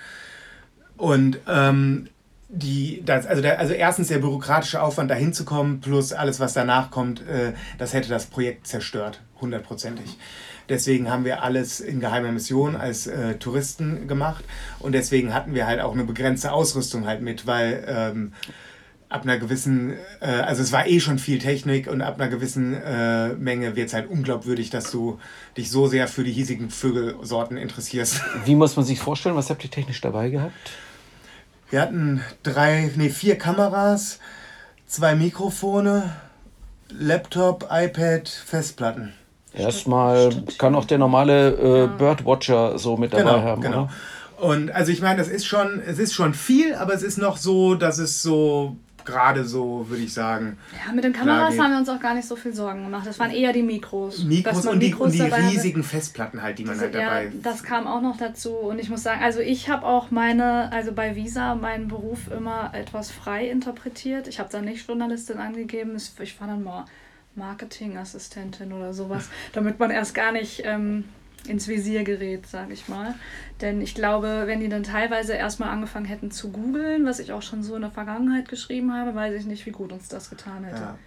Und 0.98 1.40
ähm, 1.48 2.10
die, 2.50 3.04
das, 3.06 3.26
also, 3.26 3.42
der, 3.42 3.60
also 3.60 3.74
erstens 3.74 4.08
der 4.08 4.20
bürokratische 4.20 4.82
Aufwand, 4.82 5.12
dahin 5.12 5.34
zu 5.34 5.44
kommen, 5.44 5.82
plus 5.82 6.14
alles, 6.14 6.40
was 6.40 6.54
danach 6.54 6.92
kommt, 6.92 7.22
äh, 7.28 7.54
das 7.78 7.94
hätte 7.94 8.10
das 8.10 8.26
Projekt 8.28 8.68
zerstört, 8.68 9.22
hundertprozentig. 9.42 10.18
Deswegen 10.70 11.10
haben 11.10 11.26
wir 11.26 11.44
alles 11.44 11.80
in 11.80 12.00
geheimer 12.00 12.32
Mission 12.32 12.76
als 12.76 13.08
äh, 13.08 13.36
Touristen 13.36 14.08
gemacht 14.08 14.44
und 14.80 14.94
deswegen 14.94 15.34
hatten 15.34 15.54
wir 15.54 15.66
halt 15.66 15.80
auch 15.80 15.94
eine 15.94 16.04
begrenzte 16.04 16.52
Ausrüstung 16.52 17.06
halt 17.06 17.22
mit, 17.22 17.48
weil 17.48 17.86
ähm, 17.88 18.34
ab 19.10 19.24
einer 19.24 19.38
gewissen, 19.38 19.94
äh, 20.20 20.26
also 20.26 20.62
es 20.62 20.72
war 20.72 20.88
eh 20.88 21.00
schon 21.00 21.20
viel 21.20 21.40
Technik 21.40 21.88
und 21.88 22.02
ab 22.02 22.20
einer 22.20 22.30
gewissen 22.30 22.74
äh, 22.74 23.30
Menge 23.34 23.76
wird 23.76 23.88
es 23.88 23.94
halt 23.94 24.10
unglaubwürdig, 24.10 24.70
dass 24.70 24.92
du 24.92 25.20
dich 25.56 25.70
so 25.70 25.88
sehr 25.88 26.08
für 26.08 26.24
die 26.24 26.34
hiesigen 26.34 26.70
Vögelsorten 26.70 27.58
interessierst. 27.58 28.22
Wie 28.46 28.56
muss 28.56 28.76
man 28.76 28.86
sich 28.86 29.00
vorstellen, 29.00 29.36
was 29.36 29.50
habt 29.50 29.64
ihr 29.64 29.72
technisch 29.72 30.02
dabei 30.02 30.30
gehabt? 30.30 30.54
Wir 31.70 31.82
hatten 31.82 32.22
drei, 32.44 32.90
nee, 32.96 33.10
vier 33.10 33.38
Kameras, 33.38 34.20
zwei 34.86 35.16
Mikrofone, 35.16 36.12
Laptop, 36.90 37.68
iPad, 37.70 38.30
Festplatten. 38.30 39.14
Erstmal 39.54 40.30
kann 40.58 40.76
auch 40.76 40.86
der 40.86 40.98
normale 40.98 41.50
äh, 41.50 41.88
Birdwatcher 41.88 42.78
so 42.78 42.96
mit 42.96 43.12
dabei 43.12 43.24
genau, 43.24 43.42
haben, 43.42 43.62
genau. 43.62 43.84
Oder? 43.84 43.92
Und 44.40 44.72
also 44.72 44.92
ich 44.92 45.02
meine, 45.02 45.18
das 45.18 45.28
ist 45.28 45.46
schon, 45.46 45.82
es 45.86 46.00
ist 46.00 46.14
schon 46.14 46.34
viel, 46.34 46.76
aber 46.76 46.94
es 46.94 47.02
ist 47.02 47.18
noch 47.18 47.38
so, 47.38 47.76
dass 47.76 47.98
es 47.98 48.22
so 48.22 48.78
gerade 49.08 49.44
so, 49.46 49.90
würde 49.90 50.04
ich 50.04 50.14
sagen. 50.14 50.58
Ja, 50.86 50.94
mit 50.94 51.04
den 51.04 51.14
Kameras 51.14 51.58
haben 51.58 51.72
wir 51.72 51.80
uns 51.80 51.90
auch 51.90 52.00
gar 52.00 52.14
nicht 52.14 52.28
so 52.28 52.36
viel 52.36 52.54
Sorgen 52.54 52.84
gemacht. 52.84 53.08
Das 53.08 53.18
waren 53.18 53.32
eher 53.32 53.54
die 53.54 53.64
Mikros. 53.64 54.24
Mikros 54.24 54.68
und 54.68 54.80
die, 54.80 54.90
Mikros 54.90 55.08
und 55.08 55.14
die 55.14 55.22
riesigen 55.22 55.82
hatte. 55.82 55.90
Festplatten 55.90 56.44
halt, 56.44 56.60
die 56.60 56.66
man 56.66 56.80
halt 56.80 56.94
dabei. 56.94 57.26
Ja, 57.26 57.32
das 57.42 57.64
kam 57.64 57.88
auch 57.88 58.02
noch 58.02 58.18
dazu. 58.18 58.52
Und 58.52 58.80
ich 58.80 58.90
muss 58.90 59.02
sagen, 59.02 59.24
also 59.24 59.40
ich 59.40 59.70
habe 59.70 59.86
auch 59.86 60.12
meine, 60.12 60.72
also 60.72 60.92
bei 60.92 61.16
Visa 61.16 61.56
meinen 61.56 61.88
Beruf 61.88 62.30
immer 62.30 62.72
etwas 62.74 63.10
frei 63.10 63.50
interpretiert. 63.50 64.28
Ich 64.28 64.40
habe 64.40 64.50
da 64.52 64.62
nicht 64.62 64.88
Journalistin 64.88 65.38
angegeben. 65.40 65.98
Ich 66.20 66.40
war 66.40 66.48
dann 66.48 66.64
mal 66.64 66.86
Marketingassistentin 67.36 68.74
oder 68.74 68.94
sowas, 68.94 69.30
damit 69.54 69.80
man 69.80 69.90
erst 69.90 70.14
gar 70.14 70.32
nicht 70.32 70.64
ähm, 70.66 71.06
ins 71.50 71.68
Visier 71.68 72.04
gerät, 72.04 72.48
sage 72.48 72.74
ich 72.74 72.88
mal. 72.88 73.16
Denn 73.62 73.82
ich 73.82 73.96
glaube, 73.96 74.44
wenn 74.46 74.60
die 74.60 74.70
dann 74.70 74.84
teilweise 74.84 75.34
erstmal 75.34 75.70
angefangen 75.70 76.06
hätten 76.06 76.32
zu 76.32 76.52
googeln, 76.52 77.06
was 77.06 77.20
ich 77.20 77.32
auch 77.32 77.42
schon 77.42 77.64
so 77.64 77.76
in 77.76 77.82
der 77.82 77.92
Vergangenheit 77.92 78.50
geschrieben 78.50 78.94
habe, 78.94 79.16
weiß 79.16 79.34
ich 79.36 79.46
nicht, 79.46 79.66
wie 79.66 79.72
gut 79.72 79.92
uns 79.92 80.08
das 80.08 80.30
getan 80.30 80.64
hätte. 80.64 80.82
Ja. 80.82 80.98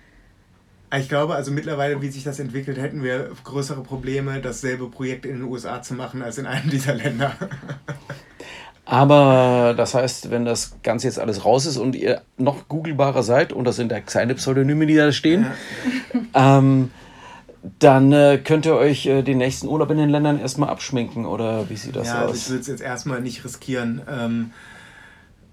Ich 0.98 1.08
glaube, 1.08 1.36
also 1.36 1.52
mittlerweile, 1.52 2.02
wie 2.02 2.08
sich 2.08 2.24
das 2.24 2.40
entwickelt, 2.40 2.76
hätten 2.76 3.04
wir 3.04 3.30
größere 3.44 3.82
Probleme, 3.82 4.40
dasselbe 4.40 4.88
Projekt 4.88 5.24
in 5.24 5.34
den 5.34 5.42
USA 5.44 5.82
zu 5.82 5.94
machen 5.94 6.20
als 6.20 6.38
in 6.38 6.46
einem 6.46 6.68
dieser 6.68 6.94
Länder. 6.94 7.32
Aber 8.90 9.74
das 9.76 9.94
heißt, 9.94 10.32
wenn 10.32 10.44
das 10.44 10.76
Ganze 10.82 11.06
jetzt 11.06 11.20
alles 11.20 11.44
raus 11.44 11.64
ist 11.64 11.76
und 11.76 11.94
ihr 11.94 12.22
noch 12.38 12.66
googlebarer 12.66 13.22
seid, 13.22 13.52
und 13.52 13.64
das 13.64 13.76
sind 13.76 13.92
ja 13.92 14.00
keine 14.00 14.34
Pseudonyme, 14.34 14.84
die 14.84 14.96
da 14.96 15.12
stehen, 15.12 15.46
ja. 16.34 16.58
ähm, 16.58 16.90
dann 17.78 18.12
äh, 18.12 18.38
könnt 18.42 18.66
ihr 18.66 18.74
euch 18.74 19.06
äh, 19.06 19.22
den 19.22 19.38
nächsten 19.38 19.68
Urlaub 19.68 19.90
in 19.90 19.98
den 19.98 20.10
Ländern 20.10 20.40
erstmal 20.40 20.70
abschminken, 20.70 21.26
oder 21.26 21.68
wie 21.68 21.76
sieht 21.76 21.96
das 21.96 22.08
ja, 22.08 22.14
aus? 22.14 22.18
Ja, 22.18 22.26
also 22.26 22.34
ich 22.34 22.48
würde 22.48 22.60
es 22.60 22.66
jetzt 22.68 22.80
erstmal 22.80 23.20
nicht 23.20 23.44
riskieren. 23.44 24.02
Ähm, 24.08 24.52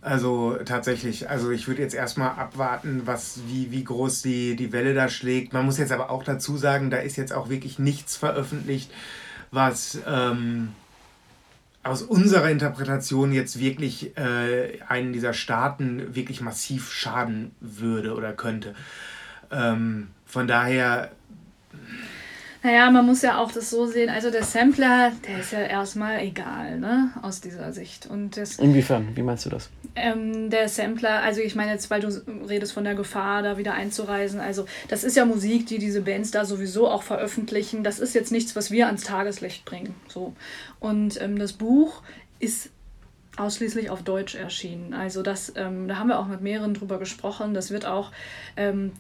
also 0.02 0.58
tatsächlich, 0.64 1.30
also 1.30 1.52
ich 1.52 1.68
würde 1.68 1.82
jetzt 1.82 1.96
erstmal 1.96 2.30
abwarten, 2.30 3.02
was, 3.06 3.40
wie, 3.48 3.72
wie 3.72 3.84
groß 3.84 4.22
die, 4.22 4.56
die 4.56 4.72
Welle 4.72 4.94
da 4.94 5.10
schlägt. 5.10 5.52
Man 5.52 5.66
muss 5.66 5.78
jetzt 5.78 5.92
aber 5.92 6.10
auch 6.10 6.24
dazu 6.24 6.56
sagen, 6.56 6.90
da 6.90 6.98
ist 6.98 7.18
jetzt 7.18 7.34
auch 7.34 7.50
wirklich 7.50 7.80
nichts 7.80 8.16
veröffentlicht, 8.16 8.92
was... 9.52 10.00
Ähm, 10.08 10.70
aus 11.84 12.02
unserer 12.02 12.50
Interpretation 12.50 13.32
jetzt 13.32 13.60
wirklich 13.60 14.18
äh, 14.18 14.82
einen 14.90 15.14
dieser 15.14 15.32
Staaten 15.32 16.14
wirklich 16.16 16.42
massiv 16.42 16.92
schaden 16.92 17.52
würde 17.62 18.14
oder 18.14 18.34
könnte. 18.34 18.76
Ähm, 19.52 20.10
von 20.26 20.48
daher. 20.48 21.12
Naja, 22.64 22.90
man 22.92 23.06
muss 23.06 23.22
ja 23.22 23.38
auch 23.38 23.52
das 23.52 23.70
so 23.70 23.86
sehen, 23.86 24.10
also 24.10 24.32
der 24.32 24.44
Sampler, 24.44 25.12
der 25.28 25.40
ist 25.40 25.52
ja 25.52 25.60
erstmal 25.60 26.22
egal, 26.22 26.80
ne, 26.80 27.12
aus 27.22 27.40
dieser 27.42 27.72
Sicht. 27.72 28.08
Und 28.08 28.36
das, 28.36 28.58
Inwiefern? 28.60 29.10
Wie 29.16 29.22
meinst 29.22 29.46
du 29.46 29.50
das? 29.50 29.70
Ähm, 29.96 30.50
der 30.50 30.68
Sampler, 30.68 31.22
also 31.22 31.42
ich 31.42 31.56
meine 31.56 31.72
jetzt, 31.72 31.90
weil 31.90 32.02
du 32.02 32.10
redest 32.48 32.74
von 32.74 32.84
der 32.84 32.96
Gefahr, 32.96 33.42
da 33.42 33.58
wieder 33.58 33.74
einzureisen, 33.74 34.40
also 34.40 34.66
das 34.88 35.04
ist 35.04 35.16
ja 35.16 35.26
Musik, 35.26 35.68
die 35.68 35.78
diese 35.78 36.02
Bands 36.02 36.32
da 36.32 36.46
sowieso 36.46 36.90
auch 36.90 37.04
veröffentlichen. 37.04 37.84
Das 37.84 38.00
ist 38.00 38.16
jetzt 38.16 38.32
nichts, 38.32 38.56
was 38.56 38.72
wir 38.72 38.88
ans 38.88 39.04
Tageslicht 39.04 39.66
bringen. 39.66 39.96
So. 40.08 40.34
Und 40.80 41.22
ähm, 41.22 41.38
das 41.38 41.54
Buch 41.54 42.02
ist 42.40 42.70
ausschließlich 43.38 43.90
auf 43.90 44.02
Deutsch 44.02 44.36
erschienen. 44.36 44.94
Also 44.94 45.22
das, 45.22 45.54
ähm, 45.56 45.88
da 45.88 45.98
haben 45.98 46.08
wir 46.08 46.20
auch 46.20 46.28
mit 46.28 46.42
mehreren 46.42 46.74
drüber 46.74 46.98
gesprochen. 46.98 47.54
Das 47.54 47.72
wird 47.72 47.86
auch 47.86 48.12
ähm, 48.56 48.92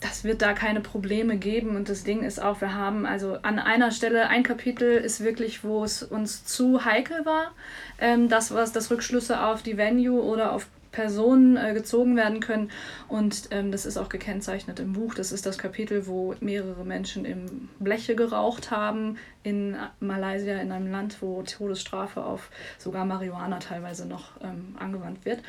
das 0.00 0.24
wird 0.24 0.42
da 0.42 0.54
keine 0.54 0.80
Probleme 0.80 1.36
geben. 1.36 1.76
Und 1.76 1.88
das 1.88 2.04
Ding 2.04 2.22
ist 2.22 2.42
auch, 2.42 2.60
wir 2.60 2.74
haben 2.74 3.06
also 3.06 3.34
an 3.42 3.58
einer 3.58 3.90
Stelle 3.90 4.28
ein 4.28 4.42
Kapitel 4.42 4.92
ist 4.92 5.22
wirklich, 5.22 5.62
wo 5.62 5.84
es 5.84 6.02
uns 6.02 6.44
zu 6.44 6.84
heikel 6.84 7.24
war, 7.24 7.52
ähm, 7.98 8.28
das, 8.28 8.52
was 8.52 8.72
das 8.72 8.90
Rückschlüsse 8.90 9.44
auf 9.44 9.62
die 9.62 9.76
Venue 9.76 10.22
oder 10.22 10.52
auf 10.52 10.66
Personen 10.90 11.56
äh, 11.56 11.74
gezogen 11.74 12.16
werden 12.16 12.40
können. 12.40 12.70
Und 13.08 13.48
ähm, 13.50 13.70
das 13.70 13.86
ist 13.86 13.96
auch 13.96 14.08
gekennzeichnet 14.08 14.80
im 14.80 14.94
Buch. 14.94 15.14
Das 15.14 15.32
ist 15.32 15.46
das 15.46 15.58
Kapitel, 15.58 16.06
wo 16.06 16.34
mehrere 16.40 16.84
Menschen 16.84 17.24
im 17.24 17.68
Bleche 17.78 18.16
geraucht 18.16 18.70
haben 18.70 19.16
in 19.42 19.76
Malaysia, 20.00 20.56
in 20.56 20.72
einem 20.72 20.90
Land, 20.90 21.20
wo 21.20 21.42
Todesstrafe 21.42 22.24
auf 22.24 22.50
sogar 22.78 23.04
Marihuana 23.04 23.58
teilweise 23.58 24.06
noch 24.06 24.32
ähm, 24.42 24.74
angewandt 24.78 25.24
wird. 25.24 25.42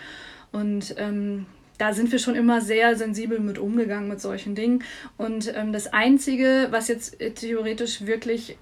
Und 0.51 0.93
ähm, 0.97 1.47
da 1.81 1.93
sind 1.93 2.11
wir 2.11 2.19
schon 2.19 2.35
immer 2.35 2.61
sehr 2.61 2.95
sensibel 2.95 3.39
mit 3.39 3.57
umgegangen 3.57 4.07
mit 4.07 4.21
solchen 4.21 4.53
Dingen. 4.53 4.83
Und 5.17 5.51
ähm, 5.55 5.73
das 5.73 5.91
Einzige, 5.91 6.67
was 6.69 6.87
jetzt 6.87 7.19
äh, 7.19 7.31
theoretisch 7.31 8.05
wirklich 8.05 8.59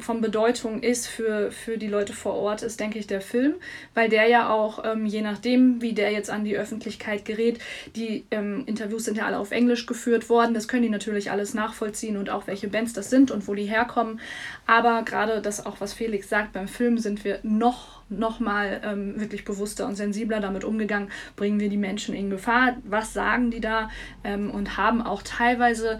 von 0.00 0.20
Bedeutung 0.20 0.82
ist 0.82 1.06
für, 1.06 1.50
für 1.50 1.78
die 1.78 1.86
Leute 1.86 2.12
vor 2.12 2.34
Ort, 2.34 2.62
ist, 2.62 2.80
denke 2.80 2.98
ich, 2.98 3.06
der 3.06 3.20
Film, 3.20 3.54
weil 3.94 4.08
der 4.08 4.28
ja 4.28 4.50
auch, 4.50 4.84
ähm, 4.84 5.06
je 5.06 5.22
nachdem, 5.22 5.82
wie 5.82 5.92
der 5.92 6.12
jetzt 6.12 6.30
an 6.30 6.44
die 6.44 6.56
Öffentlichkeit 6.56 7.24
gerät, 7.24 7.58
die 7.96 8.24
ähm, 8.30 8.64
Interviews 8.66 9.04
sind 9.04 9.16
ja 9.16 9.26
alle 9.26 9.38
auf 9.38 9.50
Englisch 9.50 9.86
geführt 9.86 10.28
worden, 10.28 10.54
das 10.54 10.68
können 10.68 10.82
die 10.82 10.88
natürlich 10.88 11.30
alles 11.30 11.54
nachvollziehen 11.54 12.16
und 12.16 12.30
auch 12.30 12.46
welche 12.46 12.68
Bands 12.68 12.92
das 12.92 13.10
sind 13.10 13.30
und 13.30 13.48
wo 13.48 13.54
die 13.54 13.64
herkommen. 13.64 14.20
Aber 14.66 15.02
gerade 15.02 15.40
das 15.40 15.64
auch, 15.64 15.80
was 15.80 15.92
Felix 15.92 16.28
sagt, 16.28 16.52
beim 16.52 16.68
Film 16.68 16.98
sind 16.98 17.24
wir 17.24 17.40
noch, 17.42 18.02
noch 18.08 18.40
mal 18.40 18.80
ähm, 18.84 19.20
wirklich 19.20 19.44
bewusster 19.44 19.86
und 19.86 19.96
sensibler 19.96 20.40
damit 20.40 20.64
umgegangen, 20.64 21.10
bringen 21.36 21.60
wir 21.60 21.68
die 21.68 21.76
Menschen 21.76 22.14
in 22.14 22.30
Gefahr, 22.30 22.76
was 22.84 23.12
sagen 23.12 23.50
die 23.50 23.60
da? 23.60 23.90
Ähm, 24.24 24.50
und 24.50 24.76
haben 24.76 25.02
auch 25.02 25.22
teilweise 25.22 25.98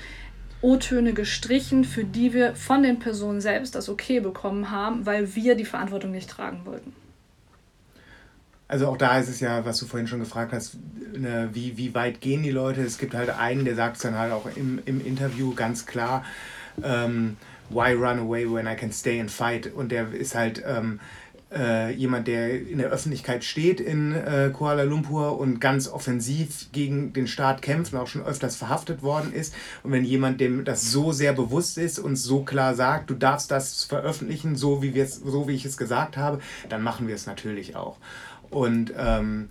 O-Töne 0.61 1.13
gestrichen, 1.13 1.85
für 1.85 2.05
die 2.05 2.33
wir 2.33 2.55
von 2.57 2.83
den 2.83 2.99
Personen 2.99 3.41
selbst 3.41 3.75
das 3.75 3.89
Okay 3.89 4.21
bekommen 4.21 4.71
haben, 4.71 5.07
weil 5.07 5.35
wir 5.35 5.55
die 5.55 5.65
Verantwortung 5.65 6.11
nicht 6.11 6.29
tragen 6.29 6.63
wollten. 6.65 6.93
Also 8.67 8.87
auch 8.87 8.99
da 8.99 9.19
ist 9.19 9.29
es 9.29 9.41
ja, 9.41 9.65
was 9.65 9.79
du 9.79 9.87
vorhin 9.87 10.07
schon 10.07 10.21
gefragt 10.21 10.53
hast, 10.53 10.77
ne, 11.17 11.49
wie, 11.53 11.79
wie 11.79 11.95
weit 11.95 12.21
gehen 12.21 12.43
die 12.43 12.51
Leute? 12.51 12.83
Es 12.83 12.99
gibt 12.99 13.15
halt 13.15 13.31
einen, 13.31 13.65
der 13.65 13.75
sagt 13.75 13.97
es 13.97 14.03
dann 14.03 14.19
halt 14.19 14.31
auch 14.31 14.47
im, 14.57 14.81
im 14.85 15.05
Interview 15.05 15.55
ganz 15.55 15.87
klar, 15.87 16.23
ähm, 16.83 17.39
why 17.71 17.93
run 17.93 18.19
away 18.19 18.47
when 18.47 18.67
I 18.67 18.75
can 18.75 18.93
stay 18.93 19.21
and 19.21 19.31
fight? 19.31 19.73
Und 19.73 19.91
der 19.91 20.13
ist 20.13 20.35
halt 20.35 20.63
ähm, 20.67 21.01
äh, 21.51 21.93
jemand, 21.93 22.29
der 22.29 22.61
in 22.69 22.79
der 22.79 22.89
Öffentlichkeit 22.89 23.43
steht 23.43 23.81
in 23.81 24.13
äh, 24.13 24.51
Kuala 24.53 24.83
Lumpur 24.83 25.39
und 25.39 25.61
ganz 25.61 25.89
offensiv 25.89 26.67
gegen 26.73 27.13
den 27.13 27.27
Staat 27.27 27.63
kämpft 27.63 27.93
und 27.93 27.99
auch 27.99 28.07
schon 28.07 28.23
öfters 28.23 28.57
verhaftet 28.57 29.03
worden 29.03 29.33
ist. 29.33 29.55
Und 29.83 29.93
wenn 29.93 30.05
jemand 30.05 30.41
dem 30.41 30.65
das 30.65 30.91
so 30.91 31.13
sehr 31.13 31.33
bewusst 31.33 31.79
ist 31.79 31.99
und 31.99 32.17
so 32.17 32.43
klar 32.45 32.75
sagt, 32.75 33.11
du 33.11 33.15
darfst 33.15 33.51
das 33.51 33.85
veröffentlichen, 33.85 34.57
so 34.57 34.83
wie, 34.83 35.05
so 35.05 35.49
wie 35.49 35.55
ich 35.55 35.65
es 35.65 35.77
gesagt 35.77 36.17
habe, 36.17 36.41
dann 36.69 36.83
machen 36.83 37.09
wir 37.09 37.15
es 37.15 37.27
natürlich 37.27 37.77
auch. 37.77 37.97
Und 38.51 38.93
ähm, 38.97 39.49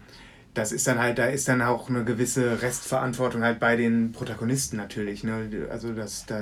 das 0.53 0.71
ist 0.71 0.87
dann 0.87 0.99
halt, 0.99 1.19
da 1.19 1.25
ist 1.25 1.47
dann 1.47 1.61
auch 1.61 1.89
eine 1.89 2.03
gewisse 2.03 2.61
Restverantwortung 2.61 3.43
halt 3.43 3.59
bei 3.59 3.75
den 3.75 4.11
Protagonisten 4.11 4.77
natürlich. 4.77 5.23
Ne? 5.23 5.67
Also 5.71 5.93
das, 5.93 6.25
da, 6.25 6.39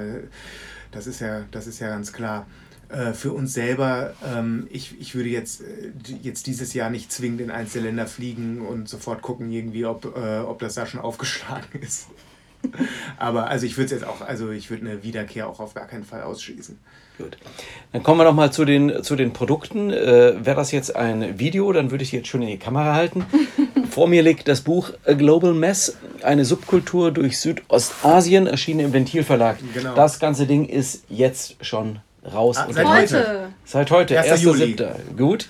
das, 0.91 1.07
ist 1.07 1.19
ja, 1.19 1.43
das 1.51 1.67
ist 1.67 1.79
ja 1.79 1.89
ganz 1.89 2.13
klar. 2.13 2.45
Äh, 2.89 3.13
für 3.13 3.31
uns 3.31 3.53
selber, 3.53 4.13
ähm, 4.25 4.67
ich, 4.69 4.99
ich 4.99 5.15
würde 5.15 5.29
jetzt, 5.29 5.61
äh, 5.61 5.91
jetzt 6.21 6.45
dieses 6.45 6.73
Jahr 6.73 6.89
nicht 6.89 7.11
zwingend 7.11 7.41
in 7.41 7.51
Einzelländer 7.51 8.05
fliegen 8.05 8.61
und 8.61 8.87
sofort 8.87 9.21
gucken, 9.21 9.51
irgendwie, 9.51 9.85
ob, 9.85 10.15
äh, 10.15 10.39
ob 10.39 10.59
das 10.59 10.75
da 10.75 10.85
schon 10.85 10.99
aufgeschlagen 11.01 11.81
ist. 11.81 12.07
Aber 13.17 13.47
also 13.47 13.65
ich 13.65 13.77
würde 13.77 13.85
es 13.85 13.91
jetzt 13.91 14.05
auch, 14.05 14.21
also 14.21 14.49
ich 14.49 14.69
würde 14.69 14.85
eine 14.85 15.03
Wiederkehr 15.03 15.47
auch 15.47 15.59
auf 15.59 15.73
gar 15.73 15.87
keinen 15.87 16.03
Fall 16.03 16.23
ausschließen. 16.23 16.77
Gut. 17.17 17.37
Dann 17.91 18.03
kommen 18.03 18.19
wir 18.19 18.25
noch 18.25 18.33
mal 18.33 18.51
zu 18.51 18.65
den, 18.65 19.03
zu 19.03 19.15
den 19.15 19.33
Produkten. 19.33 19.89
Äh, 19.89 20.45
Wäre 20.45 20.55
das 20.55 20.71
jetzt 20.71 20.95
ein 20.95 21.39
Video, 21.39 21.71
dann 21.71 21.91
würde 21.91 22.03
ich 22.03 22.11
jetzt 22.11 22.27
schon 22.27 22.41
in 22.41 22.49
die 22.49 22.57
Kamera 22.57 22.93
halten. 22.93 23.25
Vor 23.89 24.07
mir 24.07 24.21
liegt 24.21 24.47
das 24.47 24.61
Buch 24.61 24.91
A 25.05 25.13
Global 25.13 25.53
Mess, 25.53 25.97
eine 26.21 26.43
Subkultur 26.43 27.11
durch 27.11 27.39
Südostasien, 27.39 28.47
erschienen 28.47 28.81
im 28.81 28.93
Ventilverlag. 28.93 29.57
Genau. 29.73 29.95
Das 29.95 30.19
ganze 30.19 30.45
Ding 30.45 30.67
ist 30.67 31.03
jetzt 31.07 31.63
schon 31.63 31.99
raus. 32.33 32.57
Ah, 32.57 32.67
seit 32.69 32.87
heute. 32.87 33.49
Seit 33.65 33.91
heute, 33.91 34.19
1. 34.19 34.41
Juli. 34.41 34.75
Gut. 35.17 35.49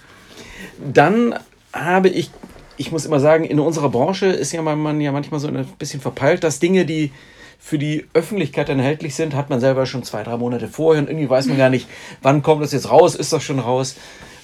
Dann 0.83 1.35
habe 1.73 2.09
ich, 2.09 2.31
ich 2.77 2.91
muss 2.91 3.05
immer 3.05 3.19
sagen, 3.19 3.45
in 3.45 3.59
unserer 3.59 3.89
Branche 3.89 4.27
ist 4.27 4.51
ja 4.51 4.61
man, 4.61 4.79
man 4.79 5.01
ja 5.01 5.11
manchmal 5.11 5.39
so 5.39 5.47
ein 5.47 5.65
bisschen 5.77 6.01
verpeilt, 6.01 6.43
dass 6.43 6.59
Dinge, 6.59 6.85
die 6.85 7.11
für 7.59 7.77
die 7.79 8.05
Öffentlichkeit 8.13 8.69
dann 8.69 8.79
erhältlich 8.79 9.15
sind, 9.15 9.33
hat 9.33 9.49
man 9.49 9.59
selber 9.59 9.85
schon 9.85 10.03
zwei, 10.03 10.23
drei 10.23 10.37
Monate 10.37 10.67
vorher 10.67 11.01
und 11.01 11.09
irgendwie 11.09 11.29
weiß 11.29 11.47
man 11.47 11.57
gar 11.57 11.69
nicht, 11.69 11.87
wann 12.21 12.43
kommt 12.43 12.61
das 12.61 12.73
jetzt 12.73 12.91
raus, 12.91 13.15
ist 13.15 13.33
das 13.33 13.43
schon 13.43 13.59
raus. 13.59 13.95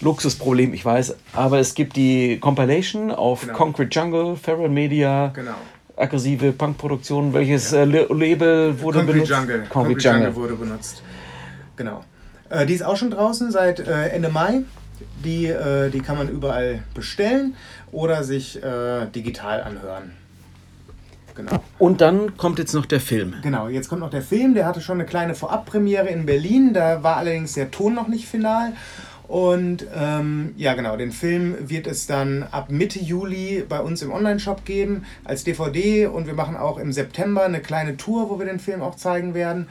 Luxusproblem, 0.01 0.73
ich 0.73 0.83
weiß. 0.83 1.15
Aber 1.33 1.59
es 1.59 1.75
gibt 1.75 1.95
die 1.95 2.39
Compilation 2.39 3.11
auf 3.11 3.41
genau. 3.41 3.53
Concrete 3.53 3.99
Jungle, 3.99 4.35
Feral 4.35 4.69
Media, 4.69 5.27
genau. 5.35 5.51
aggressive 5.95 6.51
Punkproduktion. 6.53 7.33
Welches 7.33 7.71
ja. 7.71 7.83
äh, 7.83 7.85
Label 7.85 8.81
wurde 8.81 8.99
Concrete 8.99 9.13
benutzt? 9.13 9.29
Jungle. 9.29 9.57
Concrete, 9.57 9.69
Concrete 9.69 10.01
Jungle. 10.01 10.21
Jungle 10.23 10.35
wurde 10.35 10.55
benutzt. 10.55 11.03
Genau. 11.75 12.03
Äh, 12.51 12.65
die 12.65 12.73
ist 12.73 12.83
auch 12.83 12.97
schon 12.97 13.11
draußen 13.11 13.51
seit 13.51 13.79
äh, 13.79 14.09
Ende 14.09 14.29
Mai. 14.29 14.61
Die, 15.23 15.47
äh, 15.47 15.89
die 15.89 16.01
kann 16.01 16.17
man 16.17 16.29
überall 16.29 16.83
bestellen 16.93 17.55
oder 17.91 18.23
sich 18.23 18.61
äh, 18.61 19.07
digital 19.07 19.63
anhören. 19.63 20.11
Genau. 21.33 21.63
Und 21.79 22.01
dann 22.01 22.37
kommt 22.37 22.59
jetzt 22.59 22.73
noch 22.73 22.85
der 22.85 22.99
Film. 22.99 23.35
Genau, 23.41 23.67
jetzt 23.69 23.87
kommt 23.87 24.01
noch 24.01 24.09
der 24.09 24.21
Film. 24.21 24.53
Der 24.53 24.65
hatte 24.65 24.81
schon 24.81 24.99
eine 24.99 25.05
kleine 25.05 25.33
Vorabpremiere 25.33 26.09
in 26.09 26.25
Berlin. 26.25 26.73
Da 26.73 27.03
war 27.03 27.17
allerdings 27.17 27.53
der 27.53 27.71
Ton 27.71 27.95
noch 27.95 28.09
nicht 28.09 28.27
final. 28.27 28.73
Und 29.27 29.87
ähm, 29.95 30.53
ja, 30.57 30.73
genau, 30.73 30.97
den 30.97 31.13
Film 31.13 31.55
wird 31.69 31.87
es 31.87 32.05
dann 32.05 32.43
ab 32.51 32.69
Mitte 32.69 32.99
Juli 32.99 33.63
bei 33.67 33.79
uns 33.79 34.01
im 34.01 34.11
Online-Shop 34.11 34.65
geben 34.65 35.05
als 35.23 35.45
DVD. 35.45 36.07
Und 36.07 36.27
wir 36.27 36.33
machen 36.33 36.57
auch 36.57 36.77
im 36.77 36.91
September 36.91 37.45
eine 37.45 37.61
kleine 37.61 37.95
Tour, 37.95 38.29
wo 38.29 38.39
wir 38.39 38.45
den 38.45 38.59
Film 38.59 38.81
auch 38.81 38.95
zeigen 38.95 39.33
werden. 39.33 39.69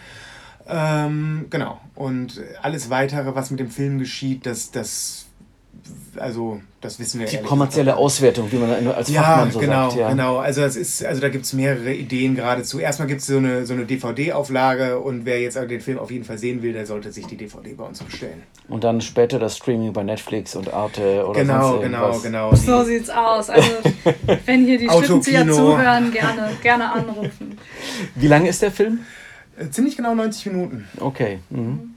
Ähm, 0.71 1.47
genau. 1.51 1.81
Und 1.95 2.41
alles 2.63 2.91
weitere, 2.91 3.35
was 3.35 3.51
mit 3.51 3.61
dem 3.61 3.71
Film 3.71 3.99
geschieht, 3.99 4.47
das, 4.47 4.71
das 4.71 5.27
also 6.17 6.61
das 6.81 6.99
wissen 6.99 7.21
wir 7.21 7.27
Die 7.27 7.39
kommerzielle 7.39 7.97
Auswertung, 7.97 8.51
wie 8.51 8.57
man 8.57 8.71
als 8.89 9.11
ja, 9.11 9.23
Fachmann 9.23 9.51
so 9.51 9.59
genau, 9.59 9.91
sagt. 9.91 10.01
Ja, 10.01 10.11
genau. 10.11 10.39
Also 10.39 10.63
das 10.63 10.77
ist, 10.77 11.05
also 11.05 11.21
da 11.21 11.29
gibt 11.29 11.45
es 11.45 11.53
mehrere 11.53 11.93
Ideen 11.93 12.35
geradezu. 12.35 12.79
Erstmal 12.79 13.07
gibt 13.07 13.21
es 13.21 13.27
so 13.27 13.37
eine, 13.37 13.67
so 13.67 13.75
eine 13.75 13.85
DVD-Auflage 13.85 14.99
und 14.99 15.25
wer 15.25 15.41
jetzt 15.41 15.57
den 15.57 15.81
Film 15.81 15.99
auf 15.99 16.11
jeden 16.11 16.25
Fall 16.25 16.39
sehen 16.39 16.63
will, 16.63 16.73
der 16.73 16.87
sollte 16.87 17.13
sich 17.13 17.27
die 17.27 17.37
DVD 17.37 17.75
bei 17.75 17.85
uns 17.85 18.03
bestellen. 18.03 18.43
Und 18.69 18.85
dann 18.85 19.01
später 19.01 19.39
das 19.39 19.57
Streaming 19.57 19.93
bei 19.93 20.03
Netflix 20.03 20.57
und 20.57 20.73
Arte 20.73 21.27
oder 21.27 21.41
genau, 21.41 21.73
sonst 21.73 21.83
Genau, 21.83 22.19
genau, 22.19 22.55
So 22.55 22.83
sieht's 22.85 23.11
aus. 23.11 23.51
Also 23.51 23.71
wenn 24.47 24.65
hier 24.65 24.79
die 24.79 24.89
Schrittenzieher 24.89 25.49
zuhören, 25.49 26.13
gerne, 26.13 26.51
gerne 26.63 26.93
anrufen. 26.93 27.59
Wie 28.15 28.27
lange 28.27 28.49
ist 28.49 28.63
der 28.63 28.73
Film? 28.73 29.01
Äh, 29.61 29.71
ziemlich 29.71 29.97
genau 29.97 30.15
90 30.15 30.47
Minuten. 30.47 30.89
Okay. 30.99 31.41
Mhm. 31.51 31.95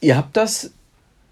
Ihr 0.00 0.16
habt 0.16 0.36
das 0.36 0.70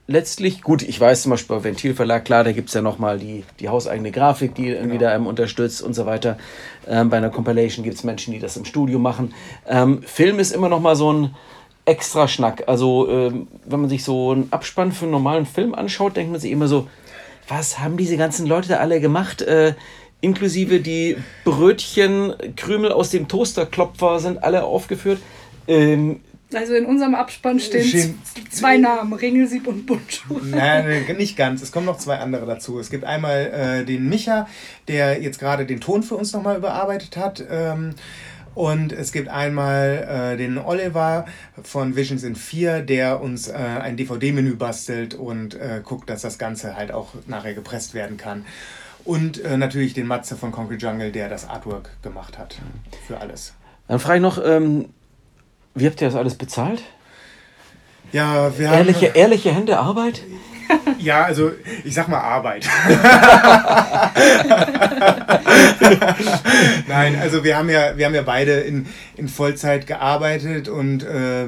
letztlich, 0.07 0.63
gut, 0.63 0.83
ich 0.83 1.01
weiß 1.01 1.23
zum 1.23 1.31
Beispiel 1.31 1.57
bei 1.57 1.65
Ventilverlag, 1.65 2.25
klar, 2.25 2.45
da 2.45 2.53
gibt 2.53 2.69
es 2.69 2.75
ja 2.75 2.83
nochmal 2.83 3.19
die, 3.19 3.45
die 3.61 3.69
hauseigene 3.69 4.11
Grafik, 4.11 4.55
die 4.55 4.69
irgendwie 4.69 4.99
genau. 4.99 5.11
da 5.11 5.15
einem 5.15 5.27
unterstützt 5.27 5.83
und 5.83 5.95
so 5.95 6.07
weiter. 6.07 6.39
Ähm, 6.87 7.09
bei 7.09 7.17
einer 7.17 7.31
Compilation 7.31 7.85
gibt 7.85 7.97
es 7.97 8.05
Menschen, 8.05 8.33
die 8.33 8.39
das 8.39 8.57
im 8.57 8.65
Studio 8.65 8.99
machen. 8.99 9.35
Ähm, 9.67 10.03
Film 10.03 10.39
ist 10.39 10.53
immer 10.53 10.69
nochmal 10.69 10.97
so 10.97 11.13
ein 11.13 11.35
extra 11.87 12.29
Schnack. 12.29 12.65
Also, 12.67 13.09
ähm, 13.09 13.49
wenn 13.65 13.81
man 13.81 13.89
sich 13.89 14.05
so 14.05 14.33
einen 14.33 14.53
Abspann 14.53 14.93
für 14.93 15.05
einen 15.05 15.13
normalen 15.13 15.47
Film 15.47 15.75
anschaut, 15.75 16.17
denkt 16.17 16.33
man 16.33 16.41
sich 16.41 16.51
immer 16.51 16.69
so, 16.69 16.89
was 17.49 17.79
haben 17.79 17.97
diese 17.97 18.19
ganzen 18.19 18.47
Leute 18.47 18.69
da 18.69 18.77
alle 18.77 19.01
gemacht? 19.01 19.41
Äh, 19.41 19.75
inklusive 20.21 20.81
die 20.81 21.17
Brötchen, 21.45 22.35
Krümel 22.57 22.93
aus 22.93 23.11
dem 23.11 23.29
Toasterklopfer 23.29 24.21
sind 24.21 24.43
alle 24.43 24.65
aufgeführt. 24.65 25.21
Ähm, 25.67 26.21
also 26.55 26.75
in 26.75 26.87
unserem 26.87 27.15
Abspann 27.15 27.61
stehen 27.61 28.19
zwei 28.51 28.79
Namen, 28.79 29.13
Ringelsieb 29.13 29.67
und 29.67 29.85
Buntschuh. 29.85 30.41
Nein, 30.43 31.05
nicht 31.19 31.37
ganz. 31.37 31.61
Es 31.61 31.73
kommen 31.73 31.85
noch 31.85 31.99
zwei 31.99 32.19
andere 32.19 32.47
dazu. 32.47 32.79
Es 32.79 32.89
gibt 32.89 33.05
einmal 33.05 33.83
äh, 33.83 33.85
den 33.85 34.09
Micha, 34.09 34.49
der 34.89 35.21
jetzt 35.21 35.39
gerade 35.39 35.67
den 35.67 35.81
Ton 35.81 36.03
für 36.03 36.17
uns 36.17 36.33
nochmal 36.33 36.57
überarbeitet 36.57 37.19
hat. 37.19 37.45
Ähm, 37.51 37.95
und 38.55 38.93
es 38.93 39.13
gibt 39.13 39.29
einmal 39.29 40.33
äh, 40.33 40.37
den 40.39 40.57
Oliver 40.57 41.27
von 41.63 41.97
Visions 41.97 42.25
in 42.25 42.35
4, 42.35 42.81
der 42.81 43.21
uns 43.21 43.49
äh, 43.49 43.53
ein 43.53 43.99
DVD-Menü 43.99 44.57
bastelt 44.57 45.15
und 45.15 45.55
äh, 45.55 45.83
guckt, 45.85 46.09
dass 46.09 46.23
das 46.23 46.39
Ganze 46.39 46.77
halt 46.77 46.93
auch 46.93 47.11
nachher 47.27 47.53
gepresst 47.53 47.93
werden 47.93 48.17
kann. 48.17 48.47
Und 49.09 49.43
äh, 49.43 49.57
natürlich 49.57 49.95
den 49.95 50.07
Matze 50.07 50.37
von 50.37 50.53
Concrete 50.53 50.85
Jungle, 50.85 51.11
der 51.11 51.31
das 51.31 51.49
Artwork 51.49 51.89
gemacht 52.03 52.37
hat 52.37 52.59
für 53.07 53.19
alles. 53.19 53.55
Dann 53.87 54.01
frage 54.01 54.17
ich 54.17 54.23
noch, 54.23 54.39
ähm, 54.45 54.91
wie 55.75 55.87
habt 55.87 56.03
ihr 56.03 56.09
das 56.09 56.15
alles 56.15 56.35
bezahlt? 56.35 56.83
Ja, 58.13 58.59
wir 58.59 58.71
ehrliche, 58.71 59.09
haben... 59.09 59.15
Ehrliche 59.17 59.55
Hände 59.55 59.79
Arbeit? 59.79 60.23
Ja, 60.99 61.25
also 61.25 61.53
ich 61.85 61.95
sag 61.95 62.09
mal 62.09 62.21
Arbeit. 62.21 62.67
Nein, 66.87 67.19
also 67.19 67.43
wir 67.43 67.57
haben 67.57 67.71
ja, 67.71 67.97
wir 67.97 68.05
haben 68.05 68.15
ja 68.15 68.21
beide 68.21 68.61
in, 68.61 68.87
in 69.17 69.29
Vollzeit 69.29 69.87
gearbeitet 69.87 70.69
und 70.69 71.05
äh, 71.05 71.47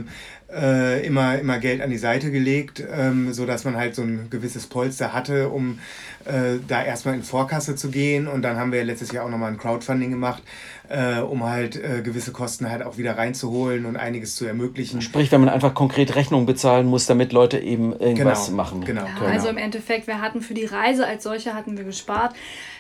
äh, 0.55 1.07
immer, 1.07 1.39
immer 1.39 1.59
Geld 1.59 1.81
an 1.81 1.91
die 1.91 1.99
Seite 1.99 2.31
gelegt, 2.31 2.83
ähm, 2.93 3.33
sodass 3.33 3.65
man 3.65 3.77
halt 3.77 3.95
so 3.95 4.03
ein 4.03 4.29
gewisses 4.31 4.67
Polster 4.67 5.13
hatte, 5.13 5.49
um 5.49 5.79
äh, 6.25 6.59
da 6.67 6.83
erstmal 6.85 7.15
in 7.15 7.23
Vorkasse 7.23 7.77
zu 7.77 7.91
gehen. 7.91 8.27
Und 8.27 8.43
dann 8.43 8.57
haben 8.57 8.73
wir 8.73 8.85
letztes 8.85 9.13
Jahr 9.13 9.25
auch 9.25 9.31
nochmal 9.31 9.53
ein 9.53 9.59
Crowdfunding 9.59 10.11
gemacht, 10.11 10.43
äh, 10.89 11.21
um 11.21 11.45
halt 11.45 11.77
äh, 11.77 12.03
gewisse 12.03 12.33
Kosten 12.33 12.69
halt 12.71 12.83
auch 12.83 12.99
wieder 12.99 13.17
reinzuholen 13.17 13.87
und 13.87 13.97
einiges 13.97 14.35
zu 14.37 14.45
ermöglichen. 14.45 15.01
Sprich, 15.03 15.31
wenn 15.33 15.41
man 15.41 15.49
einfach 15.49 15.73
konkret 15.75 16.17
Rechnungen 16.17 16.47
bezahlen 16.47 16.87
muss, 16.87 17.07
damit 17.07 17.33
Leute 17.33 17.59
eben 17.59 17.93
irgendwas 17.93 18.47
Genau, 18.47 18.57
machen. 18.57 18.85
genau. 18.85 19.05
Ja, 19.05 19.27
also 19.31 19.49
im 19.49 19.57
Endeffekt, 19.57 20.07
wir 20.07 20.21
hatten 20.21 20.41
für 20.43 20.55
die 20.55 20.65
Reise 20.65 21.07
als 21.07 21.23
solche 21.23 21.55
hatten 21.55 21.77
wir 21.77 21.85
gespart. 21.85 22.35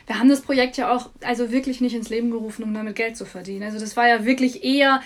Wir 0.06 0.18
haben 0.18 0.28
das 0.28 0.40
Projekt 0.40 0.76
ja 0.76 0.92
auch 0.94 1.10
also 1.22 1.52
wirklich 1.52 1.80
nicht 1.80 1.94
ins 1.94 2.08
Leben 2.08 2.30
gerufen, 2.32 2.64
um 2.64 2.74
damit 2.74 2.96
Geld 2.96 3.16
zu 3.16 3.24
verdienen. 3.24 3.62
Also 3.62 3.78
das 3.78 3.96
war 3.96 4.08
ja 4.08 4.24
wirklich 4.24 4.64
eher 4.64 5.00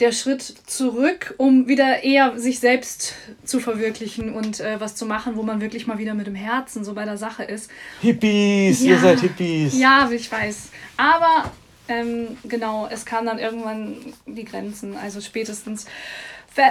der 0.00 0.12
Schritt 0.12 0.42
zurück, 0.66 1.34
um 1.36 1.68
wieder 1.68 2.02
eher 2.02 2.38
sich 2.38 2.58
selbst 2.58 3.14
zu 3.44 3.60
verwirklichen 3.60 4.32
und 4.32 4.60
äh, 4.60 4.80
was 4.80 4.96
zu 4.96 5.06
machen, 5.06 5.36
wo 5.36 5.42
man 5.42 5.60
wirklich 5.60 5.86
mal 5.86 5.98
wieder 5.98 6.14
mit 6.14 6.26
dem 6.26 6.34
Herzen 6.34 6.84
so 6.84 6.94
bei 6.94 7.04
der 7.04 7.16
Sache 7.18 7.44
ist. 7.44 7.70
Hippies, 8.00 8.80
Ja. 8.82 8.92
ihr 8.92 8.98
seid 8.98 9.20
Hippies. 9.20 9.78
Ja, 9.78 10.08
ich 10.10 10.30
weiß. 10.30 10.70
Aber 10.96 11.52
ähm, 11.88 12.36
genau, 12.44 12.88
es 12.90 13.04
kam 13.04 13.26
dann 13.26 13.38
irgendwann 13.38 13.96
die 14.26 14.44
Grenzen. 14.44 14.96
Also 14.96 15.20
spätestens, 15.20 15.86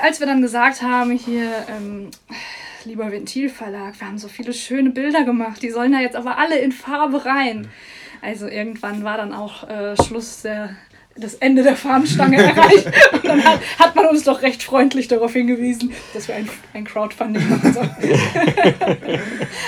als 0.01 0.19
wir 0.19 0.27
dann 0.27 0.41
gesagt 0.41 0.81
haben, 0.81 1.11
hier, 1.11 1.51
ähm, 1.69 2.09
lieber 2.85 3.11
Ventilverlag, 3.11 3.99
wir 3.99 4.07
haben 4.07 4.17
so 4.17 4.27
viele 4.27 4.53
schöne 4.53 4.89
Bilder 4.89 5.23
gemacht, 5.23 5.61
die 5.61 5.69
sollen 5.69 5.91
da 5.91 5.99
jetzt 5.99 6.15
aber 6.15 6.37
alle 6.37 6.57
in 6.59 6.71
Farbe 6.71 7.25
rein. 7.25 7.67
Also 8.21 8.47
irgendwann 8.47 9.03
war 9.03 9.17
dann 9.17 9.33
auch 9.33 9.69
äh, 9.69 9.95
Schluss 10.03 10.41
der 10.41 10.75
das 11.19 11.35
Ende 11.35 11.63
der 11.63 11.75
Fahnenstange 11.75 12.37
erreicht. 12.43 12.87
Und 13.13 13.25
dann 13.25 13.43
hat, 13.43 13.59
hat 13.79 13.95
man 13.95 14.07
uns 14.07 14.23
doch 14.23 14.41
recht 14.41 14.63
freundlich 14.63 15.07
darauf 15.07 15.33
hingewiesen, 15.33 15.91
dass 16.13 16.27
wir 16.27 16.35
ein, 16.35 16.49
ein 16.73 16.85
Crowdfunding 16.85 17.47
machen 17.49 17.73
sollen. 17.73 17.89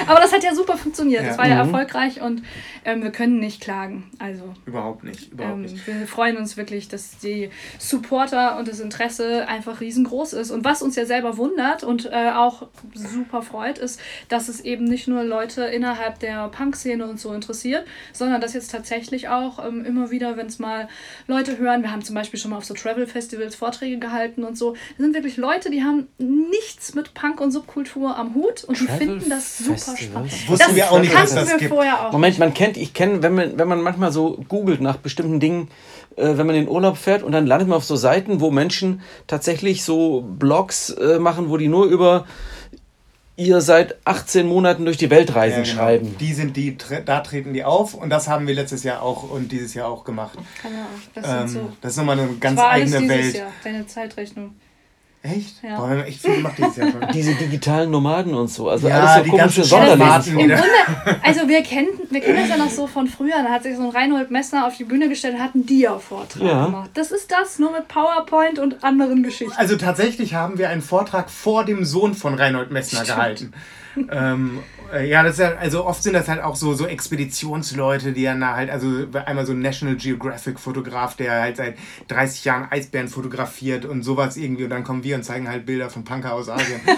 Aber 0.07 0.19
das 0.19 0.31
hat 0.33 0.43
ja 0.43 0.53
super 0.53 0.77
funktioniert. 0.77 1.21
Das 1.23 1.35
Ja. 1.35 1.37
war 1.37 1.47
ja 1.47 1.63
Mhm. 1.63 1.73
erfolgreich 1.73 2.21
und 2.21 2.43
ähm, 2.85 3.03
wir 3.03 3.11
können 3.11 3.39
nicht 3.39 3.61
klagen. 3.61 4.09
Also 4.19 4.53
Überhaupt 4.65 5.03
nicht, 5.03 5.31
überhaupt 5.31 5.55
ähm, 5.55 5.61
nicht. 5.63 5.85
wir 5.87 6.07
freuen 6.07 6.37
uns 6.37 6.57
wirklich, 6.57 6.87
dass 6.87 7.17
die 7.19 7.49
Supporter 7.79 8.57
und 8.57 8.67
das 8.67 8.79
Interesse 8.79 9.47
einfach 9.47 9.81
riesengroß 9.81 10.33
ist. 10.33 10.51
Und 10.51 10.65
was 10.65 10.81
uns 10.81 10.95
ja 10.95 11.05
selber 11.05 11.37
wundert 11.37 11.83
und 11.83 12.05
äh, 12.11 12.31
auch 12.35 12.67
super 12.93 13.41
freut, 13.41 13.77
ist, 13.77 13.99
dass 14.29 14.47
es 14.49 14.61
eben 14.61 14.85
nicht 14.85 15.07
nur 15.07 15.23
Leute 15.23 15.63
innerhalb 15.63 16.19
der 16.19 16.47
Punk-Szene 16.49 17.05
und 17.05 17.19
so 17.19 17.33
interessiert, 17.33 17.85
sondern 18.13 18.41
dass 18.41 18.53
jetzt 18.53 18.71
tatsächlich 18.71 19.29
auch 19.29 19.65
ähm, 19.65 19.85
immer 19.85 20.11
wieder, 20.11 20.37
wenn 20.37 20.47
es 20.47 20.59
mal 20.59 20.87
Leute 21.27 21.40
hören, 21.47 21.83
wir 21.83 21.91
haben 21.91 22.01
zum 22.01 22.15
Beispiel 22.15 22.39
schon 22.39 22.51
mal 22.51 22.57
auf 22.57 22.65
so 22.65 22.73
Travel-Festivals 22.73 23.55
Vorträge 23.55 23.99
gehalten 23.99 24.43
und 24.43 24.57
so, 24.57 24.73
das 24.73 25.05
sind 25.05 25.13
wirklich 25.13 25.37
Leute, 25.37 25.69
die 25.69 25.83
haben 25.83 26.07
nichts 26.17 26.93
mit 26.95 27.13
Punk 27.13 27.41
und 27.41 27.51
Subkultur 27.51 28.15
am 28.15 28.35
Hut 28.35 28.63
und 28.63 28.79
die 28.79 28.87
finden 28.87 29.29
das 29.29 29.57
super 29.57 29.97
spannend. 29.97 30.31
Wussten 30.49 30.67
das 30.67 30.75
wir 30.75 30.91
auch 30.91 30.99
nicht, 30.99 31.13
dass 31.13 31.35
das 31.35 31.49
wir 31.49 31.57
gibt. 31.57 31.69
vorher 31.69 32.07
auch. 32.07 32.11
Moment, 32.11 32.39
man 32.39 32.53
kennt, 32.53 32.77
ich 32.77 32.93
kenne, 32.93 33.23
wenn 33.23 33.35
man, 33.35 33.57
wenn 33.57 33.67
man 33.67 33.81
manchmal 33.81 34.11
so 34.11 34.43
googelt 34.47 34.81
nach 34.81 34.97
bestimmten 34.97 35.39
Dingen, 35.39 35.69
äh, 36.15 36.37
wenn 36.37 36.45
man 36.45 36.55
in 36.55 36.65
den 36.65 36.69
Urlaub 36.69 36.97
fährt 36.97 37.23
und 37.23 37.31
dann 37.31 37.45
landet 37.45 37.67
man 37.67 37.77
auf 37.77 37.85
so 37.85 37.95
Seiten, 37.95 38.41
wo 38.41 38.51
Menschen 38.51 39.01
tatsächlich 39.27 39.83
so 39.83 40.21
Blogs 40.21 40.89
äh, 40.89 41.19
machen, 41.19 41.49
wo 41.49 41.57
die 41.57 41.67
nur 41.67 41.85
über 41.85 42.25
ihr 43.37 43.61
seit 43.61 43.95
18 44.05 44.45
Monaten 44.47 44.85
durch 44.85 44.97
die 44.97 45.09
Welt 45.09 45.33
reisen 45.35 45.59
Ja, 45.59 45.63
genau. 45.63 45.75
schreiben. 45.75 46.15
Die 46.19 46.33
sind 46.33 46.57
die, 46.57 46.77
da 47.05 47.19
treten 47.21 47.53
die 47.53 47.63
auf 47.63 47.93
und 47.93 48.09
das 48.09 48.27
haben 48.27 48.45
wir 48.47 48.53
letztes 48.53 48.83
Jahr 48.83 49.01
auch 49.01 49.29
und 49.29 49.51
dieses 49.51 49.73
Jahr 49.73 49.87
auch 49.87 50.03
gemacht. 50.03 50.37
Keine 50.61 50.75
Ahnung, 50.75 50.87
das 51.15 51.25
Ähm, 51.27 51.47
so. 51.47 51.71
Das 51.81 51.91
ist 51.93 51.97
nochmal 51.97 52.19
eine 52.19 52.27
ganz 52.35 52.55
Das 52.57 52.63
war 52.65 52.71
alles 52.71 52.93
eigene 52.93 53.13
dieses 53.13 53.25
Welt. 53.25 53.35
Jahr, 53.37 53.51
deine 53.63 53.87
Zeitrechnung. 53.87 54.55
Echt? 55.23 55.61
Ja. 55.61 55.77
Boah, 55.77 55.89
wir 55.91 55.97
haben 55.99 56.03
echt 56.07 56.19
viel 56.21 56.35
gemacht 56.37 56.55
dieses 56.57 56.75
Jahr 56.77 56.91
schon. 56.91 57.07
Diese 57.13 57.35
digitalen 57.35 57.91
Nomaden 57.91 58.33
und 58.33 58.47
so. 58.49 58.69
Also 58.69 58.87
Ja, 58.87 58.99
alles 59.01 59.17
so 59.17 59.23
die 59.23 59.29
komische 59.29 59.63
Sonderlebensformen. 59.63 60.47
Nomaden. 60.47 60.65
Im. 60.65 61.03
Grunde, 61.05 61.21
also 61.23 61.47
wir 61.47 61.61
kennen, 61.61 61.87
wir 62.09 62.21
kennen 62.21 62.37
das 62.39 62.49
ja 62.49 62.57
noch 62.57 62.71
so 62.71 62.87
von 62.87 63.05
früher. 63.07 63.43
Da 63.43 63.49
hat 63.49 63.61
sich 63.61 63.75
so 63.75 63.83
ein 63.83 63.89
Reinhold 63.89 64.31
Messner 64.31 64.65
auf 64.65 64.77
die 64.77 64.83
Bühne 64.83 65.09
gestellt 65.09 65.35
und 65.35 65.43
hat 65.43 65.53
einen 65.53 65.67
Dia-Vortrag 65.67 66.41
Ja. 66.41 66.65
gemacht. 66.65 66.89
Das 66.95 67.11
ist 67.11 67.31
das, 67.31 67.59
nur 67.59 67.71
mit 67.71 67.87
PowerPoint 67.87 68.57
und 68.57 68.83
anderen 68.83 69.21
Geschichten. 69.21 69.53
Also 69.57 69.75
tatsächlich 69.77 70.33
haben 70.33 70.57
wir 70.57 70.69
einen 70.69 70.81
Vortrag 70.81 71.29
vor 71.29 71.65
dem 71.65 71.85
Sohn 71.85 72.15
von 72.15 72.33
Reinhold 72.33 72.71
Messner 72.71 73.01
Stimmt. 73.03 73.15
gehalten. 73.15 73.53
ähm, 74.11 74.59
äh, 74.59 74.80
ja, 74.99 75.23
das 75.23 75.33
ist 75.33 75.39
ja, 75.39 75.55
also 75.55 75.85
oft 75.85 76.03
sind 76.03 76.13
das 76.13 76.27
halt 76.27 76.41
auch 76.41 76.55
so, 76.55 76.73
so 76.73 76.85
Expeditionsleute, 76.85 78.13
die 78.13 78.23
dann 78.23 78.41
da 78.41 78.55
halt, 78.55 78.69
also 78.69 79.05
einmal 79.25 79.45
so 79.45 79.53
ein 79.53 79.61
National 79.61 79.95
Geographic 79.95 80.59
Fotograf, 80.59 81.15
der 81.15 81.41
halt 81.41 81.57
seit 81.57 81.77
30 82.07 82.45
Jahren 82.45 82.71
Eisbären 82.71 83.07
fotografiert 83.07 83.85
und 83.85 84.03
sowas 84.03 84.37
irgendwie 84.37 84.63
und 84.65 84.69
dann 84.69 84.83
kommen 84.83 85.03
wir 85.03 85.15
und 85.15 85.23
zeigen 85.23 85.49
halt 85.49 85.65
Bilder 85.65 85.89
von 85.89 86.03
Punker 86.03 86.33
aus 86.33 86.49
Asien. 86.49 86.81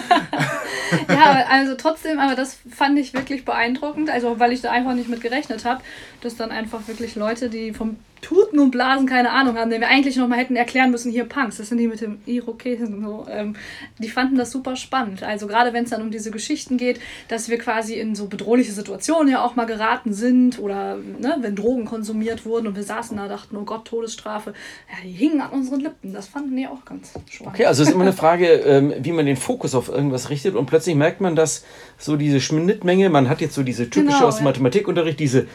Ja, 1.08 1.44
also 1.48 1.74
trotzdem, 1.74 2.18
aber 2.18 2.34
das 2.34 2.58
fand 2.70 2.98
ich 2.98 3.14
wirklich 3.14 3.44
beeindruckend, 3.44 4.10
also 4.10 4.38
weil 4.38 4.52
ich 4.52 4.60
da 4.60 4.70
einfach 4.70 4.94
nicht 4.94 5.08
mit 5.08 5.20
gerechnet 5.20 5.64
habe, 5.64 5.82
dass 6.20 6.36
dann 6.36 6.50
einfach 6.50 6.86
wirklich 6.88 7.16
Leute, 7.16 7.48
die 7.48 7.72
vom 7.72 7.96
Tuten 8.24 8.58
und 8.58 8.70
Blasen 8.70 9.06
keine 9.06 9.30
Ahnung 9.30 9.58
haben, 9.58 9.70
den 9.70 9.82
wir 9.82 9.88
eigentlich 9.88 10.16
noch 10.16 10.28
mal 10.28 10.38
hätten 10.38 10.56
erklären 10.56 10.90
müssen, 10.90 11.12
hier 11.12 11.24
Punks, 11.24 11.58
das 11.58 11.68
sind 11.68 11.76
die 11.76 11.86
mit 11.86 12.00
dem 12.00 12.20
Irokesen 12.24 13.02
so, 13.04 13.26
ähm, 13.30 13.54
die 13.98 14.08
fanden 14.08 14.36
das 14.36 14.50
super 14.50 14.76
spannend. 14.76 15.22
Also 15.22 15.46
gerade 15.46 15.74
wenn 15.74 15.84
es 15.84 15.90
dann 15.90 16.00
um 16.00 16.10
diese 16.10 16.30
Geschichten 16.30 16.78
geht, 16.78 17.00
dass 17.28 17.50
wir 17.50 17.58
quasi 17.58 17.83
in 17.92 18.14
so 18.14 18.26
bedrohliche 18.26 18.72
Situationen 18.72 19.30
ja 19.30 19.44
auch 19.44 19.54
mal 19.54 19.66
geraten 19.66 20.12
sind 20.12 20.58
oder 20.58 20.96
ne, 20.96 21.36
wenn 21.40 21.54
Drogen 21.54 21.84
konsumiert 21.84 22.46
wurden 22.46 22.66
und 22.66 22.76
wir 22.76 22.82
saßen 22.82 23.16
da, 23.16 23.28
dachten, 23.28 23.56
oh 23.56 23.64
Gott, 23.64 23.84
Todesstrafe, 23.84 24.54
ja, 24.88 24.96
die 25.04 25.12
hingen 25.12 25.40
an 25.40 25.50
unseren 25.50 25.80
Lippen. 25.80 26.12
Das 26.12 26.28
fanden 26.28 26.56
die 26.56 26.66
auch 26.66 26.84
ganz 26.84 27.12
spannend. 27.28 27.54
Okay, 27.54 27.66
also 27.66 27.82
es 27.82 27.88
ist 27.88 27.94
immer 27.94 28.04
eine 28.04 28.12
Frage, 28.12 28.46
ähm, 28.46 28.94
wie 29.00 29.12
man 29.12 29.26
den 29.26 29.36
Fokus 29.36 29.74
auf 29.74 29.88
irgendwas 29.88 30.30
richtet 30.30 30.54
und 30.54 30.66
plötzlich 30.66 30.94
merkt 30.94 31.20
man, 31.20 31.36
dass 31.36 31.64
so 31.98 32.16
diese 32.16 32.40
Schnittmenge, 32.40 33.10
man 33.10 33.28
hat 33.28 33.40
jetzt 33.40 33.54
so 33.54 33.62
diese 33.62 33.90
typische 33.90 34.16
Genau, 34.16 34.28
aus 34.28 34.36
dem 34.36 34.44
ja. 34.44 34.50
Mathematikunterricht, 34.50 35.20
diese 35.20 35.46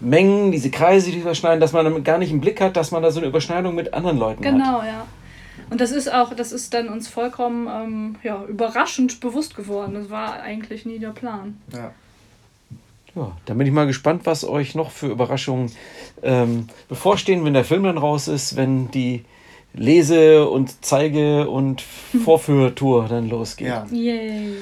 Mengen, 0.00 0.50
diese 0.50 0.70
Kreise, 0.70 1.10
die 1.10 1.18
überschneiden, 1.18 1.60
dass 1.60 1.72
man 1.72 1.84
damit 1.84 2.04
gar 2.04 2.18
nicht 2.18 2.30
im 2.30 2.40
Blick 2.40 2.60
hat, 2.60 2.76
dass 2.76 2.90
man 2.90 3.02
da 3.02 3.10
so 3.10 3.20
eine 3.20 3.28
Überschneidung 3.28 3.74
mit 3.74 3.92
anderen 3.92 4.18
Leuten 4.18 4.44
hat. 4.44 4.52
Genau, 4.52 4.82
ja. 4.82 5.06
Und 5.70 5.80
das 5.80 5.92
ist 5.92 6.12
auch, 6.12 6.34
das 6.34 6.52
ist 6.52 6.74
dann 6.74 6.88
uns 6.88 7.08
vollkommen 7.08 7.68
ähm, 7.68 8.16
ja, 8.22 8.44
überraschend 8.44 9.20
bewusst 9.20 9.54
geworden. 9.56 9.94
Das 9.94 10.10
war 10.10 10.40
eigentlich 10.42 10.84
nie 10.84 10.98
der 10.98 11.10
Plan. 11.10 11.56
Ja. 11.72 11.92
Ja, 13.16 13.32
dann 13.46 13.58
bin 13.58 13.66
ich 13.66 13.72
mal 13.72 13.86
gespannt, 13.88 14.22
was 14.24 14.44
euch 14.44 14.74
noch 14.76 14.90
für 14.92 15.08
Überraschungen 15.08 15.72
ähm, 16.22 16.68
bevorstehen, 16.88 17.44
wenn 17.44 17.54
der 17.54 17.64
Film 17.64 17.82
dann 17.84 17.98
raus 17.98 18.28
ist, 18.28 18.54
wenn 18.56 18.90
die 18.92 19.24
Lese- 19.74 20.48
und 20.48 20.84
Zeige- 20.84 21.48
und 21.50 21.82
Vorführtour 22.24 23.06
dann 23.08 23.28
losgeht. 23.28 23.66
ja, 23.68 23.86
Yay. 23.90 24.54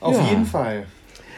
auf 0.00 0.16
Ja. 0.16 0.28
jeden 0.30 0.46
Fall. 0.46 0.86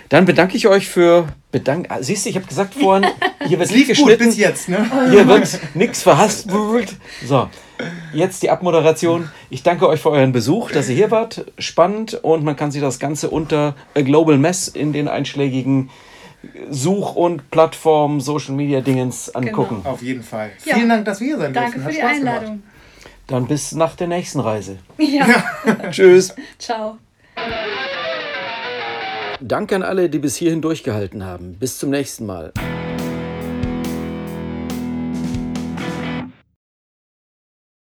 Dann 0.08 0.24
bedanke 0.24 0.56
ich 0.56 0.68
euch 0.68 0.86
für 0.88 1.26
bedank. 1.50 1.86
ah, 1.90 2.00
Siehst 2.00 2.24
du, 2.26 2.30
ich 2.30 2.36
habe 2.36 2.46
gesagt 2.46 2.74
vorhin, 2.74 3.08
hier 3.48 3.58
wird 3.58 3.68
Es 3.70 3.74
nicht 3.74 3.88
lief 3.88 3.96
gut 3.98 4.06
geschnitten, 4.06 4.26
bis 4.26 4.36
jetzt, 4.38 4.68
ne? 4.68 4.88
hier 5.10 5.26
wird 5.26 5.60
nichts 5.74 6.02
verhaspelt. 6.04 6.94
So, 7.24 7.48
jetzt 8.12 8.42
die 8.42 8.50
Abmoderation. 8.50 9.30
Ich 9.50 9.62
danke 9.62 9.88
euch 9.88 10.00
für 10.00 10.10
euren 10.10 10.32
Besuch, 10.32 10.70
dass 10.70 10.88
ihr 10.88 10.96
hier 10.96 11.10
wart. 11.10 11.44
Spannend 11.58 12.14
und 12.22 12.44
man 12.44 12.56
kann 12.56 12.70
sich 12.70 12.80
das 12.80 12.98
Ganze 12.98 13.30
unter 13.30 13.74
A 13.94 14.00
Global 14.02 14.38
Mess 14.38 14.68
in 14.68 14.92
den 14.92 15.08
einschlägigen 15.08 15.90
Such- 16.70 17.16
und 17.16 17.50
Plattformen, 17.50 18.20
Social 18.20 18.54
Media 18.54 18.80
Dingens 18.80 19.34
angucken. 19.34 19.80
Auf 19.84 20.02
jeden 20.02 20.22
Fall. 20.22 20.50
Ja. 20.64 20.76
Vielen 20.76 20.88
Dank, 20.88 21.04
dass 21.04 21.20
wir 21.20 21.26
hier 21.28 21.38
sein 21.38 21.52
Danke 21.52 21.80
durften. 21.80 21.80
für 21.80 21.86
Hat 21.86 21.94
die 21.94 22.00
Spaß 22.00 22.18
gemacht. 22.18 22.34
Einladung. 22.36 22.62
Dann 23.26 23.46
bis 23.46 23.72
nach 23.72 23.96
der 23.96 24.06
nächsten 24.06 24.38
Reise. 24.40 24.78
Ja. 24.98 25.26
Tschüss. 25.90 26.34
Ciao. 26.58 26.98
Danke 29.40 29.74
an 29.76 29.82
alle, 29.82 30.08
die 30.08 30.18
bis 30.18 30.36
hierhin 30.36 30.62
durchgehalten 30.62 31.24
haben. 31.24 31.54
Bis 31.54 31.78
zum 31.78 31.90
nächsten 31.90 32.26
Mal. 32.26 32.52